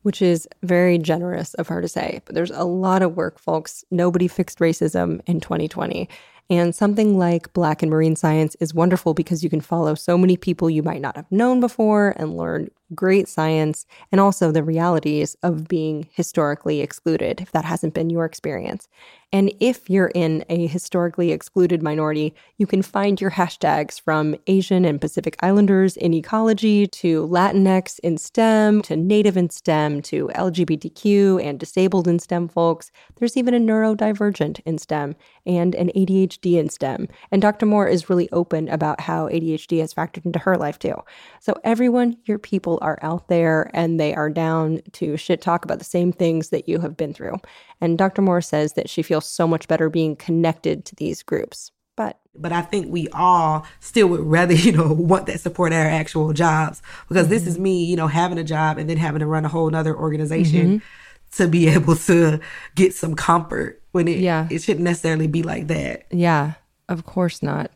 which 0.05 0.21
is 0.21 0.47
very 0.61 0.99
generous 0.99 1.55
of 1.55 1.67
her 1.67 1.81
to 1.81 1.87
say. 1.87 2.21
But 2.25 2.35
there's 2.35 2.51
a 2.51 2.63
lot 2.63 3.01
of 3.01 3.17
work, 3.17 3.39
folks. 3.39 3.83
Nobody 3.89 4.27
fixed 4.27 4.59
racism 4.59 5.19
in 5.25 5.39
2020. 5.39 6.07
And 6.47 6.75
something 6.75 7.17
like 7.17 7.51
Black 7.53 7.81
in 7.81 7.89
Marine 7.89 8.15
Science 8.15 8.55
is 8.59 8.71
wonderful 8.71 9.15
because 9.15 9.43
you 9.43 9.49
can 9.49 9.61
follow 9.61 9.95
so 9.95 10.15
many 10.15 10.37
people 10.37 10.69
you 10.69 10.83
might 10.83 11.01
not 11.01 11.15
have 11.15 11.31
known 11.31 11.59
before 11.59 12.13
and 12.17 12.37
learn 12.37 12.69
great 12.93 13.27
science 13.27 13.87
and 14.11 14.21
also 14.21 14.51
the 14.51 14.61
realities 14.61 15.35
of 15.41 15.67
being 15.67 16.07
historically 16.13 16.81
excluded, 16.81 17.41
if 17.41 17.51
that 17.51 17.65
hasn't 17.65 17.95
been 17.95 18.11
your 18.11 18.25
experience. 18.25 18.87
And 19.35 19.53
if 19.59 19.89
you're 19.89 20.13
in 20.15 20.45
a 20.47 20.65
historically 20.65 21.33
excluded 21.33 21.83
minority, 21.83 22.33
you 22.57 22.65
can 22.65 22.81
find 22.81 23.19
your 23.19 23.31
hashtags 23.31 23.99
from 23.99 24.37
Asian 24.47 24.85
and 24.85 25.01
Pacific 25.01 25.35
Islanders 25.41 25.97
in 25.97 26.13
ecology 26.13 26.87
to 26.87 27.27
Latinx 27.27 27.99
in 27.99 28.17
STEM 28.17 28.81
to 28.83 28.95
Native 28.95 29.35
in 29.35 29.49
STEM 29.49 30.03
to 30.03 30.29
LGBTQ 30.29 31.43
and 31.43 31.59
disabled 31.59 32.07
in 32.07 32.17
STEM 32.17 32.47
folks. 32.47 32.91
There's 33.17 33.35
even 33.35 33.53
a 33.53 33.59
neurodivergent 33.59 34.61
in 34.65 34.77
STEM 34.77 35.17
and 35.45 35.75
an 35.75 35.91
ADHD 35.93 36.57
in 36.57 36.69
STEM. 36.69 37.09
And 37.29 37.41
Dr. 37.41 37.65
Moore 37.65 37.89
is 37.89 38.09
really 38.09 38.29
open 38.31 38.69
about 38.69 39.01
how 39.01 39.27
ADHD 39.27 39.81
has 39.81 39.93
factored 39.93 40.25
into 40.25 40.39
her 40.39 40.55
life 40.55 40.79
too. 40.79 40.95
So, 41.41 41.55
everyone, 41.65 42.15
your 42.23 42.39
people 42.39 42.79
are 42.81 42.99
out 43.01 43.27
there 43.27 43.69
and 43.73 43.99
they 43.99 44.15
are 44.15 44.29
down 44.29 44.79
to 44.93 45.17
shit 45.17 45.41
talk 45.41 45.65
about 45.65 45.79
the 45.79 45.83
same 45.83 46.13
things 46.13 46.51
that 46.51 46.69
you 46.69 46.79
have 46.79 46.95
been 46.95 47.13
through. 47.13 47.35
And 47.81 47.97
Dr. 47.97 48.21
Moore 48.21 48.41
says 48.41 48.73
that 48.73 48.89
she 48.89 49.01
feels 49.01 49.24
so 49.25 49.47
much 49.47 49.67
better 49.67 49.89
being 49.89 50.15
connected 50.15 50.85
to 50.85 50.95
these 50.95 51.23
groups. 51.23 51.71
But 51.95 52.19
but 52.35 52.51
I 52.51 52.61
think 52.61 52.91
we 52.91 53.07
all 53.09 53.65
still 53.79 54.07
would 54.07 54.21
rather, 54.21 54.53
you 54.53 54.71
know, 54.71 54.91
want 54.91 55.27
that 55.27 55.39
support 55.39 55.73
at 55.73 55.85
our 55.85 55.91
actual 55.91 56.33
jobs 56.33 56.81
because 57.07 57.25
mm-hmm. 57.25 57.33
this 57.33 57.47
is 57.47 57.57
me, 57.57 57.85
you 57.85 57.95
know, 57.95 58.07
having 58.07 58.37
a 58.37 58.43
job 58.43 58.77
and 58.77 58.89
then 58.89 58.97
having 58.97 59.19
to 59.19 59.27
run 59.27 59.45
a 59.45 59.49
whole 59.49 59.69
nother 59.69 59.95
organization 59.95 60.79
mm-hmm. 60.79 61.37
to 61.37 61.47
be 61.47 61.67
able 61.73 61.95
to 61.95 62.39
get 62.75 62.93
some 62.93 63.15
comfort 63.15 63.81
when 63.91 64.07
it 64.07 64.19
yeah. 64.19 64.47
it 64.51 64.61
shouldn't 64.61 64.83
necessarily 64.83 65.27
be 65.27 65.43
like 65.43 65.67
that. 65.67 66.05
Yeah, 66.11 66.53
of 66.89 67.05
course 67.05 67.41
not. 67.41 67.71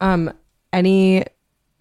Um, 0.00 0.32
any 0.72 1.24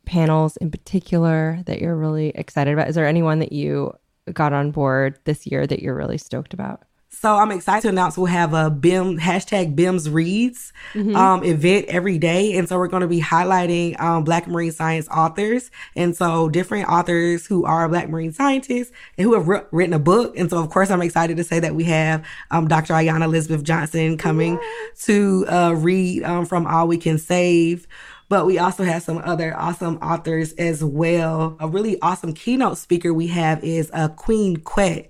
panels 0.06 0.58
in 0.58 0.72
particular 0.72 1.62
that 1.68 1.80
you're 1.80 1.96
really 1.96 2.30
excited 2.30 2.74
about? 2.74 2.90
Is 2.90 2.96
there 2.96 3.06
anyone 3.06 3.40
that 3.40 3.52
you 3.52 3.94
got 4.34 4.54
on 4.54 4.72
board 4.72 5.20
this 5.26 5.46
year 5.46 5.68
that 5.68 5.82
you're 5.82 5.96
really 5.96 6.18
stoked 6.18 6.54
about? 6.54 6.84
So 7.20 7.36
I'm 7.36 7.52
excited 7.52 7.82
to 7.82 7.90
announce 7.90 8.18
we'll 8.18 8.28
have 8.28 8.54
a 8.54 8.70
BIM 8.70 9.20
hashtag 9.20 9.76
BIMS 9.76 10.10
Reads 10.10 10.72
mm-hmm. 10.94 11.18
um, 11.18 11.44
event 11.44 11.88
every 11.90 12.18
day. 12.18 12.58
And 12.58 12.70
so 12.70 12.78
we're 12.78 12.88
going 12.88 13.02
to 13.02 13.10
be 13.10 13.20
highlighting 13.20 14.00
um, 14.00 14.24
Black 14.24 14.48
marine 14.48 14.72
science 14.72 15.06
authors. 15.10 15.70
And 15.98 16.16
so 16.16 16.48
different 16.48 16.88
authors 16.88 17.46
who 17.46 17.66
are 17.66 17.90
Black 17.90 18.08
marine 18.08 18.32
scientists 18.32 18.94
and 19.18 19.26
who 19.26 19.34
have 19.34 19.66
written 19.74 19.92
a 19.92 20.00
book. 20.00 20.38
And 20.38 20.50
so, 20.50 20.60
of 20.60 20.70
course, 20.70 20.90
I'm 20.90 21.02
excited 21.02 21.36
to 21.36 21.44
say 21.44 21.60
that 21.60 21.76
we 21.76 21.84
have 21.84 22.26
um, 22.52 22.70
Dr. 22.70 22.94
Ayana 22.94 23.26
Elizabeth 23.26 23.66
Johnson 23.66 24.18
coming 24.18 24.58
to 25.02 25.46
uh, 25.50 25.74
read 25.76 26.24
um, 26.24 26.46
from 26.46 26.66
All 26.68 26.88
We 26.88 26.98
Can 26.98 27.18
Save 27.18 27.86
but 28.30 28.46
we 28.46 28.60
also 28.60 28.84
have 28.84 29.02
some 29.02 29.18
other 29.18 29.58
awesome 29.58 29.98
authors 29.98 30.54
as 30.54 30.84
well. 30.84 31.58
A 31.60 31.68
really 31.68 32.00
awesome 32.00 32.34
keynote 32.34 32.78
speaker 32.78 33.12
we 33.12 33.26
have 33.28 33.64
is 33.64 33.90
uh, 33.92 34.10
Queen 34.10 34.58
Quet 34.58 35.10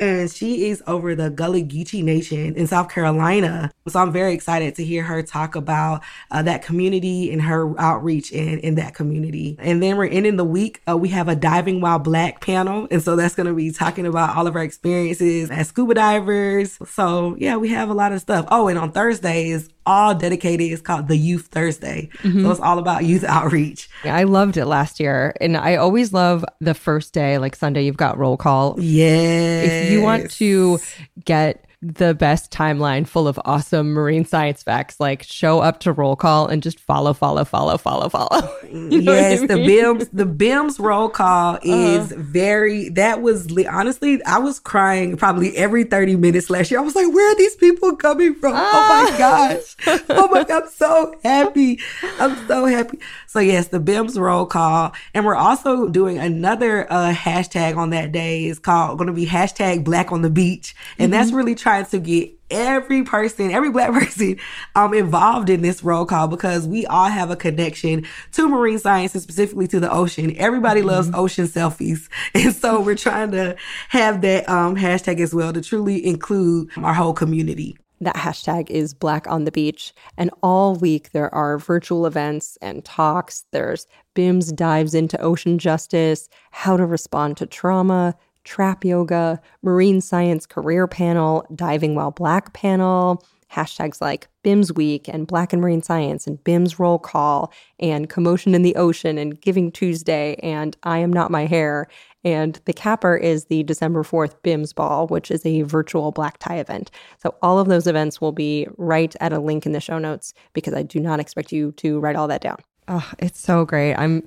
and 0.00 0.30
she 0.30 0.70
is 0.70 0.82
over 0.86 1.14
the 1.14 1.30
Gullah 1.30 1.60
Geechee 1.60 2.02
Nation 2.02 2.54
in 2.54 2.66
South 2.66 2.88
Carolina. 2.88 3.70
So 3.86 4.00
I'm 4.00 4.12
very 4.12 4.32
excited 4.32 4.74
to 4.76 4.84
hear 4.84 5.02
her 5.02 5.22
talk 5.22 5.54
about 5.54 6.02
uh, 6.30 6.42
that 6.42 6.62
community 6.62 7.30
and 7.30 7.42
her 7.42 7.78
outreach 7.78 8.32
in, 8.32 8.58
in 8.60 8.76
that 8.76 8.94
community. 8.94 9.56
And 9.58 9.82
then 9.82 9.96
we're 9.96 10.06
ending 10.06 10.36
the 10.36 10.44
week. 10.44 10.80
Uh, 10.88 10.96
we 10.96 11.10
have 11.10 11.28
a 11.28 11.36
Diving 11.36 11.80
While 11.80 11.98
Black 11.98 12.40
panel. 12.40 12.88
And 12.90 13.02
so 13.02 13.14
that's 13.14 13.34
going 13.34 13.46
to 13.46 13.54
be 13.54 13.70
talking 13.70 14.06
about 14.06 14.36
all 14.36 14.46
of 14.46 14.56
our 14.56 14.62
experiences 14.62 15.50
as 15.50 15.68
scuba 15.68 15.94
divers. 15.94 16.78
So 16.88 17.36
yeah, 17.38 17.56
we 17.56 17.68
have 17.68 17.90
a 17.90 17.94
lot 17.94 18.12
of 18.12 18.20
stuff. 18.20 18.46
Oh, 18.50 18.68
and 18.68 18.78
on 18.78 18.92
Thursdays, 18.92 19.68
all 19.86 20.14
dedicated. 20.14 20.70
It's 20.70 20.82
called 20.82 21.08
the 21.08 21.16
Youth 21.16 21.46
Thursday. 21.46 22.10
Mm-hmm. 22.18 22.42
So 22.42 22.50
it's 22.50 22.60
all 22.60 22.78
about 22.78 23.04
youth 23.04 23.24
outreach. 23.24 23.88
I 24.04 24.24
loved 24.24 24.56
it 24.56 24.66
last 24.66 25.00
year. 25.00 25.34
And 25.40 25.56
I 25.56 25.76
always 25.76 26.12
love 26.12 26.44
the 26.60 26.74
first 26.74 27.12
day, 27.12 27.38
like 27.38 27.56
Sunday, 27.56 27.82
you've 27.82 27.96
got 27.96 28.18
roll 28.18 28.36
call. 28.36 28.76
Yeah. 28.78 29.62
If 29.62 29.92
you 29.92 30.02
want 30.02 30.30
to 30.32 30.78
get 31.24 31.66
the 31.82 32.14
best 32.14 32.52
timeline 32.52 33.06
full 33.06 33.26
of 33.26 33.40
awesome 33.46 33.92
marine 33.92 34.24
science 34.24 34.62
facts. 34.62 35.00
Like 35.00 35.22
show 35.22 35.60
up 35.60 35.80
to 35.80 35.92
roll 35.92 36.14
call 36.14 36.46
and 36.46 36.62
just 36.62 36.78
follow, 36.78 37.14
follow, 37.14 37.44
follow, 37.44 37.78
follow, 37.78 38.08
follow. 38.08 38.54
you 38.64 39.00
know 39.00 39.12
yes, 39.12 39.38
I 39.38 39.46
mean? 39.46 39.48
the 39.48 39.54
BIMS, 39.54 40.08
the 40.12 40.26
BIMS 40.26 40.78
roll 40.78 41.08
call 41.08 41.54
uh-huh. 41.54 41.60
is 41.64 42.12
uh 42.12 42.16
very. 42.18 42.90
That 42.90 43.22
was 43.22 43.48
honestly, 43.66 44.22
I 44.24 44.38
was 44.38 44.58
crying 44.58 45.16
probably 45.16 45.56
every 45.56 45.84
thirty 45.84 46.16
minutes 46.16 46.50
last 46.50 46.70
year. 46.70 46.80
I 46.80 46.82
was 46.82 46.94
like, 46.94 47.12
where 47.12 47.32
are 47.32 47.36
these 47.36 47.56
people 47.56 47.96
coming 47.96 48.34
from? 48.34 48.54
Uh. 48.54 48.58
Oh 48.58 48.62
my 48.62 49.10
ah. 49.12 49.18
gosh! 49.18 49.76
Oh 50.10 50.28
my 50.28 50.44
god! 50.44 50.64
I'm 50.64 50.68
so 50.68 51.14
happy. 51.24 51.78
I'm 52.18 52.46
so 52.46 52.66
happy. 52.66 52.98
So 53.30 53.38
yes, 53.38 53.68
the 53.68 53.78
BIMS 53.78 54.18
roll 54.18 54.44
call, 54.44 54.90
and 55.14 55.24
we're 55.24 55.36
also 55.36 55.86
doing 55.88 56.18
another 56.18 56.92
uh, 56.92 57.12
hashtag 57.12 57.76
on 57.76 57.90
that 57.90 58.10
day. 58.10 58.46
It's 58.46 58.58
called 58.58 58.98
going 58.98 59.06
to 59.06 59.12
be 59.12 59.24
hashtag 59.24 59.84
Black 59.84 60.10
on 60.10 60.22
the 60.22 60.30
Beach, 60.30 60.74
and 60.98 61.12
mm-hmm. 61.12 61.20
that's 61.20 61.30
really 61.30 61.54
trying 61.54 61.86
to 61.86 62.00
get 62.00 62.32
every 62.50 63.04
person, 63.04 63.52
every 63.52 63.70
black 63.70 63.92
person 64.00 64.36
um, 64.74 64.94
involved 64.94 65.48
in 65.48 65.62
this 65.62 65.84
roll 65.84 66.06
call 66.06 66.26
because 66.26 66.66
we 66.66 66.86
all 66.86 67.08
have 67.08 67.30
a 67.30 67.36
connection 67.36 68.04
to 68.32 68.48
marine 68.48 68.80
science 68.80 69.14
and 69.14 69.22
specifically 69.22 69.68
to 69.68 69.78
the 69.78 69.92
ocean. 69.92 70.34
Everybody 70.36 70.80
mm-hmm. 70.80 70.90
loves 70.90 71.10
ocean 71.14 71.46
selfies. 71.46 72.08
And 72.34 72.52
so 72.52 72.80
we're 72.80 72.96
trying 72.96 73.30
to 73.30 73.54
have 73.90 74.22
that 74.22 74.48
um, 74.48 74.74
hashtag 74.74 75.20
as 75.20 75.32
well 75.32 75.52
to 75.52 75.60
truly 75.60 76.04
include 76.04 76.70
our 76.78 76.94
whole 76.94 77.12
community. 77.12 77.76
That 78.00 78.16
hashtag 78.16 78.70
is 78.70 78.94
Black 78.94 79.26
on 79.26 79.44
the 79.44 79.52
Beach. 79.52 79.92
And 80.16 80.30
all 80.42 80.74
week 80.74 81.12
there 81.12 81.32
are 81.34 81.58
virtual 81.58 82.06
events 82.06 82.56
and 82.62 82.84
talks. 82.84 83.44
There's 83.50 83.86
BIMS 84.14 84.52
dives 84.52 84.94
into 84.94 85.20
ocean 85.20 85.58
justice, 85.58 86.28
how 86.50 86.76
to 86.76 86.86
respond 86.86 87.36
to 87.36 87.46
trauma, 87.46 88.16
trap 88.44 88.84
yoga, 88.84 89.40
marine 89.62 90.00
science 90.00 90.46
career 90.46 90.86
panel, 90.86 91.44
diving 91.54 91.94
while 91.94 92.10
black 92.10 92.54
panel, 92.54 93.22
hashtags 93.52 94.00
like 94.00 94.28
BIMS 94.42 94.72
Week 94.74 95.08
and 95.08 95.26
Black 95.26 95.52
in 95.52 95.60
Marine 95.60 95.82
Science 95.82 96.26
and 96.26 96.42
BIMS 96.44 96.78
Roll 96.78 96.98
Call 96.98 97.52
and 97.78 98.08
Commotion 98.08 98.54
in 98.54 98.62
the 98.62 98.76
Ocean 98.76 99.18
and 99.18 99.40
Giving 99.40 99.72
Tuesday 99.72 100.36
and 100.42 100.76
I 100.82 100.98
Am 100.98 101.12
Not 101.12 101.30
My 101.30 101.46
Hair. 101.46 101.88
And 102.22 102.60
the 102.64 102.72
capper 102.72 103.16
is 103.16 103.46
the 103.46 103.62
December 103.62 104.02
4th 104.02 104.34
BIMS 104.42 104.74
Ball, 104.74 105.06
which 105.08 105.30
is 105.30 105.44
a 105.44 105.62
virtual 105.62 106.12
black 106.12 106.38
tie 106.38 106.58
event. 106.58 106.90
So 107.22 107.34
all 107.42 107.58
of 107.58 107.68
those 107.68 107.86
events 107.86 108.20
will 108.20 108.32
be 108.32 108.68
right 108.76 109.14
at 109.20 109.32
a 109.32 109.40
link 109.40 109.66
in 109.66 109.72
the 109.72 109.80
show 109.80 109.98
notes 109.98 110.34
because 110.52 110.74
I 110.74 110.82
do 110.82 111.00
not 111.00 111.20
expect 111.20 111.50
you 111.50 111.72
to 111.72 111.98
write 111.98 112.16
all 112.16 112.28
that 112.28 112.42
down. 112.42 112.58
Oh, 112.88 113.10
it's 113.18 113.40
so 113.40 113.64
great. 113.64 113.94
I'm 113.94 114.26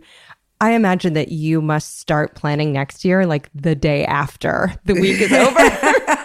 I 0.61 0.71
imagine 0.71 1.11
that 1.13 1.30
you 1.30 1.61
must 1.61 1.99
start 1.99 2.36
planning 2.36 2.71
next 2.71 3.03
year 3.03 3.26
like 3.26 3.49
the 3.53 3.76
day 3.76 4.05
after 4.05 4.74
the 4.86 4.93
week 4.93 5.19
is 5.19 5.32
over. 5.34 6.22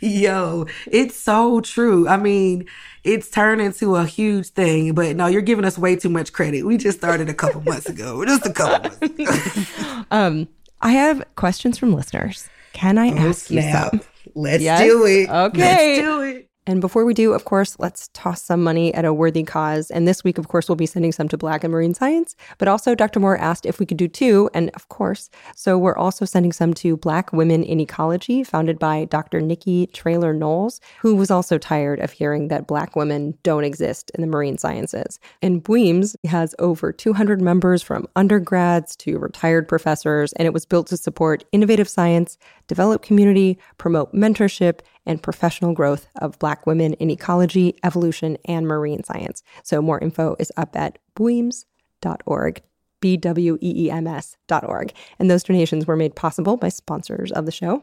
Yo, 0.00 0.66
it's 0.90 1.16
so 1.16 1.60
true. 1.60 2.08
I 2.08 2.16
mean, 2.16 2.66
it's 3.04 3.30
turned 3.30 3.60
into 3.60 3.96
a 3.96 4.04
huge 4.04 4.48
thing, 4.48 4.94
but 4.94 5.16
no, 5.16 5.26
you're 5.26 5.42
giving 5.42 5.64
us 5.64 5.76
way 5.78 5.96
too 5.96 6.08
much 6.08 6.32
credit. 6.32 6.62
We 6.64 6.76
just 6.76 6.98
started 6.98 7.28
a 7.28 7.34
couple 7.34 7.60
months 7.62 7.88
ago, 7.88 8.24
just 8.24 8.46
a 8.46 8.52
couple 8.52 8.90
months 8.90 10.06
um, 10.10 10.48
I 10.80 10.92
have 10.92 11.24
questions 11.36 11.78
from 11.78 11.92
listeners. 11.94 12.48
Can 12.72 12.98
I 12.98 13.10
Oh, 13.10 13.28
ask 13.30 13.50
you 13.50 13.62
some? 13.62 14.00
Let's 14.34 14.62
Yes? 14.62 14.80
do 14.80 15.04
it. 15.06 15.28
Okay. 15.28 15.58
Let's 15.58 16.00
do 16.00 16.20
it. 16.20 16.47
And 16.68 16.82
before 16.82 17.06
we 17.06 17.14
do, 17.14 17.32
of 17.32 17.46
course, 17.46 17.76
let's 17.78 18.10
toss 18.12 18.42
some 18.42 18.62
money 18.62 18.92
at 18.92 19.06
a 19.06 19.14
worthy 19.14 19.42
cause. 19.42 19.90
And 19.90 20.06
this 20.06 20.22
week, 20.22 20.36
of 20.36 20.48
course, 20.48 20.68
we'll 20.68 20.76
be 20.76 20.84
sending 20.84 21.12
some 21.12 21.26
to 21.28 21.38
Black 21.38 21.64
in 21.64 21.70
Marine 21.70 21.94
Science. 21.94 22.36
But 22.58 22.68
also, 22.68 22.94
Dr. 22.94 23.20
Moore 23.20 23.38
asked 23.38 23.64
if 23.64 23.78
we 23.78 23.86
could 23.86 23.96
do 23.96 24.06
two. 24.06 24.50
And 24.52 24.68
of 24.74 24.90
course, 24.90 25.30
so 25.56 25.78
we're 25.78 25.96
also 25.96 26.26
sending 26.26 26.52
some 26.52 26.74
to 26.74 26.98
Black 26.98 27.32
Women 27.32 27.64
in 27.64 27.80
Ecology, 27.80 28.44
founded 28.44 28.78
by 28.78 29.06
Dr. 29.06 29.40
Nikki 29.40 29.86
Traylor 29.94 30.34
Knowles, 30.34 30.82
who 31.00 31.16
was 31.16 31.30
also 31.30 31.56
tired 31.56 32.00
of 32.00 32.12
hearing 32.12 32.48
that 32.48 32.66
Black 32.66 32.94
women 32.94 33.38
don't 33.42 33.64
exist 33.64 34.10
in 34.14 34.20
the 34.20 34.26
marine 34.26 34.58
sciences. 34.58 35.18
And 35.40 35.64
BWEEMS 35.64 36.16
has 36.26 36.54
over 36.58 36.92
200 36.92 37.40
members 37.40 37.82
from 37.82 38.06
undergrads 38.14 38.94
to 38.96 39.18
retired 39.18 39.68
professors, 39.68 40.34
and 40.34 40.44
it 40.44 40.52
was 40.52 40.66
built 40.66 40.88
to 40.88 40.98
support 40.98 41.44
innovative 41.50 41.88
science, 41.88 42.36
develop 42.68 43.02
community, 43.02 43.58
promote 43.76 44.14
mentorship, 44.14 44.80
and 45.04 45.22
professional 45.22 45.74
growth 45.74 46.06
of 46.20 46.38
Black 46.38 46.66
women 46.66 46.92
in 46.94 47.10
ecology, 47.10 47.74
evolution, 47.82 48.38
and 48.44 48.68
marine 48.68 49.02
science. 49.02 49.42
So 49.64 49.82
more 49.82 49.98
info 49.98 50.36
is 50.38 50.52
up 50.56 50.76
at 50.76 50.98
bweems.org. 51.16 52.62
B 53.00 53.16
W 53.16 53.58
E 53.60 53.86
E 53.86 53.90
M 53.90 54.06
S 54.06 54.36
dot 54.48 54.68
org. 54.68 54.92
And 55.18 55.30
those 55.30 55.44
donations 55.44 55.86
were 55.86 55.96
made 55.96 56.16
possible 56.16 56.56
by 56.56 56.68
sponsors 56.68 57.30
of 57.30 57.46
the 57.46 57.52
show. 57.52 57.82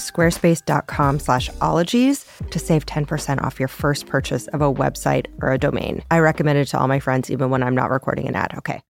squarespace.com 0.01 1.19
slash 1.19 1.49
ologies 1.61 2.25
to 2.49 2.59
save 2.59 2.85
10% 2.85 3.43
off 3.43 3.59
your 3.59 3.67
first 3.67 4.07
purchase 4.07 4.47
of 4.47 4.61
a 4.61 4.73
website 4.73 5.27
or 5.41 5.51
a 5.51 5.57
domain. 5.57 6.03
I 6.11 6.19
recommend 6.19 6.59
it 6.59 6.65
to 6.69 6.79
all 6.79 6.87
my 6.87 6.99
friends, 6.99 7.29
even 7.31 7.49
when 7.49 7.63
I'm 7.63 7.75
not 7.75 7.91
recording 7.91 8.27
an 8.27 8.35
ad. 8.35 8.53
Okay. 8.57 8.81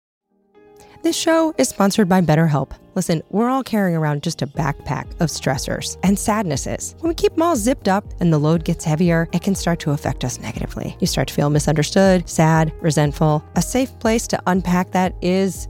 This 1.04 1.18
show 1.18 1.56
is 1.58 1.68
sponsored 1.68 2.08
by 2.08 2.22
BetterHelp. 2.22 2.74
Listen, 2.94 3.24
we're 3.32 3.50
all 3.50 3.64
carrying 3.64 3.98
around 3.98 4.22
just 4.22 4.44
a 4.44 4.48
backpack 4.48 5.10
of 5.20 5.30
stressors 5.30 5.98
and 6.04 6.18
sadnesses. 6.18 6.96
When 7.00 7.10
we 7.10 7.16
keep 7.16 7.34
them 7.34 7.42
all 7.42 7.56
zipped 7.56 7.88
up 7.88 8.06
and 8.20 8.32
the 8.32 8.38
load 8.38 8.66
gets 8.66 8.86
heavier, 8.86 9.28
it 9.34 9.42
can 9.42 9.56
start 9.56 9.80
to 9.80 9.92
affect 9.92 10.24
us 10.24 10.40
negatively. 10.40 10.96
You 11.00 11.08
start 11.08 11.30
to 11.30 11.34
feel 11.34 11.50
misunderstood, 11.50 12.30
sad, 12.30 12.72
resentful. 12.82 13.44
A 13.56 13.64
safe 13.64 13.98
place 13.98 14.28
to 14.28 14.44
unpack 14.46 14.92
that 14.92 15.16
is, 15.24 15.68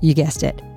you 0.00 0.14
guessed 0.14 0.42
it, 0.42 0.60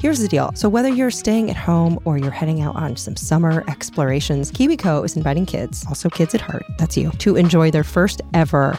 Here's 0.00 0.18
the 0.18 0.28
deal. 0.28 0.50
So, 0.54 0.68
whether 0.68 0.88
you're 0.88 1.10
staying 1.10 1.50
at 1.50 1.56
home 1.56 1.98
or 2.04 2.18
you're 2.18 2.30
heading 2.30 2.60
out 2.60 2.76
on 2.76 2.96
some 2.96 3.16
summer 3.16 3.64
explorations, 3.68 4.50
KiwiCo 4.50 5.04
is 5.04 5.16
inviting 5.16 5.46
kids, 5.46 5.84
also 5.86 6.08
kids 6.08 6.34
at 6.34 6.40
heart, 6.40 6.64
that's 6.78 6.96
you, 6.96 7.10
to 7.18 7.36
enjoy 7.36 7.70
their 7.70 7.84
first 7.84 8.20
ever 8.34 8.78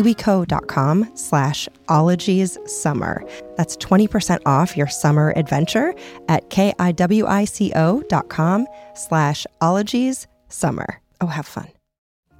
kiwico.com 0.00 1.10
slash 1.14 1.68
ologies 1.88 2.58
summer. 2.66 3.24
That's 3.56 3.76
20% 3.76 4.40
off 4.46 4.76
your 4.76 4.86
summer 4.86 5.32
adventure 5.36 5.94
at 6.28 6.48
K-I-W-I-C-O 6.50 8.02
dot 8.08 8.28
com 8.28 8.66
slash 8.94 9.46
ologies 9.60 10.26
summer. 10.48 11.00
Oh, 11.20 11.26
have 11.26 11.46
fun. 11.46 11.68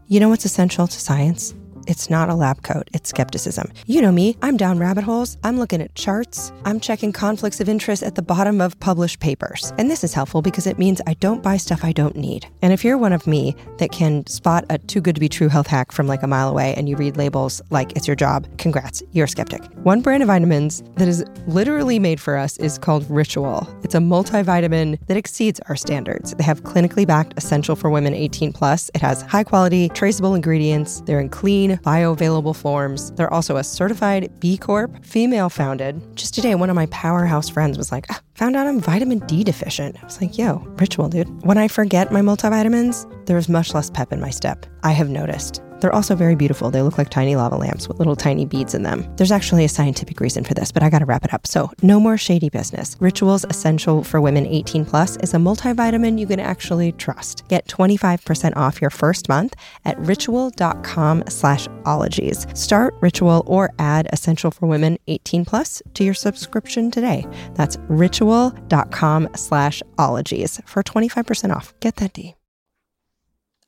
You 0.09 0.21
know 0.21 0.29
what's 0.29 0.45
essential 0.45 0.87
to 0.87 1.01
science? 1.01 1.55
It's 1.87 2.11
not 2.11 2.29
a 2.29 2.35
lab 2.35 2.63
coat, 2.63 2.89
it's 2.93 3.11
skepticism. 3.11 3.73
You 3.87 4.03
know 4.03 4.13
me, 4.13 4.37
I'm 4.43 4.57
down 4.57 4.79
rabbit 4.79 5.05
holes. 5.05 5.37
I'm 5.43 5.59
looking 5.59 5.81
at 5.81 5.95
charts. 5.95 6.53
I'm 6.65 6.81
checking 6.81 7.13
conflicts 7.13 7.61
of 7.61 7.69
interest 7.69 8.03
at 8.03 8.15
the 8.15 8.23
bottom 8.23 8.61
of 8.61 8.79
published 8.81 9.21
papers. 9.21 9.73
And 9.79 9.91
this 9.91 10.05
is 10.05 10.15
helpful 10.15 10.43
because 10.43 10.67
it 10.67 10.79
means 10.79 11.01
I 11.07 11.15
don't 11.15 11.43
buy 11.43 11.57
stuff 11.57 11.85
I 11.85 11.93
don't 11.93 12.17
need. 12.17 12.47
And 12.63 12.73
if 12.73 12.85
you're 12.85 12.99
one 12.99 13.13
of 13.13 13.27
me 13.27 13.57
that 13.79 13.91
can 13.91 14.27
spot 14.27 14.65
a 14.71 14.79
too 14.79 15.01
good 15.01 15.15
to 15.15 15.21
be 15.21 15.29
true 15.29 15.49
health 15.49 15.67
hack 15.67 15.93
from 15.93 16.07
like 16.07 16.23
a 16.23 16.27
mile 16.27 16.49
away 16.49 16.75
and 16.77 16.89
you 16.89 16.97
read 16.97 17.17
labels 17.17 17.61
like 17.71 17.93
it's 17.97 18.07
your 18.07 18.17
job, 18.17 18.47
congrats, 18.59 19.03
you're 19.13 19.25
a 19.25 19.29
skeptic. 19.29 19.63
One 19.83 20.01
brand 20.01 20.23
of 20.23 20.27
vitamins 20.29 20.83
that 20.97 21.09
is 21.09 21.25
literally 21.47 21.99
made 21.99 22.21
for 22.21 22.37
us 22.37 22.57
is 22.59 22.79
called 22.79 23.09
Ritual. 23.11 23.67
It's 23.83 23.95
a 23.95 23.99
multivitamin 23.99 24.99
that 25.07 25.17
exceeds 25.17 25.61
our 25.69 25.77
standards. 25.77 26.35
They 26.35 26.45
have 26.45 26.63
clinically 26.63 27.07
backed 27.07 27.35
essential 27.37 27.77
for 27.77 27.91
women 27.91 28.15
18 28.15 28.53
plus. 28.53 28.91
It 28.95 29.01
has 29.01 29.23
high 29.23 29.45
quality, 29.45 29.89
traceable 29.91 30.35
ingredients. 30.35 31.01
They're 31.07 31.21
in 31.21 31.29
clean, 31.29 31.80
bioavailable 31.83 32.57
forms. 32.57 33.13
They're 33.13 33.33
also 33.33 33.57
a 33.57 33.65
certified 33.65 34.31
B 34.41 34.57
Corp, 34.57 35.05
female 35.05 35.49
founded. 35.49 36.17
Just 36.17 36.35
today, 36.35 36.55
one 36.55 36.71
of 36.71 36.77
my 36.77 36.87
powerhouse 36.87 37.49
friends 37.49 37.79
was 37.79 37.93
like, 37.93 38.07
ah, 38.11 38.21
found 38.35 38.57
out 38.57 38.67
I'm 38.67 38.81
vitamin 38.81 39.21
D 39.21 39.45
deficient. 39.45 39.97
I 40.03 40.05
was 40.05 40.21
like, 40.21 40.39
yo, 40.39 40.59
ritual, 40.79 41.09
dude. 41.09 41.29
When 41.45 41.59
I 41.59 41.69
forget 41.69 42.13
my 42.13 42.21
multivitamins, 42.21 43.07
there's 43.27 43.49
much 43.49 43.75
less 43.75 43.91
pep 43.91 44.13
in 44.13 44.21
my 44.21 44.31
step. 44.31 44.67
I 44.83 44.93
have 44.93 45.09
noticed. 45.09 45.63
They're 45.81 45.95
also 45.95 46.15
very 46.15 46.35
beautiful. 46.35 46.71
They 46.71 46.83
look 46.83 46.99
like 46.99 47.11
tiny 47.11 47.37
lava 47.37 47.57
lamps 47.57 47.89
with 47.89 47.99
little 47.99 48.17
tiny 48.17 48.45
beads 48.45 48.75
in 48.75 48.83
them. 48.83 49.11
There's 49.17 49.33
actually 49.33 49.65
a 49.65 49.69
scientific 49.69 50.21
reason 50.21 50.45
for 50.45 50.55
this, 50.55 50.71
but 50.71 50.83
I 50.83 50.91
gotta 50.91 51.07
wrap 51.07 51.25
it 51.25 51.33
up. 51.33 51.47
So, 51.47 51.71
no 51.83 51.99
more 51.99 52.19
shady 52.19 52.51
business. 52.51 52.97
Rituals 53.01 53.45
Essential 53.49 54.05
for 54.05 54.21
Women 54.21 54.47
18 54.47 54.85
Plus 54.85 55.17
is 55.19 55.35
a 55.35 55.39
multivitamin 55.39 56.19
you 56.19 56.27
can 56.27 56.41
actually 56.41 56.93
trust. 56.93 57.47
Get 57.49 57.67
25% 57.67 58.57
off 58.57 58.81
your 58.81 58.91
first 58.91 59.29
month 59.29 59.55
at 59.85 59.99
ritual.com 60.01 61.25
slash 61.29 61.67
ologies. 61.85 62.47
Start 62.55 62.95
Ritual 63.01 63.43
or 63.47 63.71
add 63.79 64.09
Essential 64.13 64.51
for 64.51 64.67
Women 64.67 64.99
18 65.07 65.45
Plus 65.45 65.83
to 65.95 66.05
your 66.05 66.15
subscription 66.15 66.91
today. 66.91 67.27
That's 67.55 67.79
ritual.com 67.89 69.29
slash 69.35 69.83
ologies 69.99 70.61
for 70.67 70.83
25% 70.83 71.55
off. 71.55 71.73
Get 71.81 71.97
that 71.97 72.13
D. 72.13 72.35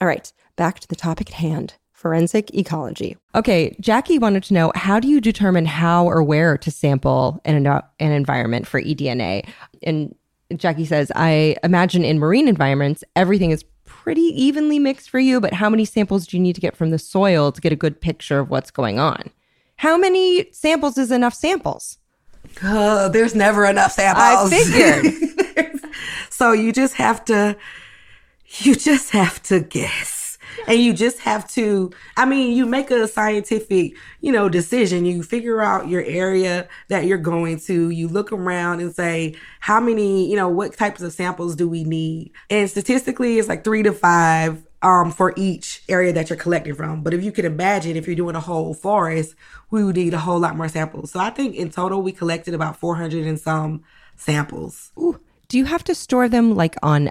All 0.00 0.08
right, 0.08 0.32
back 0.56 0.80
to 0.80 0.88
the 0.88 0.96
topic 0.96 1.30
at 1.30 1.36
hand 1.36 1.74
forensic 2.02 2.52
ecology. 2.52 3.16
Okay, 3.36 3.76
Jackie 3.80 4.18
wanted 4.18 4.42
to 4.42 4.54
know 4.54 4.72
how 4.74 4.98
do 4.98 5.06
you 5.06 5.20
determine 5.20 5.66
how 5.66 6.04
or 6.04 6.20
where 6.20 6.58
to 6.58 6.70
sample 6.70 7.40
an, 7.44 7.64
an 7.64 7.82
environment 8.00 8.66
for 8.66 8.82
eDNA? 8.82 9.48
And 9.84 10.12
Jackie 10.56 10.84
says, 10.84 11.12
I 11.14 11.56
imagine 11.62 12.04
in 12.04 12.18
marine 12.18 12.48
environments, 12.48 13.04
everything 13.14 13.52
is 13.52 13.64
pretty 13.84 14.20
evenly 14.20 14.80
mixed 14.80 15.10
for 15.10 15.20
you, 15.20 15.40
but 15.40 15.54
how 15.54 15.70
many 15.70 15.84
samples 15.84 16.26
do 16.26 16.36
you 16.36 16.42
need 16.42 16.56
to 16.56 16.60
get 16.60 16.76
from 16.76 16.90
the 16.90 16.98
soil 16.98 17.52
to 17.52 17.60
get 17.60 17.72
a 17.72 17.76
good 17.76 18.00
picture 18.00 18.40
of 18.40 18.50
what's 18.50 18.72
going 18.72 18.98
on? 18.98 19.30
How 19.76 19.96
many 19.96 20.50
samples 20.50 20.98
is 20.98 21.12
enough 21.12 21.34
samples? 21.34 21.98
Uh, 22.60 23.08
there's 23.10 23.36
never 23.36 23.64
enough 23.64 23.92
samples. 23.92 24.52
I 24.52 24.64
figured. 24.64 25.80
so 26.30 26.50
you 26.50 26.72
just 26.72 26.94
have 26.94 27.24
to, 27.26 27.56
you 28.58 28.74
just 28.74 29.10
have 29.10 29.40
to 29.44 29.60
guess 29.60 30.21
and 30.66 30.80
you 30.80 30.92
just 30.92 31.18
have 31.20 31.48
to 31.48 31.90
i 32.16 32.24
mean 32.24 32.56
you 32.56 32.66
make 32.66 32.90
a 32.90 33.06
scientific 33.08 33.94
you 34.20 34.32
know 34.32 34.48
decision 34.48 35.04
you 35.04 35.22
figure 35.22 35.60
out 35.60 35.88
your 35.88 36.02
area 36.04 36.68
that 36.88 37.04
you're 37.04 37.18
going 37.18 37.58
to 37.58 37.90
you 37.90 38.08
look 38.08 38.32
around 38.32 38.80
and 38.80 38.94
say 38.94 39.34
how 39.60 39.80
many 39.80 40.28
you 40.28 40.36
know 40.36 40.48
what 40.48 40.76
types 40.76 41.02
of 41.02 41.12
samples 41.12 41.56
do 41.56 41.68
we 41.68 41.84
need 41.84 42.30
and 42.50 42.68
statistically 42.70 43.38
it's 43.38 43.48
like 43.48 43.64
three 43.64 43.82
to 43.82 43.92
five 43.92 44.62
um, 44.82 45.12
for 45.12 45.32
each 45.36 45.82
area 45.88 46.12
that 46.12 46.28
you're 46.28 46.36
collecting 46.36 46.74
from. 46.74 47.02
But 47.02 47.14
if 47.14 47.22
you 47.22 47.32
can 47.32 47.44
imagine, 47.44 47.96
if 47.96 48.06
you're 48.06 48.16
doing 48.16 48.34
a 48.34 48.40
whole 48.40 48.74
forest, 48.74 49.34
we 49.70 49.84
would 49.84 49.96
need 49.96 50.12
a 50.12 50.18
whole 50.18 50.40
lot 50.40 50.56
more 50.56 50.68
samples. 50.68 51.12
So 51.12 51.20
I 51.20 51.30
think 51.30 51.54
in 51.54 51.70
total, 51.70 52.02
we 52.02 52.12
collected 52.12 52.52
about 52.52 52.76
400 52.76 53.24
and 53.24 53.38
some 53.38 53.84
samples. 54.16 54.90
Ooh. 54.98 55.20
Do 55.48 55.58
you 55.58 55.66
have 55.66 55.84
to 55.84 55.94
store 55.94 56.28
them 56.28 56.54
like 56.54 56.76
on 56.82 57.10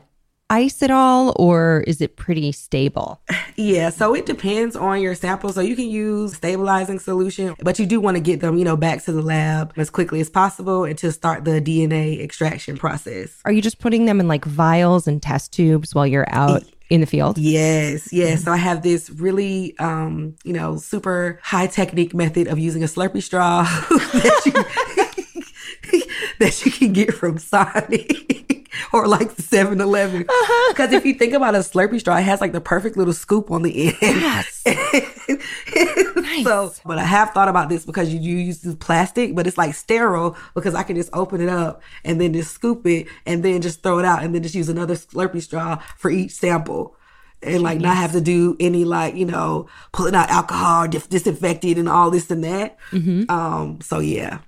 ice 0.51 0.83
at 0.83 0.91
all 0.91 1.33
or 1.37 1.83
is 1.87 2.01
it 2.01 2.17
pretty 2.17 2.51
stable? 2.51 3.21
Yeah, 3.55 3.89
so 3.89 4.13
it 4.13 4.25
depends 4.25 4.75
on 4.75 5.01
your 5.01 5.15
sample. 5.15 5.53
So 5.53 5.61
you 5.61 5.75
can 5.75 5.89
use 5.89 6.35
stabilizing 6.35 6.99
solution, 6.99 7.55
but 7.59 7.79
you 7.79 7.85
do 7.85 8.01
want 8.01 8.17
to 8.17 8.21
get 8.21 8.41
them, 8.41 8.57
you 8.57 8.65
know, 8.65 8.75
back 8.75 9.01
to 9.05 9.13
the 9.13 9.21
lab 9.21 9.73
as 9.77 9.89
quickly 9.89 10.19
as 10.19 10.29
possible 10.29 10.83
and 10.83 10.97
to 10.99 11.11
start 11.11 11.45
the 11.45 11.61
DNA 11.61 12.21
extraction 12.21 12.75
process. 12.77 13.39
Are 13.45 13.51
you 13.51 13.61
just 13.61 13.79
putting 13.79 14.05
them 14.05 14.19
in 14.19 14.27
like 14.27 14.43
vials 14.43 15.07
and 15.07 15.21
test 15.21 15.53
tubes 15.53 15.95
while 15.95 16.05
you're 16.05 16.29
out? 16.29 16.63
in 16.89 16.99
the 16.99 17.07
field? 17.07 17.37
Yes, 17.37 18.11
yes. 18.11 18.43
So 18.43 18.51
I 18.51 18.57
have 18.57 18.83
this 18.83 19.09
really, 19.09 19.77
um, 19.79 20.35
you 20.43 20.51
know, 20.51 20.75
super 20.75 21.39
high 21.41 21.67
technique 21.67 22.13
method 22.13 22.49
of 22.49 22.59
using 22.59 22.83
a 22.83 22.85
Slurpee 22.85 23.23
straw 23.23 23.63
that, 23.89 24.41
you, 24.45 26.01
that 26.39 26.65
you 26.65 26.71
can 26.73 26.91
get 26.91 27.13
from 27.13 27.37
Sonic. 27.37 28.50
or 28.93 29.07
like 29.07 29.35
the 29.35 29.41
7 29.41 29.79
Eleven. 29.79 30.25
Because 30.71 30.87
uh-huh. 30.87 30.97
if 30.97 31.05
you 31.05 31.13
think 31.13 31.33
about 31.33 31.55
a 31.55 31.59
Slurpee 31.59 31.99
straw, 31.99 32.15
it 32.17 32.23
has 32.23 32.39
like 32.39 32.53
the 32.53 32.61
perfect 32.61 32.95
little 32.95 33.13
scoop 33.13 33.51
on 33.51 33.61
the 33.63 33.87
end. 33.87 33.97
Yes. 34.01 34.63
nice. 36.15 36.43
So, 36.43 36.73
but 36.85 36.97
I 36.97 37.03
have 37.03 37.31
thought 37.31 37.49
about 37.49 37.67
this 37.69 37.85
because 37.85 38.13
you, 38.13 38.19
you 38.19 38.37
use 38.37 38.59
this 38.59 38.75
plastic, 38.75 39.35
but 39.35 39.47
it's 39.47 39.57
like 39.57 39.75
sterile 39.75 40.37
because 40.55 40.75
I 40.75 40.83
can 40.83 40.95
just 40.95 41.09
open 41.13 41.41
it 41.41 41.49
up 41.49 41.81
and 42.05 42.21
then 42.21 42.33
just 42.33 42.51
scoop 42.51 42.87
it 42.87 43.07
and 43.25 43.43
then 43.43 43.61
just 43.61 43.83
throw 43.83 43.99
it 43.99 44.05
out 44.05 44.23
and 44.23 44.33
then 44.33 44.43
just 44.43 44.55
use 44.55 44.69
another 44.69 44.95
Slurpee 44.95 45.41
straw 45.41 45.77
for 45.97 46.09
each 46.09 46.31
sample 46.31 46.95
and 47.43 47.61
like 47.61 47.79
not 47.79 47.97
have 47.97 48.11
to 48.11 48.21
do 48.21 48.55
any 48.59 48.85
like 48.85 49.15
you 49.15 49.25
know 49.25 49.67
pulling 49.91 50.15
out 50.15 50.29
alcohol 50.29 50.87
dis- 50.87 51.07
disinfected 51.07 51.77
and 51.77 51.89
all 51.89 52.11
this 52.11 52.29
and 52.29 52.43
that 52.43 52.77
mm-hmm. 52.91 53.29
um 53.31 53.79
so 53.81 53.99
yeah 53.99 54.39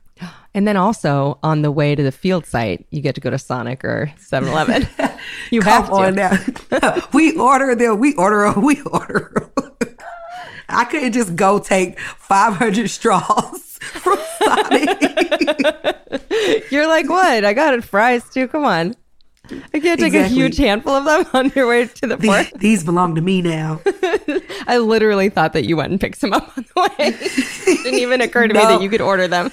and 0.54 0.68
then 0.68 0.78
also 0.78 1.40
on 1.42 1.62
the 1.62 1.72
way 1.72 1.96
to 1.96 2.04
the 2.04 2.12
field 2.12 2.46
site, 2.46 2.86
you 2.92 3.02
get 3.02 3.16
to 3.16 3.22
go 3.22 3.30
to 3.30 3.40
Sonic 3.40 3.84
or 3.84 4.12
7 4.18 4.48
Eleven. 4.50 4.88
you 5.52 5.62
Come 5.62 5.72
have 5.72 5.88
to. 5.88 5.94
on 5.94 6.16
now. 6.16 7.08
we 7.14 7.36
order 7.38 7.76
them. 7.76 8.00
We 8.00 8.14
order 8.16 8.52
them. 8.52 8.64
We 8.64 8.82
order 8.82 9.52
them. 9.58 9.72
I 10.70 10.86
couldn't 10.86 11.12
just 11.14 11.36
go 11.36 11.60
take 11.60 12.00
500 12.00 12.90
straws 12.90 13.78
from 13.80 14.18
Sonic. 14.40 15.02
You're 16.72 16.88
like, 16.88 17.10
what? 17.10 17.46
I 17.46 17.54
got 17.54 17.74
it 17.74 17.84
fries 17.84 18.28
too. 18.30 18.48
Come 18.48 18.66
on. 18.66 18.96
I 19.52 19.80
can't 19.80 20.00
take 20.00 20.14
exactly. 20.14 20.20
a 20.20 20.28
huge 20.28 20.58
handful 20.58 20.94
of 20.94 21.06
them 21.06 21.26
on 21.34 21.52
your 21.54 21.68
way 21.68 21.86
to 21.86 22.08
the 22.08 22.18
port. 22.18 22.46
These, 22.54 22.60
these 22.60 22.84
belong 22.84 23.16
to 23.16 23.22
me 23.22 23.42
now. 23.42 23.82
I 24.68 24.78
literally 24.78 25.30
thought 25.30 25.54
that 25.54 25.66
you 25.66 25.76
went 25.76 25.92
and 25.92 26.00
picked 26.00 26.20
some 26.20 26.32
up 26.32 26.58
on 26.58 26.66
the 26.74 26.82
way. 26.82 27.08
It 27.10 27.84
didn't 27.84 28.00
even 28.00 28.22
occur 28.22 28.48
to 28.48 28.54
no. 28.54 28.60
me 28.62 28.66
that 28.68 28.82
you 28.82 28.90
could 28.90 29.02
order 29.02 29.28
them. 29.28 29.52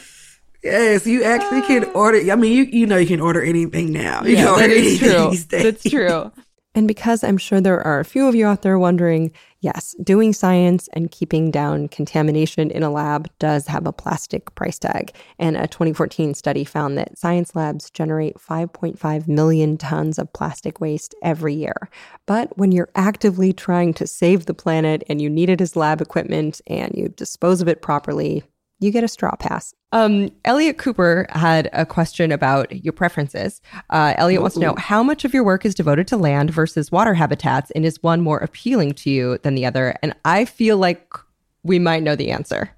Yes, 0.63 1.07
you 1.07 1.25
actually 1.25 1.63
can 1.63 1.85
ah. 1.87 1.99
order. 1.99 2.31
I 2.31 2.37
mean, 2.37 2.53
you 2.53 2.65
you 2.65 2.87
know 2.87 2.97
you 2.97 3.07
can 3.07 3.21
order 3.21 3.43
anything 3.43 3.93
now. 3.93 4.23
You 4.25 4.37
yeah, 4.37 4.57
that 4.57 4.71
is 4.71 4.99
true. 4.99 5.35
That's 5.59 5.83
true. 5.89 6.33
And 6.73 6.87
because 6.87 7.25
I'm 7.25 7.37
sure 7.37 7.61
there 7.61 7.85
are 7.85 7.99
a 7.99 8.05
few 8.05 8.29
of 8.29 8.37
you 8.37 8.47
out 8.47 8.63
there 8.63 8.79
wondering, 8.79 9.33
yes, 9.61 9.97
doing 10.05 10.33
science 10.33 10.89
and 10.93 11.11
keeping 11.11 11.51
down 11.51 11.89
contamination 11.89 12.71
in 12.71 12.85
a 12.85 12.91
lab 12.91 13.29
does 13.41 13.67
have 13.67 13.89
a 13.89 13.93
plastic 13.93 14.55
price 14.55 14.79
tag. 14.79 15.13
And 15.37 15.57
a 15.57 15.67
2014 15.67 16.33
study 16.35 16.63
found 16.63 16.97
that 16.97 17.19
science 17.19 17.57
labs 17.57 17.91
generate 17.91 18.39
5.5 18.39 19.27
million 19.27 19.79
tons 19.79 20.17
of 20.17 20.33
plastic 20.33 20.81
waste 20.81 21.13
every 21.25 21.55
year. 21.55 21.91
But 22.25 22.57
when 22.57 22.71
you're 22.71 22.91
actively 22.95 23.53
trying 23.53 23.93
to 23.95 24.07
save 24.07 24.47
the 24.47 24.55
planet 24.55 25.03
and 25.09 25.21
you 25.21 25.29
need 25.29 25.51
it 25.51 25.61
as 25.61 25.75
lab 25.75 26.01
equipment 26.01 26.61
and 26.69 26.95
you 26.95 27.09
dispose 27.09 27.61
of 27.61 27.67
it 27.67 27.83
properly, 27.83 28.45
you 28.81 28.91
get 28.91 29.05
a 29.05 29.09
straw 29.09 29.35
pass. 29.37 29.75
Um, 29.93 30.31
Elliot 30.45 30.79
Cooper 30.79 31.27
had 31.31 31.69
a 31.73 31.85
question 31.85 32.33
about 32.33 32.85
your 32.85 32.93
preferences. 32.93 33.61
Uh, 33.91 34.15
Elliot 34.17 34.41
Ooh. 34.41 34.43
wants 34.43 34.55
to 34.55 34.61
know 34.61 34.75
how 34.77 35.03
much 35.03 35.25
of 35.25 35.35
your 35.35 35.45
work 35.45 35.65
is 35.65 35.75
devoted 35.75 36.07
to 36.09 36.17
land 36.17 36.51
versus 36.51 36.91
water 36.91 37.15
habitats, 37.15 37.71
and 37.73 37.85
is 37.85 38.03
one 38.03 38.21
more 38.21 38.39
appealing 38.39 38.93
to 38.95 39.11
you 39.11 39.39
than 39.39 39.55
the 39.55 39.67
other? 39.67 39.95
And 40.03 40.15
I 40.25 40.45
feel 40.45 40.77
like 40.77 41.15
we 41.63 41.79
might 41.79 42.03
know 42.03 42.17
the 42.17 42.31
answer. 42.31 42.71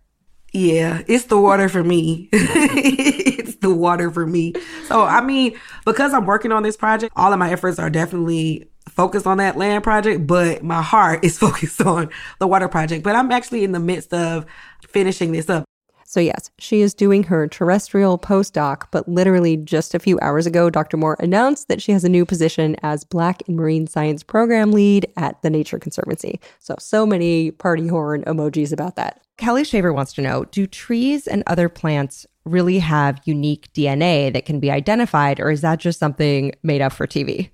Yeah, 0.52 1.02
it's 1.06 1.24
the 1.24 1.40
water 1.40 1.68
for 1.70 1.82
me. 1.82 2.28
it's 2.32 3.56
the 3.56 3.72
water 3.72 4.10
for 4.10 4.26
me. 4.26 4.52
So, 4.86 5.02
I 5.02 5.22
mean, 5.22 5.58
because 5.86 6.12
I'm 6.12 6.26
working 6.26 6.52
on 6.52 6.62
this 6.62 6.76
project, 6.76 7.12
all 7.16 7.32
of 7.32 7.38
my 7.38 7.50
efforts 7.50 7.78
are 7.78 7.88
definitely 7.88 8.68
focused 8.90 9.26
on 9.26 9.38
that 9.38 9.56
land 9.56 9.82
project, 9.82 10.26
but 10.26 10.62
my 10.62 10.82
heart 10.82 11.24
is 11.24 11.38
focused 11.46 11.80
on 11.80 12.10
the 12.38 12.46
water 12.46 12.68
project. 12.68 13.02
But 13.02 13.16
I'm 13.16 13.30
actually 13.32 13.64
in 13.64 13.72
the 13.72 13.80
midst 13.80 14.12
of 14.12 14.44
finishing 14.86 15.32
this 15.32 15.48
up. 15.48 15.64
So, 16.12 16.20
yes, 16.20 16.50
she 16.58 16.82
is 16.82 16.92
doing 16.92 17.22
her 17.22 17.48
terrestrial 17.48 18.18
postdoc, 18.18 18.82
but 18.90 19.08
literally 19.08 19.56
just 19.56 19.94
a 19.94 19.98
few 19.98 20.20
hours 20.20 20.46
ago, 20.46 20.68
Dr. 20.68 20.98
Moore 20.98 21.16
announced 21.20 21.68
that 21.68 21.80
she 21.80 21.90
has 21.92 22.04
a 22.04 22.08
new 22.10 22.26
position 22.26 22.76
as 22.82 23.02
Black 23.02 23.40
in 23.48 23.56
Marine 23.56 23.86
Science 23.86 24.22
Program 24.22 24.72
Lead 24.72 25.10
at 25.16 25.40
the 25.40 25.48
Nature 25.48 25.78
Conservancy. 25.78 26.38
So, 26.58 26.74
so 26.78 27.06
many 27.06 27.50
party 27.50 27.88
horn 27.88 28.24
emojis 28.24 28.74
about 28.74 28.96
that. 28.96 29.22
Kelly 29.38 29.64
Shaver 29.64 29.90
wants 29.90 30.12
to 30.12 30.20
know 30.20 30.44
Do 30.44 30.66
trees 30.66 31.26
and 31.26 31.42
other 31.46 31.70
plants 31.70 32.26
really 32.44 32.80
have 32.80 33.22
unique 33.24 33.72
DNA 33.72 34.30
that 34.34 34.44
can 34.44 34.60
be 34.60 34.70
identified, 34.70 35.40
or 35.40 35.50
is 35.50 35.62
that 35.62 35.80
just 35.80 35.98
something 35.98 36.52
made 36.62 36.82
up 36.82 36.92
for 36.92 37.06
TV? 37.06 37.48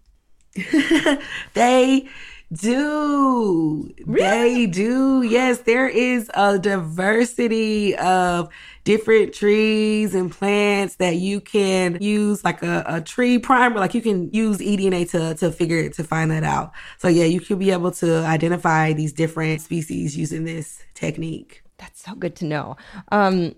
they 1.55 2.09
do. 2.53 3.93
They 4.07 4.67
do. 4.67 5.23
Yes, 5.23 5.59
there 5.61 5.89
is 5.89 6.31
a 6.35 6.59
diversity 6.59 7.97
of 7.97 8.49
different 8.85 9.35
trees 9.35 10.15
and 10.15 10.31
plants 10.31 10.97
that 10.97 11.17
you 11.17 11.41
can 11.41 11.99
use 12.01 12.43
like 12.45 12.63
a, 12.63 12.85
a 12.87 13.01
tree 13.01 13.39
primer. 13.39 13.79
Like 13.79 13.95
you 13.95 14.01
can 14.01 14.31
use 14.33 14.59
eDNA 14.59 15.11
to, 15.11 15.35
to 15.35 15.53
figure 15.53 15.89
to 15.91 16.05
find 16.05 16.31
that 16.31 16.45
out. 16.45 16.73
So 16.99 17.09
yeah, 17.09 17.25
you 17.25 17.41
could 17.41 17.59
be 17.59 17.71
able 17.71 17.91
to 17.93 18.25
identify 18.25 18.93
these 18.93 19.13
different 19.13 19.61
species 19.61 20.17
using 20.17 20.45
this 20.45 20.83
technique. 20.95 21.63
That's 21.77 22.03
so 22.03 22.15
good 22.15 22.35
to 22.37 22.45
know. 22.45 22.77
Um, 23.13 23.55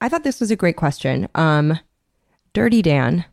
I 0.00 0.08
thought 0.08 0.24
this 0.24 0.40
was 0.40 0.50
a 0.50 0.56
great 0.56 0.76
question. 0.76 1.28
Um, 1.34 1.78
Dirty 2.52 2.82
Dan, 2.82 3.24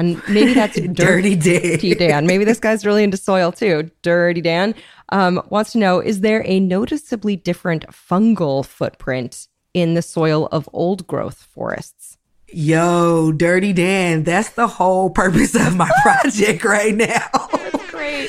and 0.00 0.22
maybe 0.28 0.54
that's 0.54 0.80
Dirty 0.92 1.36
Dan. 1.36 1.60
Dirty 1.60 1.94
Dan. 1.94 2.26
Maybe 2.26 2.44
this 2.44 2.58
guy's 2.58 2.86
really 2.86 3.04
into 3.04 3.16
soil 3.16 3.52
too. 3.52 3.90
Dirty 4.02 4.40
Dan 4.40 4.74
um, 5.10 5.42
wants 5.50 5.72
to 5.72 5.78
know: 5.78 6.00
Is 6.00 6.20
there 6.20 6.42
a 6.46 6.58
noticeably 6.58 7.36
different 7.36 7.86
fungal 7.88 8.64
footprint 8.64 9.46
in 9.74 9.94
the 9.94 10.02
soil 10.02 10.48
of 10.50 10.68
old 10.72 11.06
growth 11.06 11.42
forests? 11.42 12.16
Yo, 12.52 13.30
Dirty 13.30 13.72
Dan, 13.72 14.24
that's 14.24 14.50
the 14.50 14.66
whole 14.66 15.10
purpose 15.10 15.54
of 15.54 15.76
my 15.76 15.90
project 16.02 16.64
right 16.64 16.94
now. 16.94 17.28
Great. 17.90 18.28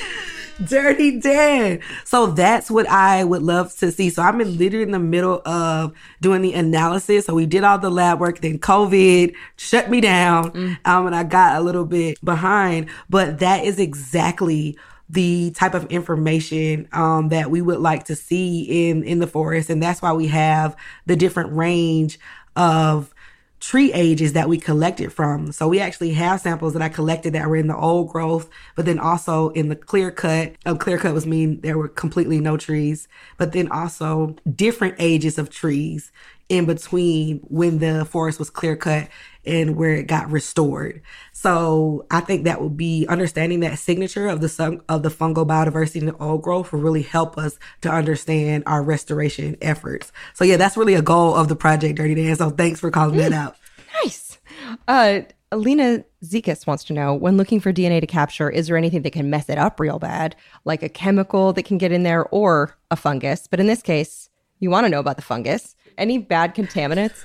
Dirty 0.67 1.19
Dan. 1.19 1.79
So 2.05 2.27
that's 2.27 2.69
what 2.69 2.87
I 2.89 3.23
would 3.23 3.41
love 3.41 3.75
to 3.77 3.91
see. 3.91 4.09
So 4.09 4.21
I'm 4.21 4.41
in 4.41 4.57
literally 4.57 4.83
in 4.83 4.91
the 4.91 4.99
middle 4.99 5.41
of 5.45 5.93
doing 6.21 6.41
the 6.41 6.53
analysis. 6.53 7.25
So 7.25 7.33
we 7.33 7.45
did 7.45 7.63
all 7.63 7.77
the 7.77 7.89
lab 7.89 8.19
work, 8.19 8.41
then 8.41 8.59
COVID 8.59 9.35
shut 9.57 9.89
me 9.89 10.01
down. 10.01 10.77
Um, 10.85 11.07
and 11.07 11.15
I 11.15 11.23
got 11.23 11.57
a 11.57 11.61
little 11.61 11.85
bit 11.85 12.23
behind, 12.23 12.89
but 13.09 13.39
that 13.39 13.65
is 13.65 13.79
exactly 13.79 14.77
the 15.09 15.51
type 15.51 15.73
of 15.73 15.85
information 15.87 16.87
um, 16.93 17.29
that 17.29 17.51
we 17.51 17.61
would 17.61 17.79
like 17.79 18.05
to 18.05 18.15
see 18.15 18.89
in 18.89 19.03
in 19.03 19.19
the 19.19 19.27
forest 19.27 19.69
and 19.69 19.83
that's 19.83 20.01
why 20.01 20.13
we 20.13 20.27
have 20.27 20.73
the 21.05 21.17
different 21.17 21.51
range 21.51 22.17
of 22.55 23.13
tree 23.61 23.93
ages 23.93 24.33
that 24.33 24.49
we 24.49 24.57
collected 24.57 25.13
from. 25.13 25.51
So 25.51 25.67
we 25.67 25.79
actually 25.79 26.11
have 26.13 26.41
samples 26.41 26.73
that 26.73 26.81
I 26.81 26.89
collected 26.89 27.33
that 27.33 27.47
were 27.47 27.55
in 27.55 27.67
the 27.67 27.77
old 27.77 28.09
growth, 28.09 28.49
but 28.75 28.85
then 28.85 28.99
also 28.99 29.49
in 29.49 29.69
the 29.69 29.75
clear 29.75 30.11
cut. 30.11 30.53
Um, 30.65 30.77
clear 30.77 30.97
cut 30.97 31.13
was 31.13 31.27
mean 31.27 31.61
there 31.61 31.77
were 31.77 31.87
completely 31.87 32.39
no 32.39 32.57
trees, 32.57 33.07
but 33.37 33.53
then 33.53 33.71
also 33.71 34.35
different 34.55 34.95
ages 34.97 35.37
of 35.37 35.51
trees 35.51 36.11
in 36.49 36.65
between 36.65 37.37
when 37.47 37.79
the 37.79 38.03
forest 38.03 38.39
was 38.39 38.49
clear 38.49 38.75
cut 38.75 39.07
and 39.45 39.75
where 39.75 39.93
it 39.93 40.07
got 40.07 40.31
restored. 40.31 41.01
So 41.31 42.05
I 42.11 42.19
think 42.19 42.43
that 42.43 42.61
would 42.61 42.77
be 42.77 43.05
understanding 43.07 43.61
that 43.61 43.79
signature 43.79 44.27
of 44.27 44.41
the 44.41 44.49
sun, 44.49 44.81
of 44.87 45.03
the 45.03 45.09
fungal 45.09 45.47
biodiversity 45.47 45.97
in 45.97 46.05
the 46.07 46.17
old 46.17 46.43
growth 46.43 46.71
will 46.71 46.81
really 46.81 47.01
help 47.01 47.37
us 47.37 47.57
to 47.81 47.89
understand 47.89 48.63
our 48.65 48.83
restoration 48.83 49.57
efforts. 49.61 50.11
So 50.33 50.43
yeah, 50.43 50.57
that's 50.57 50.77
really 50.77 50.93
a 50.93 51.01
goal 51.01 51.35
of 51.35 51.47
the 51.47 51.55
project 51.55 51.97
Dirty 51.97 52.15
Dan. 52.15 52.35
So 52.35 52.49
thanks 52.49 52.79
for 52.79 52.91
calling 52.91 53.17
that 53.17 53.33
out. 53.33 53.55
Nice. 54.03 54.39
Uh, 54.87 55.21
Alina 55.51 56.05
Zekas 56.23 56.65
wants 56.65 56.83
to 56.85 56.93
know 56.93 57.13
when 57.13 57.35
looking 57.35 57.59
for 57.59 57.73
DNA 57.73 57.99
to 57.99 58.07
capture, 58.07 58.49
is 58.49 58.67
there 58.67 58.77
anything 58.77 59.01
that 59.01 59.11
can 59.11 59.29
mess 59.29 59.49
it 59.49 59.57
up 59.57 59.79
real 59.79 59.99
bad, 59.99 60.35
like 60.63 60.81
a 60.81 60.87
chemical 60.87 61.51
that 61.53 61.63
can 61.63 61.77
get 61.77 61.91
in 61.91 62.03
there 62.03 62.25
or 62.27 62.77
a 62.89 62.95
fungus? 62.95 63.47
But 63.47 63.59
in 63.59 63.67
this 63.67 63.81
case, 63.81 64.29
you 64.59 64.69
want 64.69 64.85
to 64.85 64.89
know 64.89 64.99
about 64.99 65.17
the 65.17 65.23
fungus. 65.23 65.75
Any 65.97 66.19
bad 66.19 66.55
contaminants? 66.55 67.23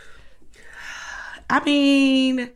I 1.49 1.65
mean, 1.65 2.51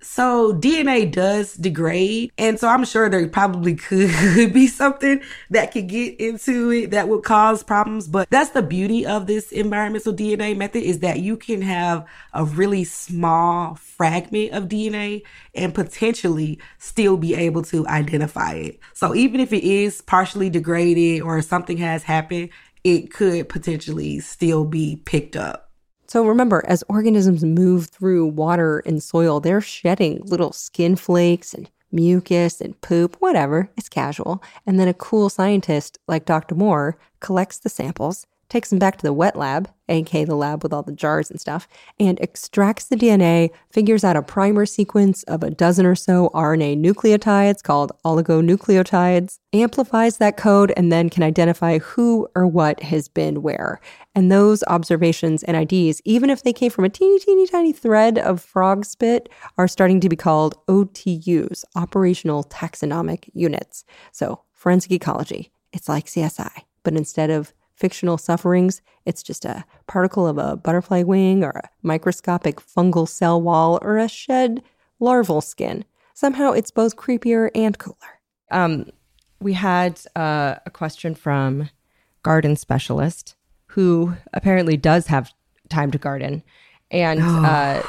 so 0.00 0.54
DNA 0.54 1.10
does 1.10 1.54
degrade. 1.54 2.32
And 2.38 2.58
so 2.58 2.68
I'm 2.68 2.84
sure 2.84 3.08
there 3.08 3.26
probably 3.28 3.74
could 3.76 4.52
be 4.52 4.66
something 4.66 5.20
that 5.50 5.72
could 5.72 5.88
get 5.88 6.20
into 6.20 6.70
it 6.70 6.90
that 6.92 7.08
would 7.08 7.24
cause 7.24 7.62
problems. 7.62 8.06
But 8.06 8.30
that's 8.30 8.50
the 8.50 8.62
beauty 8.62 9.04
of 9.04 9.26
this 9.26 9.50
environmental 9.52 10.14
DNA 10.14 10.56
method 10.56 10.82
is 10.82 11.00
that 11.00 11.20
you 11.20 11.36
can 11.36 11.62
have 11.62 12.06
a 12.32 12.44
really 12.44 12.84
small 12.84 13.74
fragment 13.74 14.52
of 14.52 14.64
DNA 14.64 15.22
and 15.54 15.74
potentially 15.74 16.58
still 16.78 17.16
be 17.16 17.34
able 17.34 17.62
to 17.62 17.86
identify 17.88 18.52
it. 18.52 18.80
So 18.94 19.14
even 19.14 19.40
if 19.40 19.52
it 19.52 19.64
is 19.64 20.00
partially 20.00 20.48
degraded 20.48 21.22
or 21.22 21.42
something 21.42 21.76
has 21.78 22.04
happened, 22.04 22.50
it 22.84 23.12
could 23.12 23.48
potentially 23.48 24.20
still 24.20 24.64
be 24.64 25.02
picked 25.04 25.36
up. 25.36 25.67
So 26.08 26.24
remember, 26.26 26.64
as 26.66 26.82
organisms 26.88 27.44
move 27.44 27.88
through 27.88 28.28
water 28.28 28.82
and 28.86 29.02
soil, 29.02 29.40
they're 29.40 29.60
shedding 29.60 30.22
little 30.24 30.52
skin 30.52 30.96
flakes 30.96 31.52
and 31.52 31.70
mucus 31.92 32.62
and 32.62 32.80
poop, 32.80 33.16
whatever. 33.18 33.70
It's 33.76 33.90
casual. 33.90 34.42
And 34.66 34.80
then 34.80 34.88
a 34.88 34.94
cool 34.94 35.28
scientist 35.28 35.98
like 36.08 36.24
Dr. 36.24 36.54
Moore 36.54 36.96
collects 37.20 37.58
the 37.58 37.68
samples, 37.68 38.26
takes 38.48 38.70
them 38.70 38.78
back 38.78 38.96
to 38.96 39.02
the 39.02 39.12
wet 39.12 39.36
lab, 39.36 39.70
aka 39.88 40.24
the 40.24 40.34
lab 40.34 40.62
with 40.62 40.72
all 40.72 40.82
the 40.82 40.92
jars 40.92 41.30
and 41.30 41.40
stuff, 41.40 41.68
and 42.00 42.18
extracts 42.20 42.84
the 42.84 42.96
DNA, 42.96 43.50
figures 43.70 44.04
out 44.04 44.16
a 44.16 44.22
primer 44.22 44.64
sequence 44.64 45.22
of 45.24 45.42
a 45.42 45.50
dozen 45.50 45.84
or 45.84 45.94
so 45.94 46.30
RNA 46.34 46.82
nucleotides 46.82 47.62
called 47.62 47.92
oligonucleotides, 48.04 49.38
amplifies 49.52 50.16
that 50.18 50.36
code, 50.38 50.72
and 50.76 50.90
then 50.90 51.10
can 51.10 51.22
identify 51.22 51.78
who 51.78 52.28
or 52.34 52.46
what 52.46 52.82
has 52.82 53.08
been 53.08 53.42
where. 53.42 53.80
And 54.18 54.32
those 54.32 54.64
observations 54.66 55.44
and 55.44 55.56
IDs, 55.56 56.02
even 56.04 56.28
if 56.28 56.42
they 56.42 56.52
came 56.52 56.72
from 56.72 56.84
a 56.84 56.88
teeny, 56.88 57.20
teeny, 57.20 57.46
tiny 57.46 57.72
thread 57.72 58.18
of 58.18 58.40
frog 58.40 58.84
spit, 58.84 59.28
are 59.56 59.68
starting 59.68 60.00
to 60.00 60.08
be 60.08 60.16
called 60.16 60.56
OTUs, 60.66 61.62
operational 61.76 62.42
taxonomic 62.42 63.30
units. 63.32 63.84
So, 64.10 64.40
forensic 64.52 64.90
ecology, 64.90 65.52
it's 65.72 65.88
like 65.88 66.06
CSI, 66.06 66.50
but 66.82 66.94
instead 66.94 67.30
of 67.30 67.54
fictional 67.76 68.18
sufferings, 68.18 68.82
it's 69.06 69.22
just 69.22 69.44
a 69.44 69.64
particle 69.86 70.26
of 70.26 70.36
a 70.36 70.56
butterfly 70.56 71.04
wing 71.04 71.44
or 71.44 71.50
a 71.50 71.70
microscopic 71.84 72.56
fungal 72.56 73.08
cell 73.08 73.40
wall 73.40 73.78
or 73.82 73.98
a 73.98 74.08
shed 74.08 74.64
larval 74.98 75.40
skin. 75.40 75.84
Somehow 76.14 76.50
it's 76.50 76.72
both 76.72 76.96
creepier 76.96 77.50
and 77.54 77.78
cooler. 77.78 78.18
Um, 78.50 78.90
we 79.38 79.52
had 79.52 80.00
uh, 80.16 80.56
a 80.66 80.70
question 80.70 81.14
from 81.14 81.70
garden 82.24 82.56
specialist 82.56 83.36
who 83.68 84.14
apparently 84.32 84.76
does 84.76 85.06
have 85.06 85.32
time 85.68 85.90
to 85.90 85.98
garden 85.98 86.42
and 86.90 87.20
uh, 87.20 87.82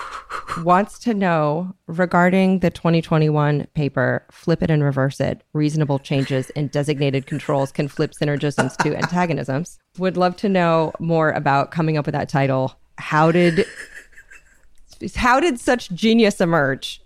wants 0.63 0.99
to 0.99 1.13
know 1.13 1.73
regarding 1.87 2.59
the 2.59 2.69
2021 2.69 3.65
paper 3.73 4.25
flip 4.31 4.61
it 4.61 4.69
and 4.69 4.83
reverse 4.83 5.19
it. 5.19 5.41
Reasonable 5.53 5.99
changes 5.99 6.49
in 6.51 6.67
designated 6.67 7.25
controls 7.25 7.71
can 7.71 7.87
flip 7.87 8.11
synergisms 8.11 8.75
to 8.77 8.95
antagonisms. 9.01 9.79
Would 9.97 10.17
love 10.17 10.35
to 10.37 10.49
know 10.49 10.93
more 10.99 11.31
about 11.31 11.71
coming 11.71 11.97
up 11.97 12.05
with 12.05 12.13
that 12.13 12.29
title. 12.29 12.75
How 12.97 13.31
did 13.31 13.65
how 15.15 15.39
did 15.39 15.59
such 15.59 15.89
genius 15.91 16.41
emerge 16.41 17.01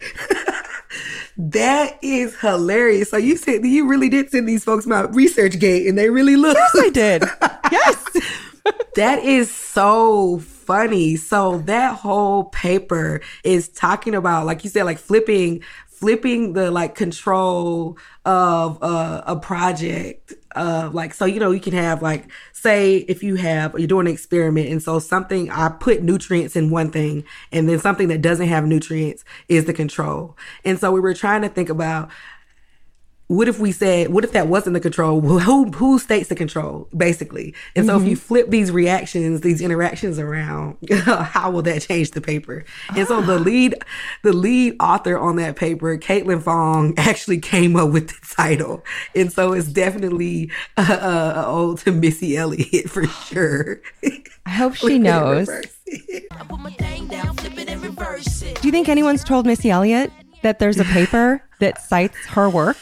That 1.38 1.98
is 2.02 2.38
hilarious. 2.40 3.10
So 3.10 3.18
you 3.18 3.36
said 3.36 3.64
you 3.64 3.86
really 3.86 4.08
did 4.08 4.30
send 4.30 4.48
these 4.48 4.64
folks 4.64 4.86
my 4.86 5.02
research 5.02 5.58
gate 5.58 5.86
and 5.86 5.98
they 5.98 6.08
really 6.10 6.36
looked. 6.36 6.58
yes 6.58 6.84
i 6.84 6.90
did 6.90 7.22
yes 7.72 8.04
that 8.96 9.22
is 9.22 9.50
so 9.50 10.38
funny. 10.38 11.16
So 11.16 11.58
that 11.66 11.96
whole 11.96 12.44
paper 12.44 13.20
is 13.44 13.68
talking 13.68 14.14
about, 14.14 14.46
like 14.46 14.64
you 14.64 14.70
said, 14.70 14.84
like 14.84 14.98
flipping, 14.98 15.62
flipping 15.86 16.54
the 16.54 16.70
like 16.70 16.94
control 16.94 17.98
of 18.24 18.82
uh, 18.82 19.22
a 19.26 19.36
project. 19.36 20.34
Uh, 20.56 20.90
like, 20.92 21.12
so, 21.12 21.26
you 21.26 21.38
know, 21.38 21.50
you 21.50 21.60
can 21.60 21.74
have 21.74 22.00
like, 22.00 22.24
say 22.52 22.96
if 22.96 23.22
you 23.22 23.36
have, 23.36 23.78
you're 23.78 23.86
doing 23.86 24.06
an 24.06 24.12
experiment. 24.12 24.68
And 24.68 24.82
so 24.82 24.98
something, 24.98 25.50
I 25.50 25.68
put 25.68 26.02
nutrients 26.02 26.56
in 26.56 26.70
one 26.70 26.90
thing 26.90 27.24
and 27.52 27.68
then 27.68 27.78
something 27.78 28.08
that 28.08 28.22
doesn't 28.22 28.48
have 28.48 28.64
nutrients 28.64 29.24
is 29.48 29.66
the 29.66 29.74
control. 29.74 30.36
And 30.64 30.78
so 30.80 30.90
we 30.90 31.00
were 31.00 31.14
trying 31.14 31.42
to 31.42 31.48
think 31.50 31.68
about, 31.68 32.10
what 33.28 33.48
if 33.48 33.58
we 33.58 33.72
said, 33.72 34.10
what 34.10 34.22
if 34.22 34.32
that 34.32 34.46
wasn't 34.46 34.74
the 34.74 34.80
control? 34.80 35.20
Well, 35.20 35.40
who 35.40 35.70
who 35.72 35.98
states 35.98 36.28
the 36.28 36.36
control, 36.36 36.88
basically? 36.96 37.54
And 37.74 37.86
so 37.86 38.00
if 38.00 38.06
you 38.06 38.14
flip 38.14 38.50
these 38.50 38.70
reactions, 38.70 39.40
these 39.40 39.60
interactions 39.60 40.20
around, 40.20 40.76
how 40.92 41.50
will 41.50 41.62
that 41.62 41.82
change 41.82 42.12
the 42.12 42.20
paper? 42.20 42.64
And 42.94 43.06
so 43.08 43.20
the 43.20 43.38
lead, 43.38 43.74
the 44.22 44.32
lead 44.32 44.76
author 44.78 45.18
on 45.18 45.36
that 45.36 45.56
paper, 45.56 45.98
Caitlin 45.98 46.40
Fong, 46.40 46.94
actually 46.98 47.38
came 47.38 47.74
up 47.74 47.90
with 47.90 48.08
the 48.08 48.34
title, 48.34 48.84
and 49.14 49.32
so 49.32 49.52
it's 49.52 49.66
definitely 49.66 50.52
uh, 50.76 50.82
uh, 51.00 51.44
ode 51.46 51.78
to 51.78 51.90
Missy 51.92 52.36
Elliott 52.36 52.88
for 52.88 53.06
sure. 53.26 53.80
i 54.46 54.50
hope 54.50 54.74
she 54.76 54.98
knows 54.98 55.48
do 58.54 58.62
you 58.62 58.70
think 58.70 58.88
anyone's 58.88 59.22
told 59.22 59.46
missy 59.46 59.70
elliott 59.70 60.10
that 60.42 60.58
there's 60.58 60.78
a 60.78 60.84
paper 60.84 61.42
that 61.60 61.80
cites 61.80 62.18
her 62.26 62.50
work 62.50 62.76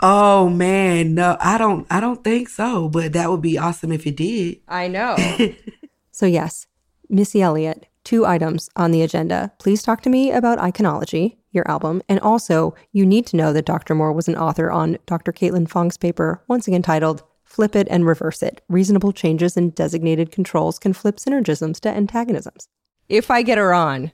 Oh 0.00 0.48
man, 0.48 1.14
no, 1.14 1.36
I 1.40 1.58
don't 1.58 1.86
I 1.90 2.00
don't 2.00 2.22
think 2.22 2.48
so, 2.48 2.88
but 2.88 3.12
that 3.12 3.30
would 3.30 3.42
be 3.42 3.58
awesome 3.58 3.92
if 3.92 4.06
it 4.06 4.16
did. 4.16 4.60
I 4.68 4.88
know. 4.88 5.16
so, 6.10 6.26
yes, 6.26 6.66
Missy 7.08 7.40
Elliott 7.40 7.86
two 8.04 8.24
items 8.26 8.70
on 8.76 8.90
the 8.90 9.02
agenda. 9.02 9.50
Please 9.58 9.82
talk 9.82 10.02
to 10.02 10.10
me 10.10 10.30
about 10.30 10.58
Iconology, 10.58 11.36
your 11.50 11.68
album, 11.68 12.02
and 12.08 12.20
also 12.20 12.74
you 12.92 13.04
need 13.04 13.26
to 13.26 13.36
know 13.36 13.52
that 13.52 13.66
Dr. 13.66 13.94
Moore 13.94 14.12
was 14.12 14.28
an 14.28 14.36
author 14.36 14.70
on 14.70 14.98
Dr. 15.06 15.32
Caitlin 15.32 15.68
Fong's 15.68 15.96
paper, 15.96 16.42
once 16.46 16.68
again 16.68 16.82
titled 16.82 17.22
Flip 17.42 17.74
It 17.74 17.88
and 17.90 18.06
Reverse 18.06 18.42
It 18.42 18.62
Reasonable 18.68 19.12
Changes 19.12 19.56
in 19.56 19.70
Designated 19.70 20.30
Controls 20.30 20.78
Can 20.78 20.92
Flip 20.92 21.16
Synergisms 21.16 21.80
to 21.80 21.88
Antagonisms. 21.88 22.68
If 23.08 23.30
I 23.30 23.42
get 23.42 23.58
her 23.58 23.74
on, 23.74 24.12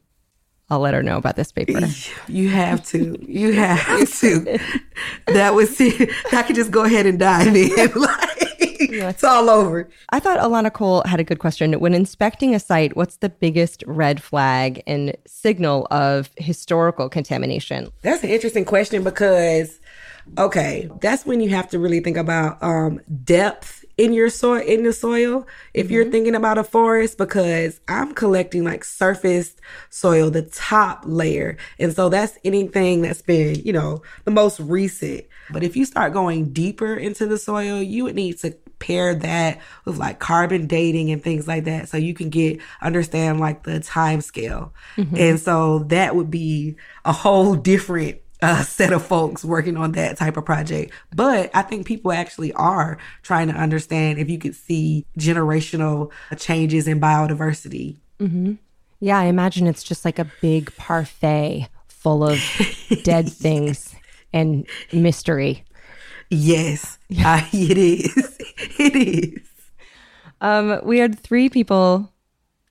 I'll 0.71 0.81
let 0.81 0.95
her 0.95 1.03
know 1.03 1.17
about 1.17 1.37
this 1.37 1.51
paper. 1.51 1.81
You 2.29 2.49
have 2.51 2.87
to. 2.89 3.19
You 3.27 3.53
have 3.53 4.13
to. 4.21 4.59
that 5.27 5.55
was 5.55 5.81
I 5.81 6.43
could 6.43 6.57
just 6.57 6.71
go 6.71 6.85
ahead 6.85 7.07
and 7.07 7.19
dive 7.19 7.49
in. 7.49 7.71
like 7.95 8.41
it's 8.81 9.25
all 9.25 9.51
over. 9.51 9.89
I 10.11 10.21
thought 10.21 10.39
Alana 10.39 10.73
Cole 10.73 11.03
had 11.07 11.21
a 11.21 11.25
good 11.25 11.39
question. 11.39 11.73
When 11.75 11.95
inspecting 11.95 12.55
a 12.55 12.61
site, 12.61 12.97
what's 12.97 13.17
the 13.17 13.29
biggest 13.29 13.83
red 13.87 14.23
flag 14.23 14.83
and 14.87 15.17
signal 15.27 15.87
of 15.91 16.31
historical 16.37 17.09
contamination? 17.09 17.91
That's 18.03 18.23
an 18.23 18.31
interesting 18.31 18.65
question 18.65 19.03
because 19.05 19.81
okay, 20.39 20.89
that's 21.01 21.27
when 21.27 21.41
you 21.41 21.51
have 21.51 21.69
to 21.71 21.79
really 21.79 22.01
think 22.01 22.17
about 22.17 22.63
um, 22.63 23.01
depth 23.25 23.80
in 24.01 24.15
your 24.15 24.31
soil 24.31 24.63
in 24.63 24.83
the 24.83 24.95
soil 24.95 25.47
if 25.75 25.87
mm-hmm. 25.87 25.95
you're 25.95 26.11
thinking 26.11 26.35
about 26.35 26.57
a 26.57 26.65
forest 26.65 27.19
because 27.19 27.81
I'm 27.87 28.15
collecting 28.15 28.65
like 28.65 28.83
surface 28.83 29.55
soil, 29.91 30.31
the 30.31 30.43
top 30.43 31.03
layer. 31.05 31.59
And 31.79 31.93
so 31.93 32.09
that's 32.09 32.39
anything 32.43 33.03
that's 33.03 33.21
been, 33.21 33.57
you 33.57 33.75
know, 33.75 34.03
the 34.25 34.31
most 34.31 34.59
recent. 34.59 35.27
But 35.51 35.63
if 35.63 35.77
you 35.77 35.85
start 35.85 36.15
going 36.15 36.53
deeper 36.53 36.95
into 36.95 37.27
the 37.27 37.37
soil, 37.37 37.83
you 37.83 38.05
would 38.05 38.15
need 38.15 38.39
to 38.39 38.53
pair 38.79 39.15
that 39.15 39.61
with 39.85 39.99
like 39.99 40.19
carbon 40.19 40.67
dating 40.67 41.11
and 41.11 41.23
things 41.23 41.47
like 41.47 41.65
that 41.65 41.91
so 41.91 41.99
you 41.99 42.15
can 42.15 42.31
get 42.31 42.59
understand 42.81 43.39
like 43.39 43.65
the 43.65 43.81
time 43.81 44.23
scale. 44.23 44.73
Mm-hmm. 44.97 45.17
And 45.17 45.41
so 45.41 45.81
that 45.89 46.17
would 46.17 46.31
be 46.31 46.77
a 47.05 47.13
whole 47.13 47.55
different 47.55 48.19
a 48.43 48.65
set 48.65 48.93
of 48.93 49.05
folks 49.05 49.45
working 49.45 49.77
on 49.77 49.93
that 49.93 50.17
type 50.17 50.37
of 50.37 50.45
project. 50.45 50.93
But 51.15 51.51
I 51.55 51.63
think 51.63 51.87
people 51.87 52.13
actually 52.13 52.53
are 52.55 52.99
trying 53.23 53.49
to 53.49 53.55
understand 53.55 54.19
if 54.19 54.31
you 54.31 54.39
could 54.39 54.55
see 54.55 55.07
generational 55.19 56.11
changes 56.39 56.89
in 56.89 57.01
biodiversity. 57.01 57.97
Mm-hmm. 58.19 58.55
Yeah, 59.01 59.19
I 59.19 59.25
imagine 59.25 59.67
it's 59.67 59.83
just 59.83 60.05
like 60.05 60.19
a 60.19 60.31
big 60.41 60.75
parfait 60.77 61.69
full 61.89 62.25
of 62.25 62.39
dead 63.03 63.31
things 63.31 63.95
and 64.33 64.67
mystery. 64.93 65.65
Yes, 66.31 66.99
uh, 67.25 67.43
it 67.53 67.77
is. 67.77 68.39
it 68.79 68.97
is. 68.97 69.49
Um, 70.41 70.81
we 70.85 70.99
had 70.99 71.19
three 71.19 71.49
people, 71.49 72.13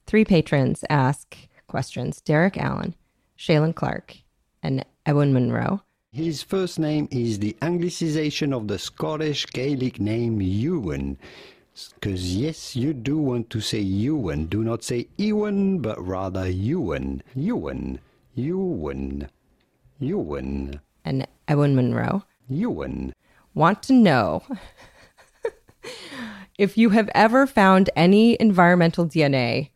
three 0.08 0.26
patrons 0.26 0.84
ask 0.90 1.36
questions 1.68 2.22
Derek 2.22 2.58
Allen, 2.58 2.96
Shaylin 3.38 3.76
Clark, 3.76 4.18
and 4.64 4.86
Ewan 5.10 5.34
Monroe. 5.34 5.82
His 6.12 6.43
first 6.43 6.78
name 6.78 7.07
is 7.10 7.39
the 7.39 7.57
anglicization 7.64 8.55
of 8.55 8.68
the 8.68 8.78
Scottish 8.78 9.47
Gaelic 9.47 9.99
name 9.99 10.39
Ewan. 10.39 11.18
Because, 11.95 12.36
yes, 12.36 12.76
you 12.76 12.93
do 12.93 13.18
want 13.18 13.49
to 13.49 13.60
say 13.60 13.80
Ewan. 13.80 14.45
Do 14.45 14.64
not 14.64 14.84
say 14.84 15.07
Ewan, 15.18 15.80
but 15.80 15.99
rather 15.99 16.47
Ewan. 16.47 17.24
Ewan. 17.36 17.99
Ewan. 18.36 19.30
Ewan. 19.99 20.80
And 21.03 21.28
Ewan 21.49 21.76
Monroe. 21.76 22.24
Ewan. 22.47 23.16
Want 23.55 23.82
to 23.84 23.93
know 23.93 24.43
if 26.60 26.78
you 26.78 26.91
have 26.91 27.10
ever 27.16 27.47
found 27.47 27.89
any 27.95 28.38
environmental 28.39 29.07
DNA 29.07 29.72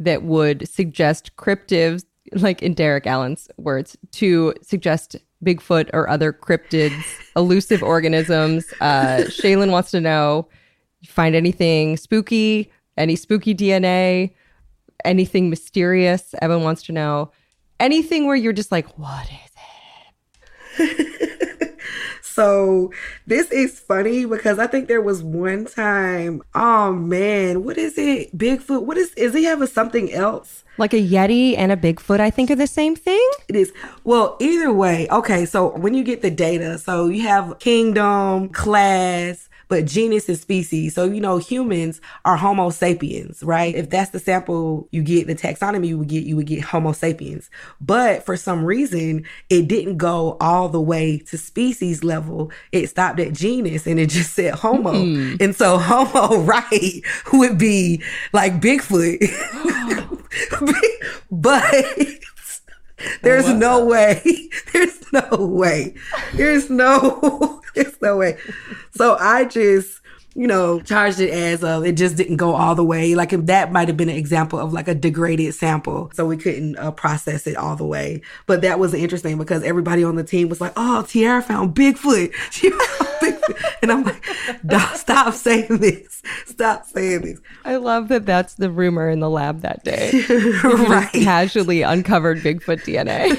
that 0.00 0.24
would 0.24 0.68
suggest 0.68 1.36
cryptids 1.36 2.04
like 2.32 2.62
in 2.62 2.74
Derek 2.74 3.06
Allen's 3.06 3.48
words, 3.56 3.96
to 4.12 4.54
suggest 4.62 5.16
Bigfoot 5.44 5.90
or 5.92 6.08
other 6.08 6.32
cryptids, 6.32 7.02
elusive 7.36 7.82
organisms. 7.82 8.72
Uh, 8.80 9.24
Shaylin 9.26 9.70
wants 9.70 9.90
to 9.90 10.00
know 10.00 10.48
find 11.06 11.34
anything 11.34 11.96
spooky, 11.96 12.70
any 12.96 13.16
spooky 13.16 13.54
DNA, 13.54 14.32
anything 15.04 15.50
mysterious. 15.50 16.34
Evan 16.40 16.62
wants 16.62 16.82
to 16.84 16.92
know 16.92 17.32
anything 17.80 18.26
where 18.26 18.36
you're 18.36 18.52
just 18.52 18.70
like, 18.70 18.98
what 18.98 19.26
is 19.26 19.50
it? 20.78 21.48
so 22.32 22.90
this 23.26 23.50
is 23.50 23.78
funny 23.78 24.24
because 24.24 24.58
I 24.58 24.66
think 24.66 24.88
there 24.88 25.02
was 25.02 25.22
one 25.22 25.66
time, 25.66 26.42
oh 26.54 26.92
man, 26.92 27.64
what 27.64 27.76
is 27.78 27.98
it? 27.98 28.36
Bigfoot. 28.36 28.84
What 28.84 28.96
is 28.96 29.12
is 29.14 29.34
he 29.34 29.44
have 29.44 29.60
a 29.62 29.66
something 29.66 30.12
else? 30.12 30.64
Like 30.78 30.94
a 30.94 31.02
Yeti 31.02 31.56
and 31.56 31.70
a 31.70 31.76
Bigfoot, 31.76 32.20
I 32.20 32.30
think 32.30 32.50
are 32.50 32.56
the 32.56 32.66
same 32.66 32.96
thing. 32.96 33.28
It 33.48 33.56
is. 33.56 33.72
Well, 34.04 34.36
either 34.40 34.72
way, 34.72 35.06
okay, 35.10 35.44
so 35.44 35.76
when 35.76 35.92
you 35.92 36.02
get 36.02 36.22
the 36.22 36.30
data, 36.30 36.78
so 36.78 37.08
you 37.08 37.22
have 37.22 37.58
kingdom, 37.58 38.48
class, 38.48 39.50
but 39.72 39.86
genus 39.86 40.28
and 40.28 40.38
species. 40.38 40.94
So, 40.94 41.06
you 41.06 41.18
know, 41.18 41.38
humans 41.38 42.02
are 42.26 42.36
Homo 42.36 42.68
sapiens, 42.68 43.42
right? 43.42 43.74
If 43.74 43.88
that's 43.88 44.10
the 44.10 44.18
sample 44.18 44.86
you 44.92 45.02
get, 45.02 45.26
the 45.26 45.34
taxonomy 45.34 45.88
you 45.88 45.96
would 45.96 46.08
get, 46.08 46.24
you 46.24 46.36
would 46.36 46.44
get 46.44 46.62
Homo 46.62 46.92
sapiens. 46.92 47.48
But 47.80 48.22
for 48.26 48.36
some 48.36 48.66
reason, 48.66 49.24
it 49.48 49.68
didn't 49.68 49.96
go 49.96 50.36
all 50.42 50.68
the 50.68 50.78
way 50.78 51.20
to 51.20 51.38
species 51.38 52.04
level. 52.04 52.52
It 52.70 52.88
stopped 52.88 53.18
at 53.18 53.32
genus 53.32 53.86
and 53.86 53.98
it 53.98 54.10
just 54.10 54.32
said 54.34 54.52
Homo. 54.52 54.92
Mm. 54.92 55.40
And 55.40 55.56
so 55.56 55.78
Homo, 55.78 56.40
right, 56.42 57.00
would 57.32 57.56
be 57.56 58.02
like 58.34 58.60
Bigfoot. 58.60 59.22
but 61.30 61.86
there's 63.22 63.48
no 63.48 63.84
way. 63.84 64.48
There's 64.72 65.12
no 65.12 65.28
way. 65.46 65.94
There's 66.34 66.70
no 66.82 67.62
there's 67.74 68.00
no 68.02 68.16
way. 68.16 68.38
So 68.92 69.16
I 69.18 69.44
just 69.44 70.01
you 70.34 70.46
know, 70.46 70.80
charged 70.80 71.20
it 71.20 71.30
as 71.30 71.62
uh, 71.62 71.82
it 71.84 71.92
just 71.92 72.16
didn't 72.16 72.36
go 72.36 72.54
all 72.54 72.74
the 72.74 72.84
way. 72.84 73.14
Like 73.14 73.32
if 73.32 73.46
that 73.46 73.70
might 73.70 73.88
have 73.88 73.96
been 73.96 74.08
an 74.08 74.16
example 74.16 74.58
of 74.58 74.72
like 74.72 74.88
a 74.88 74.94
degraded 74.94 75.54
sample, 75.54 76.10
so 76.14 76.24
we 76.26 76.36
couldn't 76.36 76.76
uh, 76.78 76.90
process 76.90 77.46
it 77.46 77.56
all 77.56 77.76
the 77.76 77.84
way. 77.84 78.22
But 78.46 78.62
that 78.62 78.78
was 78.78 78.94
interesting 78.94 79.36
because 79.36 79.62
everybody 79.62 80.02
on 80.04 80.16
the 80.16 80.24
team 80.24 80.48
was 80.48 80.60
like, 80.60 80.72
"Oh, 80.76 81.04
Tiara 81.06 81.42
found 81.42 81.74
Bigfoot. 81.74 82.32
She 82.50 82.70
found 82.70 83.08
Bigfoot," 83.20 83.74
and 83.82 83.92
I'm 83.92 84.04
like, 84.04 84.24
"Stop 84.94 85.34
saying 85.34 85.78
this. 85.78 86.22
Stop 86.46 86.86
saying 86.86 87.22
this." 87.22 87.40
I 87.64 87.76
love 87.76 88.08
that. 88.08 88.26
That's 88.26 88.54
the 88.54 88.70
rumor 88.70 89.10
in 89.10 89.20
the 89.20 89.30
lab 89.30 89.60
that 89.60 89.84
day. 89.84 90.12
right. 90.64 91.10
Casually 91.12 91.82
uncovered 91.82 92.38
Bigfoot 92.38 92.84
DNA. 92.84 93.38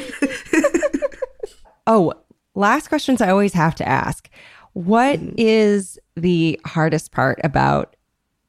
oh, 1.87 2.13
last 2.55 2.89
questions 2.89 3.21
I 3.21 3.29
always 3.29 3.53
have 3.53 3.75
to 3.75 3.87
ask. 3.87 4.29
What 4.73 5.19
mm-hmm. 5.19 5.35
is 5.37 5.99
the 6.15 6.59
hardest 6.65 7.11
part 7.11 7.39
about 7.43 7.95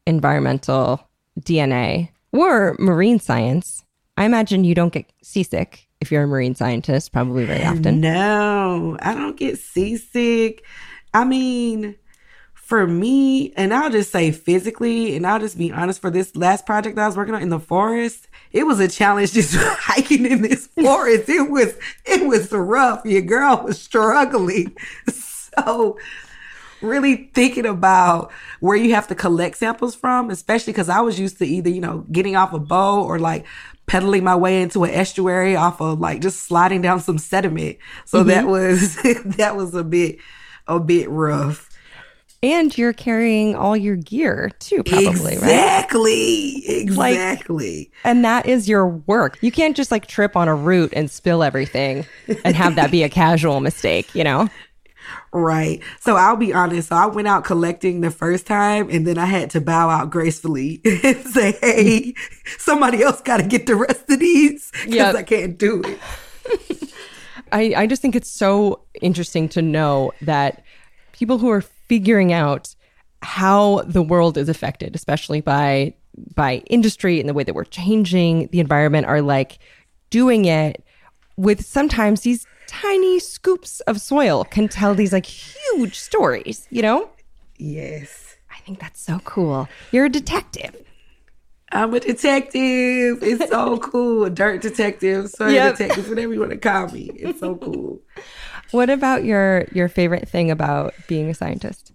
environmental 0.07 1.09
DNA 1.41 2.11
or 2.33 2.77
marine 2.79 3.19
science? 3.19 3.85
I 4.17 4.25
imagine 4.25 4.65
you 4.65 4.75
don't 4.75 4.93
get 4.93 5.13
seasick 5.23 5.89
if 6.01 6.13
you're 6.13 6.25
a 6.25 6.27
marine 6.27 6.55
scientist, 6.55 7.13
probably 7.13 7.45
very 7.45 7.65
often. 7.65 8.01
No, 8.01 8.97
I 9.01 9.15
don't 9.15 9.37
get 9.37 9.59
seasick. 9.59 10.65
I 11.13 11.25
mean, 11.25 11.97
for 12.65 12.87
me, 12.87 13.53
and 13.57 13.75
I'll 13.75 13.91
just 13.91 14.11
say 14.11 14.31
physically, 14.33 15.17
and 15.17 15.27
I'll 15.27 15.39
just 15.39 15.59
be 15.59 15.71
honest 15.71 16.01
for 16.01 16.11
this 16.11 16.35
last 16.35 16.65
project 16.65 16.97
that 16.97 17.05
I 17.05 17.07
was 17.07 17.17
working 17.17 17.35
on 17.35 17.43
in 17.43 17.51
the 17.51 17.61
forest, 17.61 18.27
it 18.53 18.65
was 18.65 18.81
a 18.81 18.89
challenge 18.89 19.33
just 19.35 19.55
hiking 19.55 20.27
in 20.27 20.43
this 20.43 20.67
forest. 20.69 21.29
It 21.29 21.51
was 21.51 21.75
it 22.05 22.27
was 22.27 22.51
rough. 22.53 23.05
Your 23.05 23.23
girl 23.23 23.63
was 23.65 23.81
struggling. 23.81 24.77
So 25.57 25.97
really 26.85 27.31
thinking 27.35 27.67
about 27.67 28.33
where 28.61 28.77
you 28.77 28.95
have 28.95 29.09
to 29.09 29.15
collect 29.15 29.57
samples 29.57 29.95
from, 29.95 30.31
especially 30.31 30.73
because 30.73 30.89
I 30.89 31.01
was 31.01 31.19
used 31.19 31.39
to 31.39 31.47
either, 31.47 31.71
you 31.71 31.81
know, 31.81 32.07
getting 32.13 32.37
off 32.37 32.53
a 32.53 32.59
boat 32.59 33.05
or 33.05 33.19
like 33.19 33.47
pedaling 33.87 34.25
my 34.25 34.37
way 34.37 34.63
into 34.63 34.85
an 34.85 34.91
estuary 34.91 35.57
off 35.57 35.81
of 35.81 36.01
like 36.01 36.21
just 36.21 36.43
sliding 36.43 36.83
down 36.83 37.01
some 37.01 37.19
sediment. 37.19 37.79
So 38.05 38.21
mm-hmm. 38.21 38.29
that 38.29 38.47
was 38.47 38.97
that 39.37 39.57
was 39.57 39.75
a 39.75 39.85
bit 39.85 40.19
a 40.67 40.81
bit 40.81 41.09
rough. 41.11 41.71
And 42.43 42.77
you're 42.77 42.93
carrying 42.93 43.57
all 43.57 43.75
your 43.75 43.97
gear 43.97 44.51
too, 44.59 44.83
probably, 44.83 45.33
exactly, 45.33 45.37
right? 45.37 45.43
Exactly. 45.43 46.63
Exactly. 46.67 47.79
Like, 47.79 47.91
and 48.05 48.23
that 48.27 48.45
is 48.45 48.69
your 48.69 48.87
work. 48.87 49.39
You 49.41 49.51
can't 49.51 49.75
just 49.75 49.91
like 49.91 50.07
trip 50.07 50.37
on 50.37 50.47
a 50.47 50.55
route 50.55 50.93
and 50.95 51.11
spill 51.11 51.43
everything 51.43 52.05
and 52.45 52.55
have 52.55 52.75
that 52.75 52.91
be 52.91 53.03
a 53.03 53.09
casual 53.09 53.61
mistake, 53.61 54.15
you 54.15 54.25
know? 54.25 54.51
Right. 55.33 55.83
So 56.01 56.17
I'll 56.17 56.37
be 56.37 56.53
honest. 56.53 56.89
So 56.89 56.97
I 56.97 57.07
went 57.07 57.29
out 57.29 57.45
collecting 57.45 58.01
the 58.01 58.11
first 58.11 58.47
time 58.47 58.89
and 58.91 59.07
then 59.07 59.19
I 59.19 59.27
had 59.27 59.51
to 59.51 59.61
bow 59.61 59.89
out 59.89 60.11
gracefully 60.11 60.81
and 60.85 61.19
say, 61.27 61.53
hey, 61.61 62.15
somebody 62.59 63.03
else 63.03 63.21
got 63.21 63.39
to 63.39 63.43
get 63.43 63.67
the 63.67 63.77
rest 63.77 64.09
of 64.09 64.19
these 64.19 64.71
because 64.71 64.95
yep. 64.95 65.15
I 65.15 65.23
can't 65.23 65.59
do 65.59 65.83
it. 65.85 66.93
I, 67.53 67.75
I 67.77 67.87
just 67.87 68.03
think 68.03 68.17
it's 68.17 68.31
so 68.31 68.85
interesting 69.01 69.49
to 69.51 69.63
know 69.63 70.13
that 70.23 70.65
people 71.13 71.39
who 71.39 71.51
are 71.51 71.61
figuring 71.61 72.33
out 72.33 72.75
how 73.23 73.83
the 73.87 74.03
world 74.03 74.37
is 74.37 74.49
affected, 74.49 74.95
especially 74.95 75.41
by 75.41 75.95
by 76.35 76.59
industry 76.67 77.19
and 77.19 77.29
the 77.29 77.35
way 77.35 77.43
that 77.43 77.55
we're 77.55 77.65
changing 77.65 78.47
the 78.49 78.61
environment 78.61 79.07
are 79.07 79.21
like 79.21 79.59
doing 80.11 80.45
it 80.45 80.85
with 81.37 81.65
sometimes 81.65 82.21
these 82.21 82.47
tiny 82.83 83.19
scoops 83.19 83.81
of 83.81 84.01
soil 84.01 84.45
can 84.45 84.69
tell 84.69 84.95
these 84.95 85.13
like 85.13 85.27
huge 85.27 85.97
stories, 85.99 86.67
you 86.71 86.83
know? 86.83 87.09
Yes. 87.59 88.37
I 88.51 88.59
think 88.67 88.81
that's 88.81 89.01
so 89.01 89.21
cool. 89.25 89.69
You're 89.93 90.07
a 90.07 90.09
detective. 90.11 90.75
I'm 91.73 91.93
a 91.95 92.01
detective. 92.01 93.23
It's 93.23 93.49
so 93.51 93.79
cool. 93.91 94.25
A 94.25 94.31
dirt 94.31 94.63
detective, 94.63 95.29
soil 95.31 95.51
Yep. 95.51 95.77
detective, 95.77 96.09
whatever 96.09 96.33
you 96.33 96.41
want 96.41 96.53
to 96.53 96.57
call 96.59 96.89
me. 96.89 97.11
It's 97.15 97.41
so 97.41 97.57
cool. 97.57 98.01
What 98.71 98.91
about 98.91 99.25
your 99.25 99.67
your 99.73 99.89
favorite 99.89 100.29
thing 100.29 100.51
about 100.51 100.95
being 101.09 101.29
a 101.31 101.35
scientist? 101.35 101.93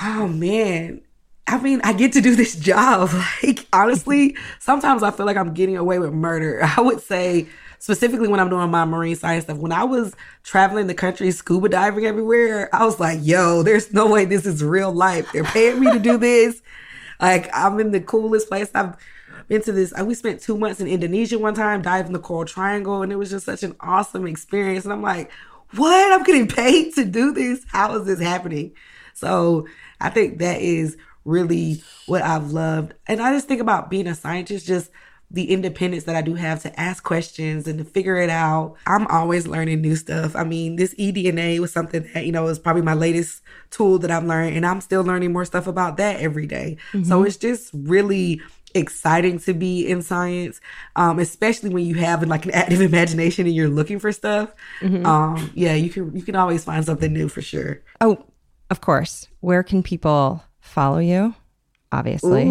Oh 0.00 0.28
man. 0.28 1.00
I 1.46 1.58
mean, 1.60 1.80
I 1.82 1.94
get 1.94 2.12
to 2.12 2.20
do 2.20 2.36
this 2.36 2.54
job. 2.70 3.10
Like, 3.42 3.66
honestly, 3.72 4.36
sometimes 4.60 5.02
I 5.02 5.10
feel 5.10 5.24
like 5.26 5.36
I'm 5.38 5.54
getting 5.54 5.76
away 5.78 5.98
with 5.98 6.12
murder. 6.12 6.60
I 6.76 6.80
would 6.80 7.00
say, 7.00 7.46
specifically 7.78 8.28
when 8.28 8.40
I'm 8.40 8.48
doing 8.50 8.70
my 8.70 8.84
marine 8.84 9.16
science 9.16 9.44
stuff, 9.44 9.58
when 9.58 9.72
I 9.72 9.84
was 9.84 10.14
traveling 10.42 10.86
the 10.86 10.94
country, 10.94 11.30
scuba 11.30 11.68
diving 11.68 12.04
everywhere, 12.06 12.68
I 12.74 12.84
was 12.84 12.98
like, 13.00 13.20
yo, 13.22 13.62
there's 13.62 13.92
no 13.92 14.06
way 14.06 14.24
this 14.24 14.46
is 14.46 14.62
real 14.64 14.92
life. 14.92 15.30
They're 15.32 15.44
paying 15.44 15.80
me 15.80 15.90
to 15.92 15.98
do 15.98 16.16
this. 16.18 16.62
Like, 17.20 17.50
I'm 17.52 17.80
in 17.80 17.90
the 17.90 18.00
coolest 18.00 18.48
place. 18.48 18.70
I've 18.74 18.96
been 19.48 19.62
to 19.62 19.72
this. 19.72 19.92
uh, 19.98 20.04
We 20.04 20.14
spent 20.14 20.40
two 20.40 20.56
months 20.56 20.80
in 20.80 20.86
Indonesia 20.86 21.38
one 21.38 21.54
time, 21.54 21.82
diving 21.82 22.12
the 22.12 22.18
Coral 22.18 22.44
Triangle, 22.44 23.02
and 23.02 23.10
it 23.12 23.16
was 23.16 23.30
just 23.30 23.46
such 23.46 23.62
an 23.62 23.74
awesome 23.80 24.26
experience. 24.26 24.84
And 24.84 24.92
I'm 24.92 25.02
like, 25.02 25.30
what? 25.74 26.12
I'm 26.12 26.24
getting 26.24 26.48
paid 26.48 26.94
to 26.94 27.04
do 27.04 27.32
this? 27.32 27.64
How 27.68 27.96
is 27.98 28.06
this 28.06 28.20
happening? 28.20 28.72
So 29.14 29.66
I 30.00 30.10
think 30.10 30.38
that 30.38 30.60
is 30.60 30.96
really 31.24 31.82
what 32.06 32.22
I've 32.22 32.52
loved. 32.52 32.94
And 33.06 33.20
I 33.20 33.32
just 33.34 33.48
think 33.48 33.60
about 33.60 33.90
being 33.90 34.06
a 34.06 34.14
scientist, 34.14 34.66
just 34.66 34.90
the 35.30 35.50
independence 35.50 36.04
that 36.04 36.16
I 36.16 36.22
do 36.22 36.34
have 36.34 36.62
to 36.62 36.80
ask 36.80 37.02
questions 37.04 37.68
and 37.68 37.78
to 37.78 37.84
figure 37.84 38.16
it 38.16 38.30
out. 38.30 38.76
I'm 38.86 39.06
always 39.08 39.46
learning 39.46 39.82
new 39.82 39.94
stuff. 39.94 40.34
I 40.34 40.42
mean, 40.44 40.76
this 40.76 40.94
eDNA 40.94 41.58
was 41.58 41.70
something 41.70 42.08
that, 42.14 42.24
you 42.24 42.32
know, 42.32 42.46
is 42.48 42.58
probably 42.58 42.80
my 42.82 42.94
latest 42.94 43.42
tool 43.70 43.98
that 43.98 44.10
I've 44.10 44.24
learned, 44.24 44.56
and 44.56 44.64
I'm 44.64 44.80
still 44.80 45.02
learning 45.02 45.32
more 45.32 45.44
stuff 45.44 45.66
about 45.66 45.98
that 45.98 46.20
every 46.20 46.46
day. 46.46 46.78
So 47.04 47.24
it's 47.24 47.36
just 47.36 47.70
really 47.74 48.40
exciting 48.74 49.38
to 49.40 49.54
be 49.54 49.86
in 49.86 50.02
science, 50.02 50.60
um, 50.96 51.18
especially 51.18 51.70
when 51.70 51.84
you 51.84 51.94
have 51.96 52.26
like 52.26 52.44
an 52.46 52.52
active 52.52 52.80
imagination 52.90 53.46
and 53.46 53.54
you're 53.54 53.68
looking 53.68 53.98
for 53.98 54.12
stuff. 54.12 54.54
Um, 55.04 55.50
yeah, 55.54 55.74
you 55.74 55.90
can 55.90 56.14
you 56.16 56.22
can 56.22 56.36
always 56.36 56.64
find 56.64 56.84
something 56.84 57.12
new 57.12 57.28
for 57.28 57.42
sure. 57.42 57.82
Oh, 58.00 58.24
of 58.70 58.80
course. 58.80 59.28
Where 59.40 59.62
can 59.62 59.82
people 59.82 60.42
follow 60.60 60.98
you? 60.98 61.34
Obviously. 61.92 62.44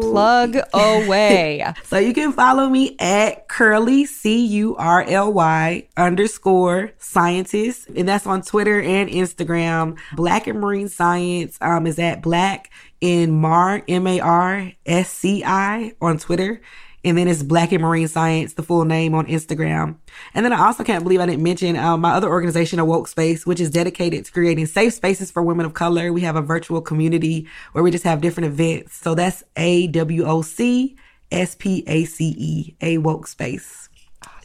Plug 0.00 0.56
away. 0.74 1.64
So 1.84 1.98
you 1.98 2.12
can 2.12 2.32
follow 2.32 2.68
me 2.68 2.96
at 2.98 3.48
curly 3.48 4.06
c 4.06 4.44
u 4.46 4.76
r 4.76 5.02
l 5.02 5.32
y 5.32 5.88
underscore 5.96 6.92
scientist, 6.98 7.88
and 7.96 8.08
that's 8.08 8.26
on 8.26 8.42
Twitter 8.42 8.80
and 8.80 9.08
Instagram. 9.10 9.98
Black 10.14 10.48
in 10.48 10.60
Marine 10.60 10.88
Science 10.88 11.58
um, 11.60 11.86
is 11.86 11.98
at 11.98 12.22
Black 12.22 12.70
in 13.00 13.30
Mar 13.30 13.82
M 13.88 14.06
A 14.06 14.20
R 14.20 14.72
S 14.86 15.10
C 15.10 15.44
I 15.44 15.92
on 16.00 16.18
Twitter. 16.18 16.60
And 17.04 17.18
then 17.18 17.28
it's 17.28 17.42
Black 17.42 17.72
in 17.72 17.82
Marine 17.82 18.08
Science, 18.08 18.54
the 18.54 18.62
full 18.62 18.84
name 18.84 19.14
on 19.14 19.26
Instagram. 19.26 19.96
And 20.32 20.44
then 20.44 20.52
I 20.52 20.66
also 20.66 20.82
can't 20.84 21.04
believe 21.04 21.20
I 21.20 21.26
didn't 21.26 21.42
mention 21.42 21.76
um, 21.76 22.00
my 22.00 22.12
other 22.12 22.28
organization, 22.28 22.78
A 22.78 22.86
WOC 22.86 23.08
Space, 23.08 23.46
which 23.46 23.60
is 23.60 23.70
dedicated 23.70 24.24
to 24.24 24.32
creating 24.32 24.66
safe 24.66 24.94
spaces 24.94 25.30
for 25.30 25.42
women 25.42 25.66
of 25.66 25.74
color. 25.74 26.12
We 26.12 26.22
have 26.22 26.36
a 26.36 26.42
virtual 26.42 26.80
community 26.80 27.46
where 27.72 27.84
we 27.84 27.90
just 27.90 28.04
have 28.04 28.20
different 28.20 28.46
events. 28.46 28.96
So 28.96 29.14
that's 29.14 29.44
A 29.56 29.86
W 29.88 30.24
O 30.24 30.42
C 30.42 30.96
S 31.30 31.54
P 31.54 31.84
A 31.86 32.04
C 32.04 32.34
E, 32.36 32.76
A 32.80 32.98
WOC 32.98 33.28
Space. 33.28 33.88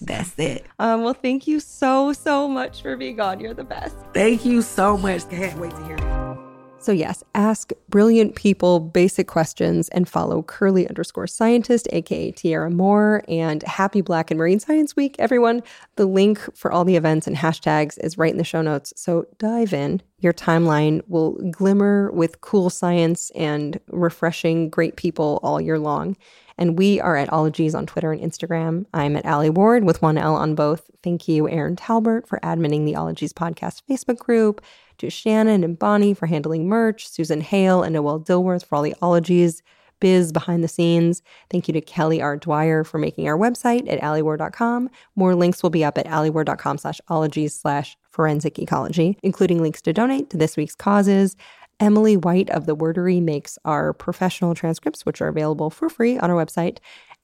That's 0.01 0.37
it. 0.37 0.65
Um, 0.79 1.03
well, 1.03 1.13
thank 1.13 1.47
you 1.47 1.59
so, 1.59 2.13
so 2.13 2.47
much 2.47 2.81
for 2.81 2.95
being 2.95 3.19
on. 3.19 3.39
You're 3.39 3.53
the 3.53 3.63
best. 3.63 3.95
Thank 4.13 4.45
you 4.45 4.61
so 4.61 4.97
much. 4.97 5.29
Can't 5.29 5.57
wait 5.59 5.71
to 5.71 5.83
hear 5.85 5.97
it. 5.97 6.48
So, 6.81 6.93
yes, 6.93 7.25
ask 7.35 7.73
brilliant 7.89 8.35
people 8.35 8.79
basic 8.79 9.27
questions 9.27 9.89
and 9.89 10.07
follow 10.07 10.41
curly 10.41 10.87
underscore 10.87 11.27
scientist, 11.27 11.89
aka 11.91 12.31
Tiara 12.31 12.71
Moore, 12.71 13.21
and 13.27 13.61
happy 13.63 13.99
Black 13.99 14.31
in 14.31 14.37
Marine 14.37 14.61
Science 14.61 14.95
Week, 14.95 15.17
everyone. 15.19 15.61
The 15.97 16.05
link 16.05 16.39
for 16.55 16.71
all 16.71 16.85
the 16.85 16.95
events 16.95 17.27
and 17.27 17.35
hashtags 17.35 17.97
is 18.01 18.17
right 18.17 18.31
in 18.31 18.37
the 18.37 18.45
show 18.45 18.61
notes. 18.61 18.93
So, 18.95 19.27
dive 19.39 19.73
in. 19.73 20.01
Your 20.19 20.31
timeline 20.31 21.01
will 21.09 21.33
glimmer 21.51 22.11
with 22.13 22.39
cool 22.39 22.69
science 22.69 23.29
and 23.35 23.77
refreshing 23.89 24.69
great 24.69 24.95
people 24.95 25.41
all 25.43 25.59
year 25.59 25.79
long. 25.79 26.15
And 26.57 26.77
we 26.77 26.99
are 26.99 27.15
at 27.15 27.31
Ologies 27.31 27.73
on 27.73 27.85
Twitter 27.85 28.11
and 28.11 28.21
Instagram. 28.21 28.85
I'm 28.93 29.15
at 29.15 29.25
Allie 29.25 29.49
Ward 29.49 29.85
with 29.85 30.01
one 30.01 30.17
L 30.17 30.35
on 30.35 30.55
both. 30.55 30.91
Thank 31.01 31.27
you, 31.27 31.47
Erin 31.47 31.77
Talbert, 31.77 32.27
for 32.27 32.39
adminning 32.41 32.85
the 32.85 32.97
Ologies 32.97 33.31
podcast 33.31 33.81
Facebook 33.89 34.17
group, 34.17 34.61
to 34.99 35.09
Shannon 35.09 35.63
and 35.63 35.77
Bonnie 35.77 36.13
for 36.13 36.27
handling 36.27 36.67
merch, 36.67 37.07
Susan 37.07 37.41
Hale 37.41 37.83
and 37.83 37.93
Noel 37.93 38.19
Dilworth 38.19 38.65
for 38.65 38.75
all 38.75 38.81
the 38.81 38.95
Ologies 39.01 39.61
biz 39.99 40.31
behind 40.31 40.63
the 40.63 40.67
scenes. 40.67 41.21
Thank 41.49 41.67
you 41.67 41.73
to 41.73 41.81
Kelly 41.81 42.21
R. 42.21 42.37
Dwyer 42.37 42.83
for 42.83 42.97
making 42.97 43.27
our 43.27 43.37
website 43.37 43.91
at 43.91 43.99
alieward.com. 44.01 44.89
More 45.15 45.35
links 45.35 45.61
will 45.61 45.69
be 45.69 45.83
up 45.83 45.97
at 45.97 46.05
alieward.com 46.05 46.77
slash 46.77 47.01
ologies 47.09 47.53
slash 47.53 47.97
forensic 48.09 48.59
ecology, 48.59 49.17
including 49.23 49.61
links 49.61 49.81
to 49.83 49.93
donate 49.93 50.29
to 50.29 50.37
this 50.37 50.57
week's 50.57 50.75
causes. 50.75 51.35
Emily 51.79 52.17
White 52.17 52.49
of 52.49 52.65
the 52.65 52.75
Wordary 52.75 53.21
makes 53.21 53.57
our 53.63 53.93
professional 53.93 54.53
transcripts, 54.53 55.05
which 55.05 55.21
are 55.21 55.29
available 55.29 55.69
for 55.69 55.89
free 55.89 56.17
on 56.17 56.29
our 56.29 56.45
website. 56.45 56.79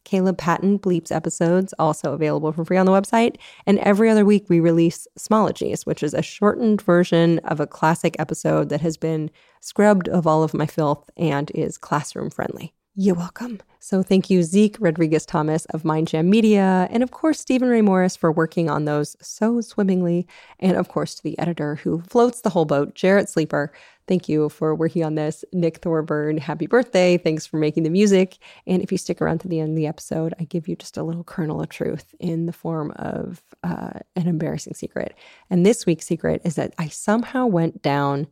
Caleb 0.05 0.37
Patton 0.37 0.79
bleeps 0.79 1.11
episodes, 1.11 1.73
also 1.77 2.13
available 2.13 2.53
for 2.53 2.63
free 2.63 2.77
on 2.77 2.85
the 2.85 2.91
website. 2.91 3.35
And 3.65 3.79
every 3.79 4.09
other 4.09 4.23
week, 4.23 4.45
we 4.49 4.59
release 4.59 5.07
Smologies, 5.19 5.85
which 5.85 6.01
is 6.01 6.13
a 6.13 6.21
shortened 6.21 6.81
version 6.81 7.39
of 7.39 7.59
a 7.59 7.67
classic 7.67 8.15
episode 8.17 8.69
that 8.69 8.81
has 8.81 8.95
been 8.95 9.29
scrubbed 9.59 10.07
of 10.07 10.25
all 10.25 10.43
of 10.43 10.53
my 10.53 10.65
filth 10.65 11.09
and 11.17 11.51
is 11.53 11.77
classroom 11.77 12.29
friendly. 12.29 12.73
You're 12.97 13.15
welcome. 13.15 13.59
So 13.81 14.01
thank 14.01 14.29
you, 14.29 14.41
Zeke 14.41 14.77
Rodrigues 14.79 15.25
Thomas 15.25 15.65
of 15.65 15.83
Mindjam 15.83 16.27
Media, 16.27 16.87
and 16.89 17.03
of 17.03 17.11
course, 17.11 17.41
Stephen 17.41 17.67
Ray 17.67 17.81
Morris 17.81 18.15
for 18.15 18.31
working 18.31 18.69
on 18.69 18.85
those 18.85 19.17
so 19.21 19.59
swimmingly, 19.59 20.25
and 20.61 20.77
of 20.77 20.87
course, 20.87 21.13
to 21.15 21.23
the 21.23 21.37
editor 21.37 21.75
who 21.75 22.01
floats 22.01 22.39
the 22.39 22.49
whole 22.51 22.63
boat, 22.63 22.95
Jarrett 22.95 23.27
Sleeper. 23.27 23.73
Thank 24.07 24.29
you 24.29 24.49
for 24.49 24.75
working 24.75 25.03
on 25.03 25.15
this. 25.15 25.43
Nick 25.51 25.77
Thorburn, 25.77 26.37
happy 26.37 26.67
birthday. 26.67 27.17
Thanks 27.17 27.47
for 27.47 27.57
making 27.57 27.83
the 27.83 27.89
music. 27.89 28.37
And 28.67 28.83
if 28.83 28.91
you 28.91 28.97
stick 28.97 29.21
around 29.21 29.39
to 29.39 29.47
the 29.47 29.59
end 29.59 29.71
of 29.71 29.75
the 29.75 29.87
episode, 29.87 30.33
I 30.39 30.43
give 30.43 30.67
you 30.67 30.75
just 30.75 30.97
a 30.97 31.03
little 31.03 31.23
kernel 31.23 31.61
of 31.61 31.69
truth 31.69 32.13
in 32.19 32.45
the 32.45 32.53
form 32.53 32.91
of 32.97 33.41
uh, 33.63 33.99
an 34.15 34.27
embarrassing 34.27 34.75
secret. 34.75 35.15
And 35.49 35.65
this 35.65 35.85
week's 35.85 36.05
secret 36.05 36.41
is 36.43 36.55
that 36.55 36.73
I 36.77 36.87
somehow 36.87 37.47
went 37.47 37.81
down 37.81 38.27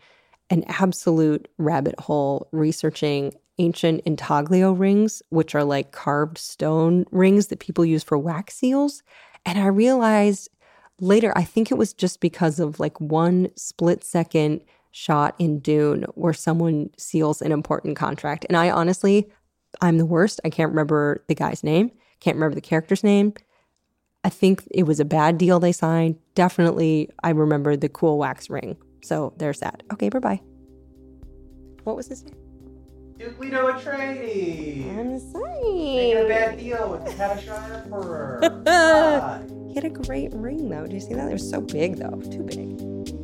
an 0.50 0.64
absolute 0.68 1.48
rabbit 1.58 2.00
hole 2.00 2.48
researching 2.52 3.34
ancient 3.58 4.02
intaglio 4.06 4.72
rings, 4.72 5.24
which 5.30 5.56
are 5.56 5.64
like 5.64 5.92
carved 5.92 6.38
stone 6.38 7.06
rings 7.12 7.48
that 7.48 7.60
people 7.60 7.86
use 7.86 8.04
for 8.04 8.18
wax 8.18 8.56
seals. 8.56 9.02
And 9.46 9.60
I 9.60 9.68
realized 9.68 10.50
later, 11.00 11.34
I 11.36 11.44
think 11.44 11.72
it 11.72 11.78
was 11.78 11.94
just 11.94 12.20
because 12.20 12.60
of 12.60 12.80
like 12.80 13.00
one 13.00 13.50
split 13.56 14.04
second 14.04 14.62
shot 14.94 15.34
in 15.40 15.60
Dune 15.60 16.04
where 16.14 16.34
someone 16.34 16.90
seals 16.98 17.42
an 17.42 17.52
important 17.52 17.98
contract. 17.98 18.46
And 18.48 18.56
I 18.56 18.70
honestly, 18.70 19.28
I'm 19.82 19.98
the 19.98 20.06
worst. 20.06 20.40
I 20.46 20.50
can't 20.50 20.70
remember 20.70 21.26
the 21.28 21.36
guy's 21.36 21.64
name, 21.64 21.92
can't 22.20 22.36
remember 22.38 22.56
the 22.56 22.62
character's 22.62 23.04
name. 23.04 23.34
I 24.24 24.30
think 24.30 24.66
it 24.72 24.84
was 24.84 25.02
a 25.02 25.06
bad 25.06 25.38
deal 25.38 25.60
they 25.60 25.74
signed. 25.74 26.16
Definitely, 26.36 27.10
I 27.24 27.32
remember 27.32 27.76
the 27.76 27.90
cool 27.90 28.18
wax 28.20 28.50
ring. 28.50 28.78
So 29.04 29.34
there's 29.38 29.60
that. 29.60 29.84
Okay, 29.92 30.08
bye 30.10 30.20
bye. 30.20 30.42
What 31.84 31.98
was 31.98 32.08
his 32.08 32.24
name? 32.24 32.36
Duke 33.18 33.40
Leto 33.40 33.72
Atreides. 33.72 34.86
I'm 34.96 35.12
Making 35.74 36.26
a 36.26 36.28
bad 36.28 36.58
deal 36.58 36.90
with 36.90 37.06
the 37.18 37.84
Emperor. 37.84 39.50
He 39.68 39.76
had 39.76 39.86
a 39.86 39.90
great 39.90 40.32
ring 40.34 40.70
though. 40.70 40.84
Did 40.84 40.94
you 40.94 41.00
see 41.00 41.16
that? 41.16 41.30
It 41.30 41.34
was 41.34 41.50
so 41.50 41.60
big 41.60 41.96
though, 41.96 42.22
too 42.22 42.44
big. 42.44 43.23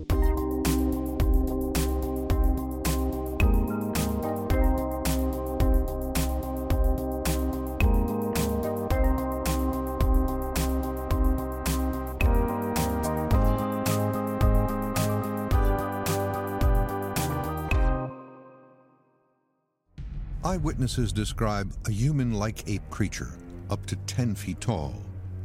Eyewitnesses 20.50 21.14
describe 21.14 21.72
a 21.86 21.92
human 21.92 22.34
like 22.34 22.68
ape 22.68 22.90
creature, 22.90 23.38
up 23.70 23.86
to 23.86 23.96
10 23.96 24.34
feet 24.34 24.60
tall, 24.60 24.96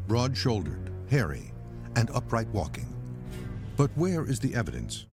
broad 0.09 0.35
shouldered, 0.35 0.91
hairy, 1.11 1.53
and 1.95 2.09
upright 2.15 2.49
walking. 2.55 2.87
But 3.77 3.91
where 3.97 4.25
is 4.25 4.41
the 4.41 4.55
evidence? 4.55 5.03